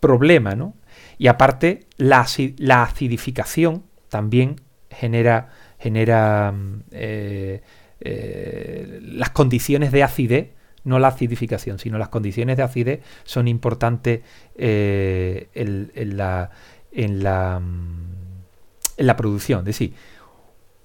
problema, 0.00 0.56
¿no? 0.56 0.74
Y 1.18 1.28
aparte, 1.28 1.86
la, 1.96 2.26
la 2.58 2.82
acidificación 2.82 3.84
también 4.08 4.56
genera, 4.90 5.50
genera 5.78 6.54
eh, 6.90 7.62
eh, 8.00 8.98
las 9.02 9.30
condiciones 9.30 9.92
de 9.92 10.02
acidez 10.02 10.55
no 10.86 11.00
la 11.00 11.08
acidificación, 11.08 11.78
sino 11.80 11.98
las 11.98 12.08
condiciones 12.08 12.56
de 12.56 12.62
acidez 12.62 13.00
son 13.24 13.48
importantes 13.48 14.20
eh, 14.54 15.48
en, 15.52 16.16
la, 16.16 16.50
en, 16.92 17.22
la, 17.24 19.16
producción. 19.16 19.60
Es 19.60 19.64
decir, 19.66 19.94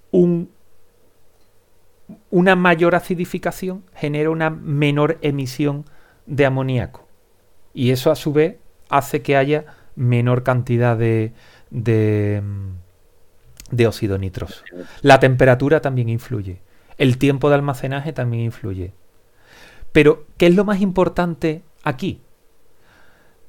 un, 0.10 0.49
una 2.32 2.56
mayor 2.56 2.95
acidificación 2.95 3.84
genera 3.95 4.32
una 4.32 4.49
menor 4.49 5.20
emisión 5.22 5.86
de 6.26 6.47
amoníaco. 6.47 7.08
Y 7.76 7.91
eso 7.91 8.10
a 8.10 8.16
su 8.16 8.34
vez 8.34 8.56
hace 8.89 9.22
que 9.22 9.38
haya 9.38 9.66
menor 9.95 10.41
cantidad 10.41 10.97
de, 10.97 11.32
de, 11.70 12.41
de 13.70 13.88
óxido 13.88 14.18
nitroso. 14.18 14.64
La 15.04 15.20
temperatura 15.20 15.80
también 15.80 16.10
influye. 16.10 16.60
El 16.97 17.20
tiempo 17.20 17.49
de 17.49 17.56
almacenaje 17.56 18.14
también 18.14 18.43
influye. 18.43 18.93
Pero, 19.92 20.26
¿qué 20.38 20.48
es 20.48 20.56
lo 20.56 20.66
más 20.66 20.82
importante 20.82 21.64
aquí? 21.84 22.22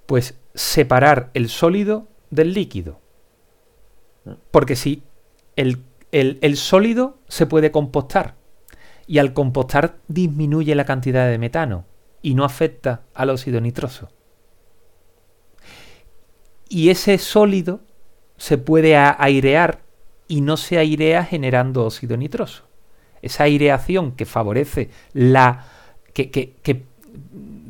Pues 0.06 0.34
separar 0.54 1.30
el 1.34 1.48
sólido 1.48 2.08
del 2.30 2.52
líquido. 2.52 3.00
Porque 4.50 4.76
si 4.76 5.02
el, 5.56 5.82
el, 6.12 6.56
sólido 6.56 7.18
se 7.28 7.46
puede 7.46 7.70
compostar 7.70 8.34
y 9.06 9.18
al 9.18 9.32
compostar 9.32 9.96
disminuye 10.08 10.74
la 10.74 10.84
cantidad 10.84 11.28
de 11.28 11.38
metano 11.38 11.84
y 12.22 12.34
no 12.34 12.44
afecta 12.44 13.02
al 13.14 13.30
óxido 13.30 13.60
nitroso. 13.60 14.10
Y 16.68 16.90
ese 16.90 17.18
sólido 17.18 17.80
se 18.36 18.58
puede 18.58 18.96
airear 18.96 19.82
y 20.28 20.40
no 20.40 20.56
se 20.56 20.78
airea 20.78 21.24
generando 21.24 21.84
óxido 21.84 22.16
nitroso. 22.16 22.64
Esa 23.20 23.44
aireación 23.44 24.12
que 24.12 24.24
favorece 24.24 24.90
la 25.12 25.66
que, 26.12 26.82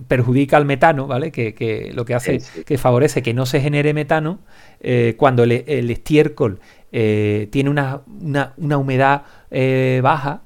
perjudica 0.09 0.57
al 0.57 0.67
metano, 0.67 1.07
¿vale? 1.07 1.31
Que, 1.33 1.91
lo 1.95 2.05
que 2.05 2.15
hace 2.15 2.41
que 2.67 2.79
favorece 2.79 3.23
que 3.23 3.35
no 3.35 3.47
se 3.47 3.61
genere 3.61 3.95
metano 3.95 4.41
eh, 4.81 5.15
cuando 5.17 5.45
el, 5.45 5.91
estiércol 5.91 6.61
eh, 6.93 7.49
tiene 7.51 7.71
una, 7.71 8.03
humedad 8.77 9.23
eh, 9.51 10.01
baja, 10.03 10.43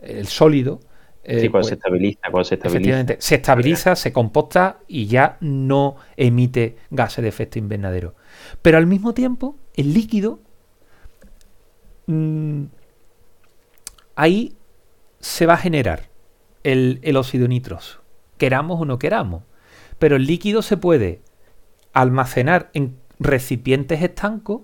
el 0.00 0.26
sólido. 0.26 0.80
sí, 1.26 1.48
cuando 1.48 1.48
se 1.48 1.50
pues, 1.50 1.72
estabiliza, 1.72 2.20
cuando 2.30 2.44
se 2.44 2.54
estabiliza. 2.54 3.16
se 3.18 3.34
estabiliza, 3.34 3.96
se 3.96 4.12
composta 4.12 4.78
y 4.88 5.06
ya 5.06 5.36
no 5.40 5.96
emite 6.16 6.76
gases 6.90 7.22
de 7.22 7.28
efecto 7.28 7.58
invernadero. 7.58 8.14
Pero 8.62 8.78
al 8.78 8.86
mismo 8.86 9.12
tiempo, 9.12 9.56
el 9.74 9.92
líquido, 9.92 10.40
mm, 12.06 12.64
ahí 14.16 14.54
se 15.18 15.46
va 15.46 15.54
a 15.54 15.58
generar 15.58 16.09
el, 16.64 17.16
óxido 17.16 17.48
nitroso, 17.48 18.00
queramos 18.38 18.80
o 18.80 18.84
no 18.84 18.98
queramos. 18.98 19.44
Pero 19.98 20.16
el 20.16 20.26
líquido 20.26 20.62
se 20.62 20.76
puede 20.76 21.20
almacenar 21.92 22.70
en 22.74 22.96
recipientes 23.18 24.02
estancos 24.02 24.62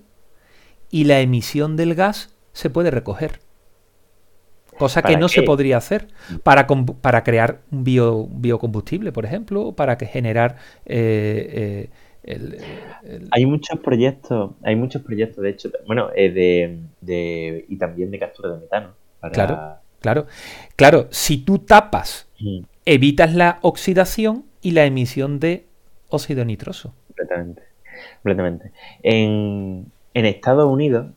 y 0.89 1.03
la 1.03 1.19
emisión 1.19 1.75
del 1.75 1.95
gas 1.95 2.35
se 2.53 2.69
puede 2.69 2.91
recoger. 2.91 3.39
Cosa 4.77 5.01
que 5.01 5.17
no 5.17 5.27
se 5.27 5.41
podría 5.41 5.77
hacer 5.77 6.07
para, 6.43 6.67
para 6.67 7.23
crear 7.23 7.61
un 7.71 7.83
biocombustible, 7.83 9.11
por 9.11 9.25
ejemplo, 9.25 9.61
o 9.61 9.75
para 9.75 9.97
que 9.97 10.05
generar 10.05 10.57
eh, 10.85 11.89
eh, 12.23 12.57
Hay 13.31 13.45
muchos 13.47 13.79
proyectos, 13.79 14.51
hay 14.61 14.75
muchos 14.75 15.01
proyectos, 15.01 15.43
de 15.43 15.49
hecho, 15.49 15.71
bueno, 15.87 16.09
eh, 16.15 16.79
de, 17.01 17.65
y 17.67 17.77
también 17.77 18.11
de 18.11 18.19
captura 18.19 18.53
de 18.53 18.59
metano. 18.59 18.93
claro 19.31 19.86
Claro, 19.99 20.27
claro, 20.75 21.07
si 21.11 21.37
tú 21.39 21.59
tapas, 21.59 22.27
evitas 22.85 23.33
la 23.33 23.59
oxidación 23.61 24.45
y 24.61 24.71
la 24.71 24.85
emisión 24.85 25.39
de 25.39 25.65
óxido 26.09 26.45
nitroso. 26.45 26.93
Completamente. 27.07 27.63
Completamente. 28.15 28.71
En, 29.01 29.91
Estados 30.13 30.65
Unidos, 30.65 31.07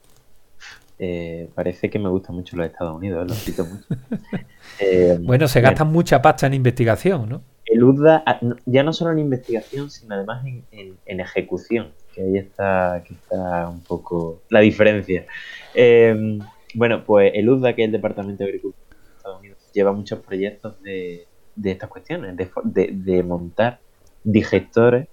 eh, 0.98 1.48
parece 1.54 1.88
que 1.88 1.98
me 1.98 2.08
gustan 2.10 2.36
mucho 2.36 2.56
los 2.56 2.66
Estados 2.66 2.96
Unidos, 2.96 3.26
lo 3.28 3.34
cito 3.34 3.64
mucho. 3.64 3.86
Eh, 4.78 5.18
bueno, 5.20 5.46
se 5.46 5.60
gasta 5.60 5.84
mucha 5.84 6.22
pasta 6.22 6.46
en 6.46 6.54
investigación, 6.54 7.28
¿no? 7.28 7.42
El 7.66 7.84
UDA, 7.84 8.22
ah, 8.24 8.40
ya 8.64 8.82
no 8.82 8.94
solo 8.94 9.10
en 9.10 9.18
investigación, 9.18 9.90
sino 9.90 10.14
además 10.14 10.42
en, 10.70 11.20
ejecución, 11.20 11.92
que 12.14 12.22
ahí 12.22 12.38
está, 12.38 13.02
que 13.06 13.12
está 13.12 13.68
un 13.68 13.80
poco 13.80 14.40
la 14.48 14.60
diferencia. 14.60 15.26
Eh, 15.74 16.38
bueno, 16.74 17.04
pues 17.04 17.32
el 17.34 17.48
UDA, 17.48 17.74
que 17.74 17.82
es 17.82 17.86
el 17.86 17.92
Departamento 17.92 18.44
de 18.44 18.50
Agricultura 18.50 18.86
de 18.90 19.16
Estados 19.16 19.38
Unidos, 19.38 19.58
lleva 19.72 19.92
muchos 19.92 20.20
proyectos 20.20 20.80
de, 20.82 21.26
estas 21.62 21.88
cuestiones, 21.88 22.36
de, 22.36 23.22
montar 23.22 23.80
digestores 24.24 25.08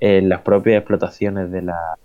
en 0.00 0.28
las 0.28 0.40
propias 0.42 0.78
explotaciones 0.78 1.50
de 1.50 1.62
la 1.62 1.96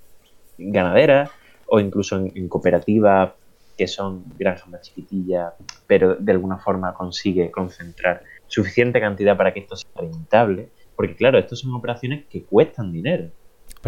ganadera 0.57 1.31
o 1.67 1.79
incluso 1.79 2.17
en, 2.17 2.47
cooperativas 2.47 3.31
que 3.77 3.87
son 3.87 4.23
granjas 4.37 4.67
más 4.69 4.81
chiquitillas, 4.81 5.53
pero 5.85 6.15
de 6.15 6.31
alguna 6.31 6.57
forma 6.57 6.93
consigue 6.93 7.51
concentrar 7.51 8.23
suficiente 8.47 8.99
cantidad 8.99 9.37
para 9.37 9.53
que 9.53 9.59
esto 9.59 9.75
sea 9.75 9.91
rentable. 9.95 10.69
Porque 10.95 11.15
claro, 11.15 11.37
estas 11.37 11.59
son 11.59 11.75
operaciones 11.75 12.25
que 12.25 12.43
cuestan 12.43 12.91
dinero. 12.91 13.29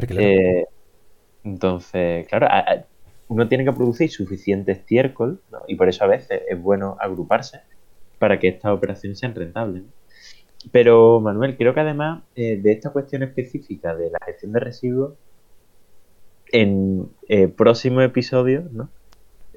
Eh, 0.10 0.66
entonces, 1.44 2.28
claro, 2.28 2.48
uno 3.30 3.48
tiene 3.48 3.64
que 3.64 3.72
producir 3.72 4.10
suficiente 4.10 4.72
estiércol 4.72 5.40
y 5.68 5.76
por 5.76 5.88
eso 5.88 6.04
a 6.04 6.08
veces 6.08 6.42
es 6.50 6.62
bueno 6.62 6.98
agruparse 7.00 7.62
para 8.18 8.40
que 8.40 8.50
estas 8.50 8.72
operaciones 8.72 9.20
sean 9.20 9.36
rentables. 9.36 9.84
Pero 10.72 11.22
Manuel, 11.22 11.56
creo 11.56 11.74
que 11.74 11.80
además 11.80 12.24
eh, 12.36 12.60
de 12.62 12.72
esta 12.72 12.90
cuestión 12.90 13.24
específica 13.24 13.96
de 13.96 14.10
la 14.10 14.20
gestión 14.26 14.52
de 14.52 14.60
residuos, 14.60 15.14
en 16.52 17.08
eh, 17.28 17.48
próximo 17.48 18.02
episodio, 18.02 18.68
¿no? 18.72 18.90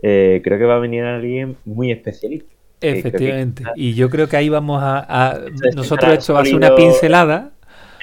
Eh, 0.03 0.43
creo 0.45 0.59
que 0.59 0.64
va 0.64 0.77
a 0.77 0.79
venir 0.79 1.05
alguien 1.05 1.57
muy 1.64 1.91
especialista. 1.91 2.53
Efectivamente. 2.83 3.64
Y 3.77 3.95
yo 3.95 4.11
creo 4.11 4.29
que 4.29 4.37
ahí 4.37 4.51
vamos 4.51 4.81
a... 4.83 5.41
nosotros 5.75 6.12
esto 6.12 6.35
va 6.35 6.43
a 6.43 6.45
ser 6.45 6.57
una 6.57 6.75
pincelada 6.75 7.51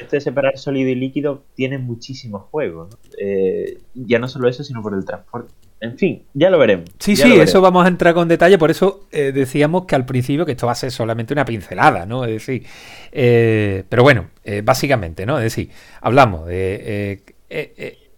esto 0.01 0.15
de 0.15 0.21
separar 0.21 0.57
sólido 0.57 0.89
y 0.89 0.95
líquido 0.95 1.43
tiene 1.55 1.77
muchísimos 1.77 2.43
juegos. 2.51 2.97
Eh, 3.17 3.79
ya 3.93 4.19
no 4.19 4.27
solo 4.27 4.47
eso, 4.47 4.63
sino 4.63 4.81
por 4.81 4.93
el 4.93 5.05
transporte. 5.05 5.53
En 5.81 5.97
fin, 5.97 6.23
ya 6.33 6.49
lo 6.49 6.59
veremos. 6.59 6.89
Sí, 6.99 7.15
sí, 7.15 7.31
eso 7.39 7.61
vamos 7.61 7.85
a 7.85 7.87
entrar 7.87 8.13
con 8.13 8.27
detalle. 8.27 8.57
Por 8.57 8.69
eso 8.69 9.07
eh, 9.11 9.31
decíamos 9.31 9.85
que 9.85 9.95
al 9.95 10.05
principio 10.05 10.45
que 10.45 10.51
esto 10.51 10.65
va 10.65 10.73
a 10.73 10.75
ser 10.75 10.91
solamente 10.91 11.33
una 11.33 11.45
pincelada, 11.45 12.05
¿no? 12.05 12.25
Es 12.25 12.31
decir, 12.31 12.65
eh, 13.11 13.83
pero 13.87 14.03
bueno, 14.03 14.29
básicamente, 14.63 15.25
¿no? 15.25 15.37
Es 15.37 15.43
decir, 15.43 15.69
hablamos 16.01 16.47
de 16.47 17.21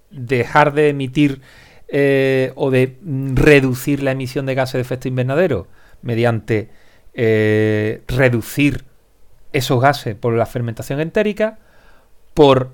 dejar 0.09 0.73
de 0.73 0.89
emitir 0.89 1.41
o 2.55 2.71
de 2.71 2.97
reducir 3.35 4.01
la 4.01 4.11
emisión 4.11 4.47
de 4.47 4.55
gases 4.55 4.73
de 4.73 4.81
efecto 4.81 5.07
invernadero 5.07 5.67
mediante 6.01 6.69
reducir 8.07 8.85
esos 9.53 9.79
gases 9.79 10.15
por 10.15 10.33
la 10.33 10.47
fermentación 10.47 10.99
entérica 10.99 11.59
por 12.33 12.71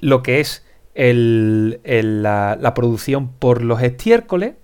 lo 0.00 0.22
que 0.22 0.40
es 0.40 0.64
la, 0.94 2.72
producción 2.74 3.32
por 3.32 3.62
los 3.62 3.82
estiércoles 3.82 4.54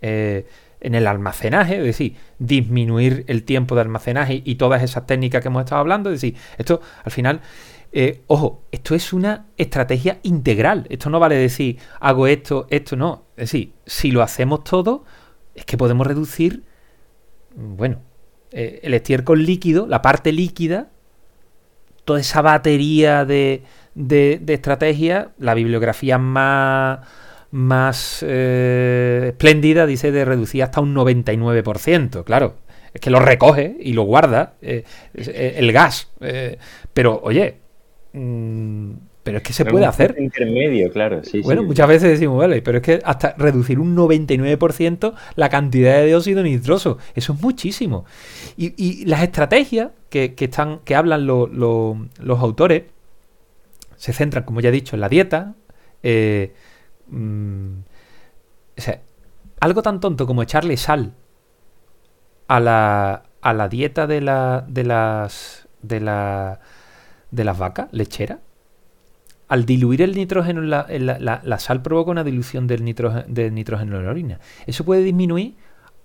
eh, 0.00 0.46
en 0.80 0.94
el 0.94 1.06
almacenaje, 1.06 1.78
es 1.78 1.84
decir, 1.84 2.16
disminuir 2.38 3.24
el 3.26 3.44
tiempo 3.44 3.74
de 3.74 3.80
almacenaje 3.82 4.42
y 4.44 4.56
todas 4.56 4.82
esas 4.82 5.06
técnicas 5.06 5.40
que 5.40 5.48
hemos 5.48 5.64
estado 5.64 5.80
hablando. 5.80 6.10
Es 6.10 6.20
decir, 6.20 6.38
esto 6.58 6.80
al 7.02 7.10
final, 7.10 7.40
eh, 7.92 8.22
ojo, 8.26 8.64
esto 8.70 8.94
es 8.94 9.12
una 9.12 9.46
estrategia 9.56 10.18
integral. 10.22 10.86
Esto 10.90 11.08
no 11.08 11.20
vale 11.20 11.36
decir, 11.36 11.78
hago 12.00 12.26
esto, 12.26 12.66
esto 12.68 12.96
no. 12.96 13.24
Es 13.36 13.50
decir, 13.50 13.72
si 13.86 14.10
lo 14.10 14.22
hacemos 14.22 14.64
todo, 14.64 15.04
es 15.54 15.64
que 15.64 15.78
podemos 15.78 16.06
reducir, 16.06 16.64
bueno, 17.54 18.00
eh, 18.50 18.80
el 18.82 18.94
estiércol 18.94 19.44
líquido, 19.44 19.86
la 19.86 20.02
parte 20.02 20.32
líquida, 20.32 20.90
toda 22.04 22.20
esa 22.20 22.42
batería 22.42 23.24
de, 23.24 23.62
de, 23.94 24.40
estrategias, 24.48 25.28
la 25.38 25.54
bibliografía 25.54 26.18
más, 26.18 27.00
más 27.50 28.24
eh, 28.26 29.26
espléndida 29.28 29.86
dice 29.86 30.12
de 30.12 30.24
reducir 30.24 30.62
hasta 30.62 30.80
un 30.80 30.94
99%. 30.94 32.24
Claro, 32.24 32.56
es 32.92 33.00
que 33.00 33.10
lo 33.10 33.20
recoge 33.20 33.76
y 33.80 33.92
lo 33.92 34.02
guarda 34.02 34.54
eh, 34.62 34.84
eh, 35.14 35.54
el 35.56 35.72
gas. 35.72 36.08
pero 36.92 37.20
oye, 37.22 37.56
mm, 38.12 38.92
pero 39.24 39.38
es 39.38 39.42
que 39.42 39.54
se 39.54 39.64
puede 39.64 39.86
hacer. 39.86 40.14
Intermedio, 40.18 40.92
claro. 40.92 41.22
bueno, 41.42 41.62
muchas 41.62 41.88
veces 41.88 42.10
decimos, 42.10 42.38
vale, 42.38 42.60
pero 42.60 42.78
es 42.78 42.84
que 42.84 43.00
hasta 43.02 43.34
reducir 43.38 43.80
un 43.80 43.96
99% 43.96 45.14
la 45.34 45.48
cantidad 45.48 45.94
de 45.94 46.06
dióxido 46.06 46.42
nitroso, 46.42 46.98
eso 47.14 47.32
es 47.32 47.40
muchísimo. 47.40 48.04
Y, 48.56 49.06
las 49.06 49.22
estrategias 49.22 49.92
que, 50.10 50.34
están, 50.38 50.80
que 50.84 50.94
hablan 50.94 51.26
los 51.26 52.40
autores 52.40 52.84
se 53.96 54.12
centran, 54.12 54.44
como 54.44 54.60
ya 54.60 54.68
he 54.68 54.72
dicho, 54.72 54.94
en 54.94 55.00
la 55.00 55.08
dieta. 55.08 55.54
Eh, 56.02 56.52
mm, 57.08 57.72
o 58.76 58.80
sea, 58.80 59.00
algo 59.58 59.82
tan 59.82 60.00
tonto 60.00 60.26
como 60.26 60.42
echarle 60.42 60.76
sal 60.76 61.14
a 62.46 62.60
la, 62.60 63.22
a 63.40 63.54
la 63.54 63.68
dieta 63.70 64.06
de, 64.06 64.20
la, 64.20 64.66
de 64.68 64.84
las 64.84 65.66
de 65.80 66.00
la 66.00 66.60
de 67.30 67.44
las 67.44 67.58
vacas 67.58 67.88
lecheras 67.92 68.38
al 69.54 69.66
diluir 69.66 70.02
el 70.02 70.16
nitrógeno, 70.16 70.62
la, 70.62 70.84
la, 70.88 71.58
sal 71.60 71.80
provoca 71.80 72.10
una 72.10 72.24
dilución 72.24 72.66
del 72.66 72.84
nitrógeno, 72.84 73.24
del 73.28 73.54
nitrógeno 73.54 73.96
en 73.96 74.04
la 74.04 74.10
orina. 74.10 74.40
Eso 74.66 74.84
puede 74.84 75.02
disminuir 75.04 75.54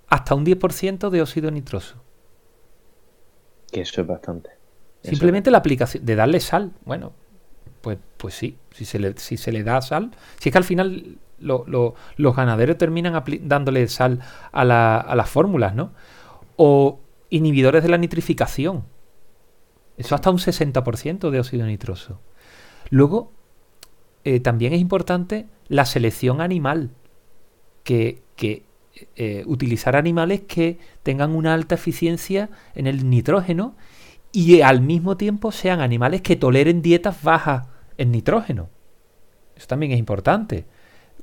hasta 0.08 0.36
un 0.36 0.46
10% 0.46 1.10
de 1.10 1.20
óxido 1.20 1.50
nitroso. 1.50 1.96
Que 3.72 3.80
eso 3.80 4.02
es 4.02 4.06
bastante. 4.06 4.50
Simplemente 5.02 5.50
la 5.50 5.58
aplicación 5.58 6.06
de 6.06 6.14
darle 6.14 6.38
sal. 6.38 6.74
Bueno, 6.84 7.12
pues, 7.80 7.98
pues 8.18 8.34
sí, 8.34 8.56
si 8.70 8.84
se, 8.84 9.00
le, 9.00 9.18
si 9.18 9.36
se 9.36 9.50
le 9.50 9.64
da 9.64 9.82
sal. 9.82 10.12
Si 10.38 10.50
es 10.50 10.52
que 10.52 10.58
al 10.58 10.64
final 10.64 11.18
los 11.40 12.36
ganaderos 12.36 12.78
terminan 12.78 13.20
dándole 13.42 13.88
sal 13.88 14.20
a, 14.52 14.60
a 14.62 15.16
las 15.16 15.28
fórmulas, 15.28 15.74
¿no? 15.74 15.92
O 16.54 17.00
inhibidores 17.30 17.82
de 17.82 17.88
la 17.88 17.98
nitrificación. 17.98 18.84
Eso 19.96 20.14
hasta 20.14 20.30
un 20.30 20.38
60% 20.38 21.30
de 21.30 21.40
óxido 21.40 21.66
nitroso. 21.66 22.20
Luego, 22.90 23.39
eh, 24.24 24.40
también 24.40 24.72
es 24.72 24.80
importante 24.80 25.46
la 25.68 25.84
selección 25.84 26.40
animal, 26.40 26.90
que, 27.84 28.22
eh, 29.16 29.44
utilizar 29.46 29.96
animales 29.96 30.42
que 30.46 30.78
tengan 31.02 31.34
una 31.34 31.54
alta 31.54 31.74
eficiencia 31.74 32.50
en 32.74 32.86
el 32.86 33.08
nitrógeno 33.08 33.74
y 34.32 34.60
al 34.60 34.80
mismo 34.80 35.16
tiempo 35.16 35.52
sean 35.52 35.80
animales 35.80 36.20
que 36.20 36.36
toleren 36.36 36.82
dietas 36.82 37.22
bajas 37.22 37.66
en 37.96 38.12
nitrógeno. 38.12 38.68
Eso 39.56 39.66
también 39.66 39.92
es 39.92 39.98
importante. 39.98 40.66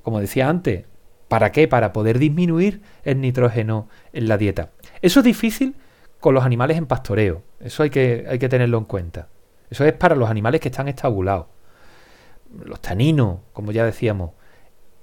Como 0.02 0.20
decía 0.20 0.50
antes, 0.50 0.86
¿para 1.28 1.52
qué? 1.52 1.68
Para 1.68 1.94
poder 1.94 2.20
disminuir 2.20 2.82
el 3.04 3.22
nitrógeno 3.22 3.88
en 4.12 4.28
la 4.28 4.38
dieta. 4.38 4.72
Eso 5.02 5.20
es 5.20 5.26
difícil 5.26 5.76
con 6.20 6.34
los 6.34 6.44
animales 6.44 6.78
en 6.78 6.88
pastoreo. 6.88 7.44
Eso 7.60 7.84
hay 7.84 7.90
que, 7.90 8.26
hay 8.28 8.40
que 8.40 8.50
tenerlo 8.50 8.78
en 8.78 8.86
cuenta. 8.86 9.30
Eso 9.70 9.86
es 9.86 9.94
para 9.94 10.16
los 10.16 10.30
animales 10.30 10.62
que 10.62 10.70
están 10.70 10.88
estabulados 10.88 11.48
los 12.64 12.82
taninos, 12.82 13.40
como 13.54 13.72
ya 13.72 13.86
decíamos, 13.86 14.32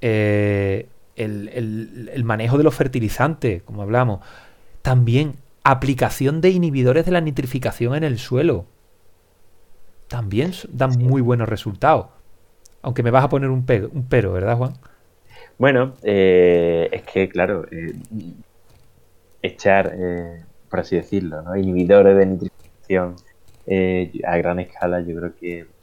eh, 0.01 0.89
el, 1.17 2.23
manejo 2.25 2.59
de 2.59 2.65
los 2.65 2.75
fertilizantes, 2.75 3.63
como 3.63 3.83
hablamos, 3.83 4.21
también 4.83 5.37
aplicación 5.63 6.41
de 6.41 6.51
inhibidores 6.51 7.07
de 7.07 7.13
la 7.13 7.21
nitrificación 7.21 7.95
en 7.95 8.05
el 8.05 8.19
suelo. 8.19 8.67
También 10.09 10.53
dan 10.69 10.99
muy 10.99 11.23
buenos 11.23 11.49
resultados. 11.49 12.07
Aunque 12.83 13.03
me 13.03 13.11
vas 13.11 13.25
a 13.25 13.29
poner 13.29 13.49
un, 13.49 13.65
un 13.93 14.07
pero, 14.09 14.33
¿verdad, 14.33 14.59
Juan? 14.59 14.75
Bueno, 15.57 15.95
eh, 16.03 16.89
es 16.93 17.03
que, 17.03 17.29
claro, 17.29 17.65
eh, 17.71 17.95
echar, 19.41 19.97
por 20.69 20.81
así 20.81 20.97
decirlo, 20.97 21.43
inhibidores 21.57 22.17
de 22.17 22.27
nitrificación 22.27 23.17
a 24.27 24.37
gran 24.37 24.61
escala, 24.61 25.01
yo 25.01 25.17
creo 25.17 25.35
que 25.37 25.74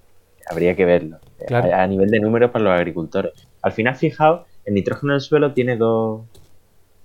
habría 0.50 0.76
que 0.76 0.86
verlo. 0.86 1.20
A, 1.50 1.88
nivel 1.88 2.10
de 2.10 2.20
números 2.20 2.52
para 2.52 2.64
los 2.64 2.74
agricultores. 2.74 3.34
Al 3.62 3.72
final, 3.72 3.96
fijaos, 3.96 4.48
el 4.66 4.76
nitrógeno 4.76 5.14
del 5.14 5.22
suelo 5.22 5.54
tiene 5.54 5.76
dos, 5.76 6.24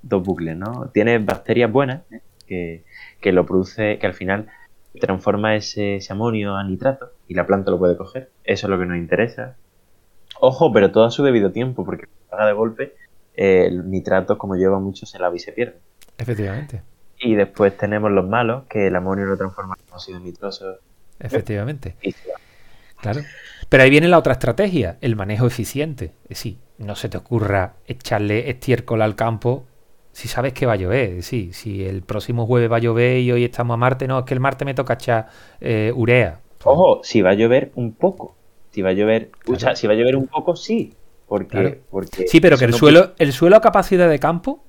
dos 0.02 0.22
bucles, 0.22 0.56
¿no? 0.56 0.90
Tiene 0.92 1.18
bacterias 1.18 1.70
buenas 1.70 2.02
¿eh? 2.10 2.82
que, 3.20 3.32
lo 3.32 3.46
produce, 3.46 3.98
que 3.98 4.06
al 4.06 4.14
final 4.14 4.48
transforma 5.00 5.56
ese, 5.56 5.98
amonio 6.10 6.56
a 6.56 6.64
nitrato 6.64 7.12
y 7.28 7.34
la 7.34 7.46
planta 7.46 7.70
lo 7.70 7.78
puede 7.78 7.96
coger. 7.96 8.30
Eso 8.44 8.66
es 8.66 8.70
lo 8.70 8.78
que 8.78 8.86
nos 8.86 8.98
interesa. 8.98 9.56
Ojo, 10.38 10.72
pero 10.72 10.90
todo 10.90 11.04
a 11.04 11.10
su 11.10 11.22
debido 11.22 11.50
tiempo, 11.50 11.84
porque 11.84 12.06
haga 12.30 12.46
de 12.46 12.52
golpe 12.52 12.94
el 13.34 13.90
nitrato, 13.90 14.38
como 14.38 14.56
lleva 14.56 14.78
mucho, 14.80 15.06
se 15.06 15.18
lava 15.18 15.36
y 15.36 15.38
se 15.38 15.52
pierde. 15.52 15.78
Efectivamente. 16.18 16.82
Y 17.18 17.34
después 17.34 17.76
tenemos 17.76 18.10
los 18.10 18.26
malos, 18.26 18.64
que 18.68 18.86
el 18.86 18.96
amonio 18.96 19.26
lo 19.26 19.36
transforma 19.36 19.76
en 19.78 19.94
óxido 19.94 20.20
nitroso. 20.20 20.76
Efectivamente. 21.18 21.96
Claro. 23.00 23.22
Pero 23.68 23.82
ahí 23.82 23.90
viene 23.90 24.08
la 24.08 24.18
otra 24.18 24.34
estrategia, 24.34 24.96
el 25.00 25.16
manejo 25.16 25.46
eficiente. 25.46 26.12
Es 26.24 26.30
decir, 26.30 26.58
no 26.78 26.94
se 26.96 27.08
te 27.08 27.16
ocurra 27.16 27.74
echarle 27.86 28.50
estiércol 28.50 29.02
al 29.02 29.16
campo 29.16 29.66
si 30.12 30.28
sabes 30.28 30.52
que 30.52 30.66
va 30.66 30.74
a 30.74 30.76
llover. 30.76 31.10
Es 31.10 31.16
decir, 31.16 31.52
si 31.54 31.84
el 31.84 32.02
próximo 32.02 32.46
jueves 32.46 32.70
va 32.70 32.76
a 32.76 32.80
llover 32.80 33.18
y 33.18 33.32
hoy 33.32 33.44
estamos 33.44 33.74
a 33.74 33.76
Marte, 33.76 34.08
no, 34.08 34.20
es 34.20 34.24
que 34.24 34.34
el 34.34 34.40
martes 34.40 34.64
me 34.64 34.74
toca 34.74 34.94
echar 34.94 35.28
eh, 35.60 35.92
urea. 35.94 36.40
Ojo, 36.64 37.00
si 37.02 37.20
va 37.20 37.30
a 37.30 37.34
llover 37.34 37.72
un 37.74 37.92
poco. 37.92 38.34
Si 38.70 38.82
va 38.82 38.90
a 38.90 38.92
llover, 38.92 39.30
si 39.74 39.86
va 39.86 39.92
a 39.92 39.96
llover 39.96 40.16
un 40.16 40.26
poco, 40.26 40.56
sí. 40.56 40.94
Porque, 41.26 41.80
porque 41.90 42.28
sí, 42.28 42.40
pero 42.40 42.56
que 42.56 42.66
el 42.66 42.74
suelo, 42.74 43.12
el 43.18 43.32
suelo 43.32 43.56
a 43.56 43.60
capacidad 43.60 44.08
de 44.08 44.18
campo, 44.18 44.64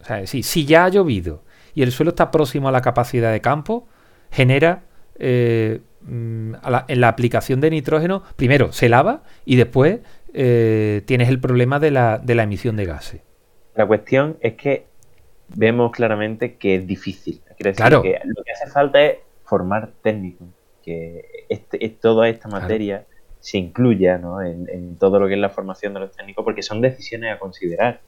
o 0.00 0.04
sea, 0.04 0.26
sí, 0.26 0.42
si 0.42 0.64
ya 0.64 0.86
ha 0.86 0.88
llovido 0.88 1.42
y 1.74 1.82
el 1.82 1.92
suelo 1.92 2.10
está 2.10 2.30
próximo 2.30 2.68
a 2.68 2.72
la 2.72 2.80
capacidad 2.80 3.30
de 3.30 3.40
campo, 3.40 3.86
genera 4.30 4.84
eh, 5.18 5.82
Mm, 6.06 6.54
en 6.86 7.00
la 7.00 7.08
aplicación 7.08 7.60
de 7.60 7.70
nitrógeno, 7.70 8.22
primero 8.36 8.72
se 8.72 8.88
lava 8.88 9.22
y 9.44 9.56
después 9.56 10.00
eh, 10.34 11.02
tienes 11.04 11.28
el 11.28 11.40
problema 11.40 11.80
de 11.80 11.90
la, 11.90 12.18
de 12.18 12.34
la 12.36 12.44
emisión 12.44 12.76
de 12.76 12.84
gases. 12.84 13.22
La 13.74 13.86
cuestión 13.86 14.36
es 14.40 14.54
que 14.54 14.86
vemos 15.48 15.90
claramente 15.90 16.56
que 16.56 16.76
es 16.76 16.86
difícil. 16.86 17.40
Decir 17.58 17.84
que 18.02 18.20
lo 18.24 18.44
que 18.44 18.52
hace 18.52 18.70
falta 18.70 19.02
es 19.02 19.16
formar 19.44 19.90
técnicos, 20.02 20.48
que 20.84 21.46
este, 21.48 21.88
toda 21.88 22.28
esta 22.28 22.48
materia 22.48 23.06
se 23.40 23.58
incluya 23.58 24.20
en, 24.44 24.96
todo 24.96 25.18
lo 25.18 25.26
que 25.26 25.34
es 25.34 25.40
la 25.40 25.50
formación 25.50 25.94
de 25.94 26.00
los 26.00 26.12
técnicos, 26.12 26.44
porque 26.44 26.62
son 26.62 26.80
decisiones 26.80 27.34
a 27.34 27.38
considerar. 27.38 28.00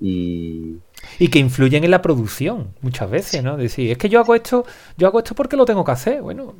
Y... 0.00 0.78
y 1.18 1.28
que 1.28 1.38
influyen 1.38 1.84
en 1.84 1.90
la 1.90 2.02
producción 2.02 2.68
muchas 2.80 3.10
veces, 3.10 3.44
¿no? 3.44 3.56
Decir, 3.56 3.90
es 3.90 3.98
que 3.98 4.08
yo 4.08 4.20
hago 4.20 4.34
esto, 4.34 4.64
yo 4.96 5.06
hago 5.06 5.18
esto 5.18 5.34
porque 5.34 5.56
lo 5.56 5.64
tengo 5.64 5.84
que 5.84 5.92
hacer. 5.92 6.22
Bueno, 6.22 6.54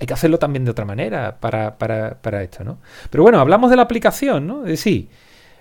hay 0.00 0.06
que 0.06 0.14
hacerlo 0.14 0.38
también 0.38 0.64
de 0.64 0.70
otra 0.70 0.86
manera 0.86 1.38
para, 1.40 1.76
para, 1.76 2.42
esto, 2.42 2.64
¿no? 2.64 2.78
Pero 3.10 3.22
bueno, 3.22 3.38
hablamos 3.38 3.68
de 3.68 3.76
la 3.76 3.82
aplicación, 3.82 4.46
¿no? 4.46 4.62
Es 4.62 4.70
decir, 4.70 5.10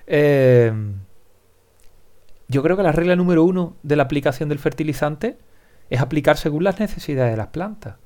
eh, 0.08 0.72
yo 2.48 2.64
creo 2.64 2.78
que 2.78 2.84
la 2.84 2.94
regla 2.94 3.18
número 3.18 3.44
uno 3.44 3.76
de 3.84 3.98
la 3.98 4.04
aplicación 4.04 4.48
del 4.48 4.58
fertilizante 4.58 5.38
es 5.90 6.00
aplicar 6.00 6.38
según 6.38 6.64
las 6.64 6.80
necesidades 6.80 7.32
de 7.32 7.38
las 7.38 7.48
plantas. 7.48 7.98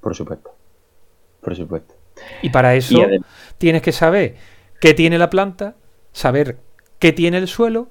Por 0.00 0.16
supuesto. 0.16 0.54
Por 1.42 1.54
supuesto. 1.54 1.94
Y 2.40 2.48
para 2.48 2.74
eso 2.74 2.98
tienes 3.58 3.82
que 3.82 3.92
saber 3.92 4.36
qué 4.80 4.94
tiene 4.94 5.18
la 5.18 5.28
planta, 5.28 5.76
saber 6.12 6.58
qué 6.98 7.12
tiene 7.12 7.36
el 7.36 7.46
suelo, 7.46 7.90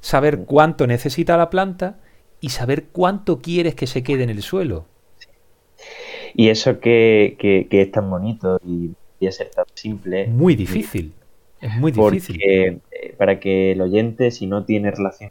saber 0.00 0.44
cuánto 0.46 0.86
necesita 0.86 1.36
la 1.36 1.50
planta 1.50 1.98
y 2.40 2.48
saber 2.48 2.86
cuánto 2.86 3.42
quieres 3.42 3.74
que 3.74 3.86
se 3.86 4.02
quede 4.02 4.22
en 4.22 4.30
el 4.30 4.42
suelo. 4.42 4.86
Y 6.34 6.48
eso 6.48 6.80
que, 6.80 7.66
es 7.70 7.90
tan 7.90 8.10
bonito 8.10 8.60
y 8.64 9.26
a 9.26 9.32
ser 9.32 9.50
tan 9.50 9.66
simple. 9.74 10.26
Muy 10.26 10.54
difícil. 10.54 11.12
Es 11.60 11.76
muy 11.76 11.92
difícil. 11.92 12.36
Porque, 12.36 12.78
eh, 12.90 13.14
para 13.16 13.38
que 13.38 13.72
el 13.72 13.80
oyente, 13.80 14.30
si 14.30 14.46
no 14.46 14.64
tiene 14.64 14.90
relación, 14.90 15.30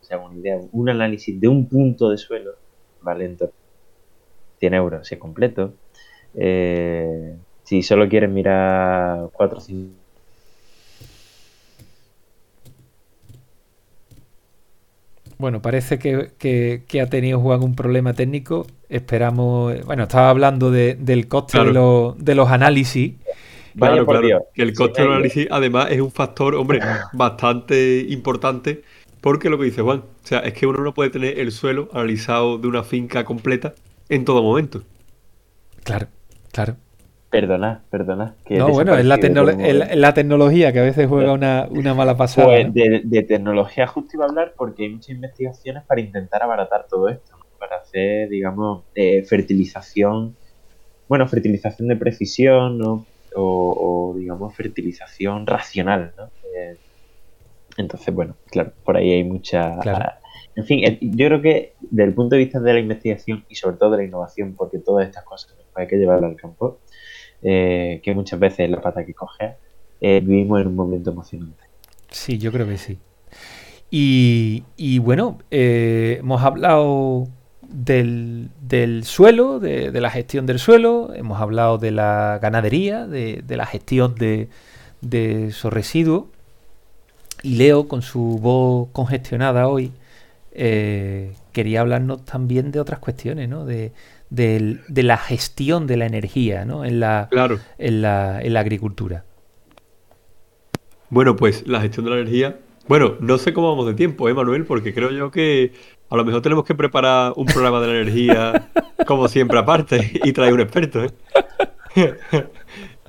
se 0.00 0.14
haga 0.14 0.26
una 0.26 0.38
idea, 0.38 0.60
un 0.72 0.88
análisis 0.88 1.40
de 1.40 1.48
un 1.48 1.68
punto 1.68 2.10
de 2.10 2.18
suelo, 2.18 2.52
vale, 3.00 3.24
entonces 3.24 3.56
100 4.58 4.74
euros, 4.74 5.06
si 5.06 5.14
es 5.14 5.20
completo. 5.20 5.74
Eh, 6.34 7.34
si 7.62 7.82
solo 7.82 8.08
quieres 8.08 8.30
mirar 8.30 9.30
4 9.32 9.58
o 9.58 9.60
5 9.60 10.04
Bueno, 15.38 15.60
parece 15.60 15.98
que, 15.98 17.00
ha 17.00 17.06
tenido 17.06 17.40
Juan 17.40 17.62
un 17.62 17.74
problema 17.74 18.14
técnico. 18.14 18.66
Esperamos. 18.88 19.84
Bueno, 19.84 20.04
estaba 20.04 20.30
hablando 20.30 20.70
del 20.70 21.28
coste 21.28 21.58
de, 21.58 22.34
los, 22.34 22.48
análisis. 22.50 23.14
Claro, 23.76 24.06
claro. 24.06 24.46
Que 24.54 24.62
el 24.62 24.74
coste 24.74 25.02
de 25.02 25.08
los 25.08 25.16
análisis, 25.16 25.48
además, 25.50 25.88
es 25.90 26.00
un 26.00 26.10
factor, 26.10 26.54
hombre, 26.54 26.80
bastante 27.12 28.06
importante. 28.08 28.82
Porque 29.20 29.48
lo 29.48 29.58
que 29.58 29.64
dice 29.64 29.80
Juan, 29.80 30.00
o 30.00 30.26
sea, 30.26 30.40
es 30.40 30.52
que 30.52 30.66
uno 30.66 30.82
no 30.82 30.92
puede 30.92 31.08
tener 31.08 31.38
el 31.40 31.50
suelo 31.50 31.88
analizado 31.94 32.58
de 32.58 32.68
una 32.68 32.82
finca 32.82 33.24
completa 33.24 33.74
en 34.10 34.24
todo 34.24 34.42
momento. 34.42 34.82
Claro, 35.82 36.08
claro. 36.52 36.76
Perdona, 37.34 37.82
perdona. 37.90 38.36
no, 38.48 38.68
bueno, 38.68 38.94
es 38.94 39.04
la, 39.04 39.16
la, 39.16 40.14
tecnología 40.14 40.72
que 40.72 40.78
a 40.78 40.82
veces 40.82 41.08
juega 41.08 41.32
una, 41.32 41.94
mala 41.94 42.16
pasada. 42.16 42.46
Pues 42.46 42.72
de, 42.72 43.22
tecnología 43.26 43.88
justo 43.88 44.10
iba 44.14 44.24
a 44.24 44.28
hablar 44.28 44.54
porque 44.56 44.84
hay 44.84 44.90
muchas 44.90 45.08
investigaciones 45.08 45.82
para 45.82 46.00
intentar 46.00 46.44
abaratar 46.44 46.86
todo 46.88 47.08
esto, 47.08 47.33
para 47.64 47.80
hacer, 47.80 48.28
digamos, 48.28 48.84
eh, 48.94 49.22
fertilización, 49.22 50.36
bueno, 51.08 51.26
fertilización 51.26 51.88
de 51.88 51.96
precisión, 51.96 52.78
¿no? 52.78 53.06
O, 53.36 54.14
digamos, 54.16 54.54
fertilización 54.54 55.46
racional, 55.46 56.12
¿no? 56.16 56.30
Eh, 56.54 56.76
entonces, 57.78 58.14
bueno, 58.14 58.36
claro, 58.50 58.72
por 58.84 58.96
ahí 58.96 59.12
hay 59.12 59.24
mucha... 59.24 59.78
En 60.56 60.64
fin, 60.64 60.84
yo 61.00 61.26
creo 61.26 61.42
que 61.42 61.72
desde 61.80 62.04
el 62.04 62.14
punto 62.14 62.36
de 62.36 62.44
vista 62.44 62.60
de 62.60 62.72
la 62.72 62.78
investigación 62.78 63.44
y 63.48 63.56
sobre 63.56 63.76
todo 63.76 63.92
de 63.92 63.96
la 63.98 64.04
innovación, 64.04 64.54
porque 64.54 64.78
todas 64.78 65.06
estas 65.06 65.24
cosas 65.24 65.56
hay 65.74 65.88
que 65.88 65.96
llevarlas 65.96 66.30
al 66.30 66.36
campo, 66.36 66.78
eh, 67.42 68.00
que 68.04 68.14
muchas 68.14 68.38
veces 68.38 68.60
es 68.60 68.70
la 68.70 68.80
pata 68.80 69.04
que 69.04 69.14
coge, 69.14 69.54
eh, 70.00 70.20
vivimos 70.22 70.60
en 70.60 70.68
un 70.68 70.76
momento 70.76 71.10
emocionante. 71.10 71.64
Sí, 72.10 72.38
yo 72.38 72.52
creo 72.52 72.68
que 72.68 72.76
sí. 72.76 72.98
Y, 73.96 74.98
bueno, 74.98 75.38
eh, 75.52 76.16
hemos 76.18 76.42
hablado 76.42 77.28
del, 77.74 79.02
suelo, 79.04 79.58
de, 79.58 79.90
la 80.00 80.10
gestión 80.10 80.46
del 80.46 80.58
suelo, 80.58 81.12
hemos 81.14 81.40
hablado 81.40 81.78
de 81.78 81.90
la 81.90 82.38
ganadería, 82.40 83.06
de, 83.06 83.42
la 83.48 83.66
gestión 83.66 84.14
de, 84.14 84.48
esos 85.48 85.72
residuos. 85.72 86.24
Y 87.42 87.56
Leo, 87.56 87.88
con 87.88 88.02
su 88.02 88.38
voz 88.40 88.88
congestionada 88.92 89.68
hoy, 89.68 89.92
quería 90.52 91.80
hablarnos 91.80 92.24
también 92.24 92.70
de 92.70 92.80
otras 92.80 93.00
cuestiones, 93.00 93.48
¿no? 93.48 93.64
De, 93.64 93.92
de 94.34 95.02
la 95.02 95.16
gestión 95.16 95.86
de 95.86 95.96
la 95.96 96.06
energía 96.06 96.64
¿no? 96.64 96.84
en, 96.84 97.00
la, 97.00 97.28
en, 97.78 98.02
la, 98.02 98.42
en 98.42 98.52
la 98.54 98.60
agricultura. 98.60 99.24
Bueno, 101.10 101.36
pues 101.36 101.66
la 101.66 101.80
gestión 101.80 102.04
de 102.06 102.10
la 102.10 102.16
energía. 102.18 102.58
Bueno, 102.88 103.16
no 103.20 103.38
sé 103.38 103.54
cómo 103.54 103.70
vamos 103.70 103.86
de 103.86 103.94
tiempo, 103.94 104.28
¿eh, 104.28 104.34
Manuel? 104.34 104.64
Porque 104.64 104.92
creo 104.92 105.10
yo 105.10 105.30
que 105.30 105.72
a 106.14 106.18
lo 106.18 106.24
mejor 106.24 106.42
tenemos 106.42 106.64
que 106.64 106.74
preparar 106.74 107.32
un 107.36 107.46
programa 107.46 107.80
de 107.80 107.86
la 107.86 107.92
energía, 108.00 108.68
como 109.06 109.28
siempre, 109.28 109.58
aparte, 109.58 110.20
y 110.24 110.32
traer 110.32 110.54
un 110.54 110.60
experto, 110.60 111.04
¿eh? 111.04 111.10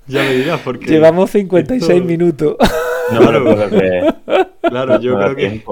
ya 0.08 0.24
me 0.24 0.34
dirás, 0.34 0.62
porque. 0.62 0.86
Llevamos 0.88 1.32
56 1.32 2.04
minutos. 2.04 2.58
No, 3.12 3.20
claro, 3.20 3.56
claro, 4.62 5.00
yo 5.00 5.18
creo 5.18 5.36
que. 5.36 5.64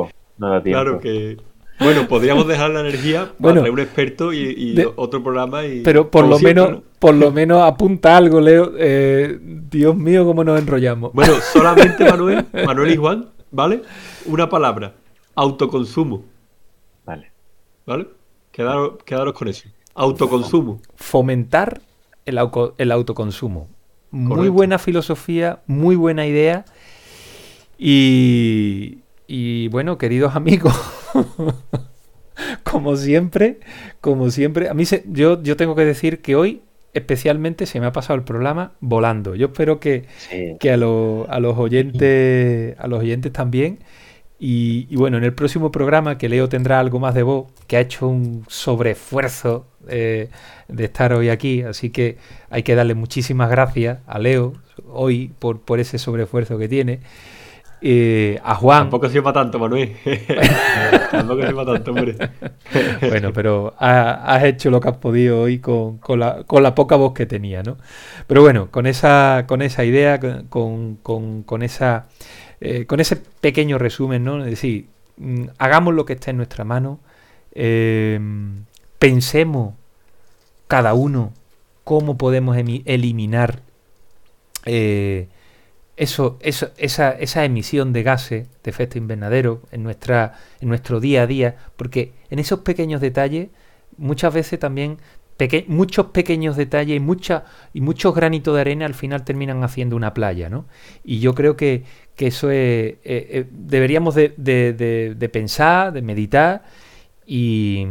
Claro 0.64 1.00
que 1.00 1.38
bueno, 1.80 2.08
podríamos 2.08 2.48
dejar 2.48 2.70
la 2.70 2.82
energía 2.82 3.32
para 3.42 3.62
un 3.62 3.80
experto 3.80 4.34
y, 4.34 4.76
otro 4.96 5.24
programa. 5.24 5.66
Y, 5.66 5.82
pero 5.82 6.10
por 6.10 6.26
lo 6.26 6.40
menos, 6.40 6.80
por 7.00 7.16
lo 7.16 7.32
menos 7.32 7.62
apunta 7.64 8.16
algo, 8.16 8.40
Leo. 8.40 8.74
Eh, 8.78 9.38
Dios 9.42 9.96
mío, 9.96 10.26
cómo 10.26 10.44
nos 10.44 10.60
enrollamos. 10.60 11.12
Bueno, 11.14 11.34
solamente 11.52 12.10
Manuel, 12.10 12.46
Manuel 12.66 12.92
y 12.92 12.98
Juan, 12.98 13.30
¿vale? 13.52 13.82
Una 14.26 14.50
palabra: 14.50 14.94
autoconsumo. 15.36 16.26
Vale. 17.86 18.08
Quedaros, 18.52 19.04
quedaros 19.04 19.34
con 19.34 19.48
eso. 19.48 19.68
Autoconsumo. 19.96 20.80
Fomentar 20.96 21.82
el, 22.26 22.40
el 22.78 22.92
autoconsumo. 22.92 23.68
Muy 24.12 24.48
buena 24.50 24.78
filosofía, 24.78 25.62
muy 25.66 25.96
buena 25.96 26.28
idea. 26.28 26.66
Y, 27.80 29.00
y 29.28 29.68
bueno, 29.70 29.98
queridos 29.98 30.36
amigos, 30.36 30.74
como 32.64 32.96
siempre, 32.96 33.60
como 34.02 34.30
siempre, 34.30 34.70
a 34.70 34.76
mí 34.76 34.86
se, 34.86 35.04
yo, 35.08 35.42
yo 35.42 35.58
tengo 35.58 35.76
que 35.76 35.84
decir 35.84 36.22
que 36.22 36.36
hoy 36.36 36.62
especialmente 36.94 37.66
se 37.66 37.80
me 37.80 37.88
ha 37.88 37.92
pasado 37.92 38.18
el 38.18 38.24
programa 38.24 38.74
volando. 38.80 39.36
Yo 39.36 39.48
espero 39.48 39.80
que, 39.80 40.06
que 40.60 40.72
a, 40.72 40.76
a, 40.76 40.78
los 40.78 41.58
oyentes, 41.58 42.76
a 42.80 42.88
los 42.88 43.00
oyentes 43.00 43.34
también. 43.34 43.80
Y, 44.46 44.94
bueno, 44.98 45.16
en 45.20 45.24
el 45.24 45.34
próximo 45.34 45.72
programa 45.72 46.18
que 46.18 46.28
Leo 46.28 46.50
tendrá 46.50 46.78
algo 46.82 47.00
más 47.00 47.16
de 47.16 47.24
voz, 47.24 47.48
que 47.66 47.78
ha 47.78 47.80
hecho 47.80 48.10
un 48.10 48.44
sobreesfuerzo 48.50 49.68
eh, 49.88 50.28
de 50.68 50.84
estar 50.84 51.14
hoy 51.14 51.30
aquí, 51.30 51.62
así 51.62 51.92
que 51.92 52.18
hay 52.50 52.62
que 52.62 52.76
darle 52.76 52.94
muchísimas 52.94 53.50
gracias 53.50 54.00
a 54.06 54.20
Leo 54.20 54.52
hoy 54.92 55.32
por, 55.40 55.62
por 55.62 55.80
ese 55.80 55.98
sobreesfuerzo 55.98 56.58
que 56.58 56.68
tiene. 56.68 57.00
Eh, 57.86 58.40
a 58.46 58.56
Juan. 58.56 58.84
Tampoco 58.84 59.10
sido 59.10 59.24
para 59.24 59.42
tanto, 59.42 59.60
Manuel. 59.60 59.94
Tampoco 61.12 61.42
para 61.42 61.74
tanto, 61.74 61.92
hombre. 61.92 62.16
bueno, 63.02 63.34
pero 63.34 63.74
has 63.78 64.44
hecho 64.46 64.70
lo 64.70 64.80
que 64.80 64.88
has 64.88 64.98
podido 64.98 65.42
hoy 65.42 65.60
con, 65.60 66.00
la, 66.18 66.76
poca 66.76 66.96
voz 66.96 67.12
que 67.12 67.26
tenía, 67.26 67.62
¿no? 67.62 67.78
Pero 68.26 68.42
bueno, 68.42 68.72
con 68.72 68.88
esa, 68.88 69.44
con 69.48 69.62
esa 69.62 69.84
idea, 69.84 70.18
con, 70.50 71.00
esa, 71.62 72.06
eh, 72.66 72.86
con 72.86 73.02
ese 73.02 73.18
pequeño 73.18 73.78
resumen, 73.78 74.24
¿no? 74.24 74.42
Es 74.42 74.50
decir, 74.52 74.88
mm, 75.18 75.48
hagamos 75.58 75.94
lo 75.94 76.06
que 76.06 76.14
esté 76.14 76.32
en 76.32 76.38
nuestra 76.38 76.64
mano, 76.64 77.02
em, 77.54 78.64
pensemos 79.00 79.76
cada 80.70 80.94
uno 80.94 81.34
cómo 81.84 82.18
podemos 82.18 82.56
eliminar 82.58 83.62
eh, 84.66 85.28
eso, 85.98 86.38
eso, 86.42 86.72
esa, 86.78 87.12
esa 87.12 87.44
emisión 87.44 87.92
de 87.92 88.04
gases 88.04 88.48
de 88.64 88.72
efecto 88.72 88.98
invernadero 88.98 89.62
en, 89.72 89.84
nuestra, 89.84 90.40
en 90.62 90.70
nuestro 90.70 91.02
día 91.02 91.24
a 91.24 91.28
día, 91.28 91.58
porque 91.76 92.14
en 92.30 92.40
esos 92.40 92.60
pequeños 92.62 93.02
detalles 93.02 93.50
muchas 93.98 94.34
veces 94.34 94.58
también 94.58 95.00
muchos 95.68 96.08
pequeños 96.08 96.56
detalles 96.56 96.98
y, 96.98 97.00
mucha, 97.00 97.46
y 97.74 97.82
muchos 97.82 98.16
granitos 98.16 98.56
de 98.56 98.62
arena 98.62 98.86
al 98.86 98.94
final 98.94 99.24
terminan 99.24 99.64
haciendo 99.64 99.96
una 99.96 100.14
playa, 100.14 100.50
¿no? 100.50 100.66
Y 101.04 101.20
yo 101.20 101.34
creo 101.34 101.56
que, 101.56 101.84
eso 102.18 102.50
es, 102.52 102.58
eh, 102.58 103.00
eh, 103.04 103.46
deberíamos 103.52 104.16
de, 104.16 104.30
de, 104.38 105.30
pensar, 105.30 105.92
de 105.92 106.02
meditar 106.02 106.64
y, 107.26 107.86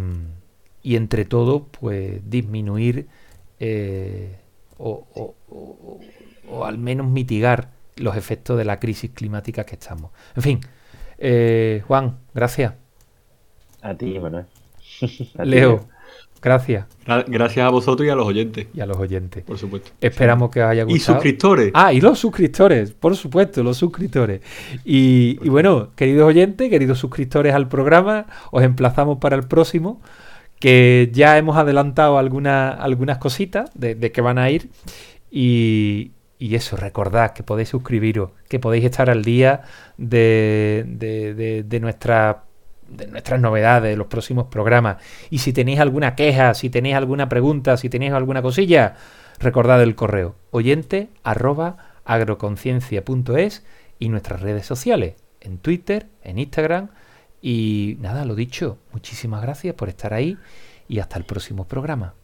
y, 0.83 0.97
entre 0.97 1.25
todo, 1.25 1.67
pues 1.67 2.21
disminuir 2.31 3.07
eh, 3.61 4.37
o, 4.79 5.07
o, 5.15 5.35
o, 6.49 6.65
al 6.65 6.79
menos 6.79 7.07
mitigar 7.09 7.71
los 7.97 8.17
efectos 8.17 8.57
de 8.59 8.65
la 8.65 8.81
crisis 8.81 9.11
climática 9.11 9.65
que 9.65 9.75
estamos. 9.75 10.11
En 10.35 10.43
fin, 10.43 10.61
eh, 11.19 11.83
Juan, 11.87 12.19
gracias. 12.35 12.75
A 13.81 13.95
ti, 13.95 14.19
Manuel. 14.19 14.47
Leo, 15.45 15.89
gracias. 16.43 16.87
Gracias 17.29 17.67
a 17.67 17.71
vosotros 17.71 18.07
y 18.07 18.11
a 18.11 18.15
los 18.15 18.27
oyentes. 18.27 18.67
Y 18.75 18.81
a 18.81 18.87
los 18.87 18.97
oyentes. 18.97 19.45
Por 19.45 19.59
supuesto. 19.59 19.93
Esperamos 20.01 20.51
que 20.51 20.63
os 20.63 20.69
haya 20.69 20.85
gustado. 20.85 20.97
Y 20.97 21.01
suscriptores. 21.01 21.71
Ah, 21.75 21.93
y 21.93 22.01
los 22.01 22.19
suscriptores, 22.19 22.93
por 22.93 23.17
supuesto, 23.17 23.63
los 23.63 23.77
suscriptores. 23.77 24.41
Y, 24.85 25.37
bueno, 25.49 25.91
queridos 25.97 26.27
oyentes, 26.29 26.69
queridos 26.69 26.99
suscriptores 26.99 27.55
al 27.55 27.69
programa, 27.69 28.27
os 28.51 28.63
emplazamos 28.63 29.19
para 29.19 29.37
el 29.37 29.45
próximo, 29.45 30.03
que 30.59 31.11
ya 31.13 31.39
hemos 31.39 31.57
adelantado 31.57 32.19
algunas 32.19 32.79
algunas 32.79 33.19
cositas 33.19 33.71
de, 33.75 33.95
de 33.95 34.13
que 34.13 34.21
van 34.21 34.39
a 34.39 34.51
ir. 34.51 34.69
Y, 35.31 36.13
y 36.43 36.57
eso, 36.57 36.77
recordad 36.77 37.35
que 37.35 37.45
podéis 37.45 37.69
suscribiros, 37.69 38.31
que 38.49 38.59
podéis 38.59 38.85
estar 38.85 39.09
al 39.09 39.23
día 39.23 39.63
de, 39.97 40.85
de, 40.89 41.63
de, 41.63 41.81
nuestra, 41.81 42.47
de 42.97 43.07
nuestras 43.07 43.41
novedades, 43.41 43.91
de 43.91 43.97
los 43.97 44.07
próximos 44.07 44.47
programas. 44.47 44.99
Y 45.31 45.39
si 45.39 45.53
tenéis 45.53 45.81
alguna 45.81 46.15
queja, 46.15 46.55
si 46.55 46.71
tenéis 46.71 46.97
alguna 46.97 47.29
pregunta, 47.29 47.77
si 47.77 47.89
tenéis 47.89 48.13
alguna 48.13 48.43
cosilla, 48.43 48.95
recordad 49.39 49.83
el 49.83 49.95
correo 49.95 50.37
oyente 50.51 51.11
arroba 51.23 51.77
agroconciencia.es 52.05 53.65
y 53.99 54.09
nuestras 54.09 54.41
redes 54.41 54.67
sociales, 54.67 55.15
en 55.41 55.59
Twitter, 55.59 56.09
en 56.23 56.39
Instagram. 56.39 56.89
Y 57.41 57.97
nada, 58.01 58.25
lo 58.25 58.35
dicho, 58.35 58.79
muchísimas 58.93 59.43
gracias 59.43 59.75
por 59.75 59.89
estar 59.89 60.15
ahí 60.15 60.39
y 60.89 61.01
hasta 61.01 61.19
el 61.19 61.25
próximo 61.25 61.67
programa. 61.67 62.15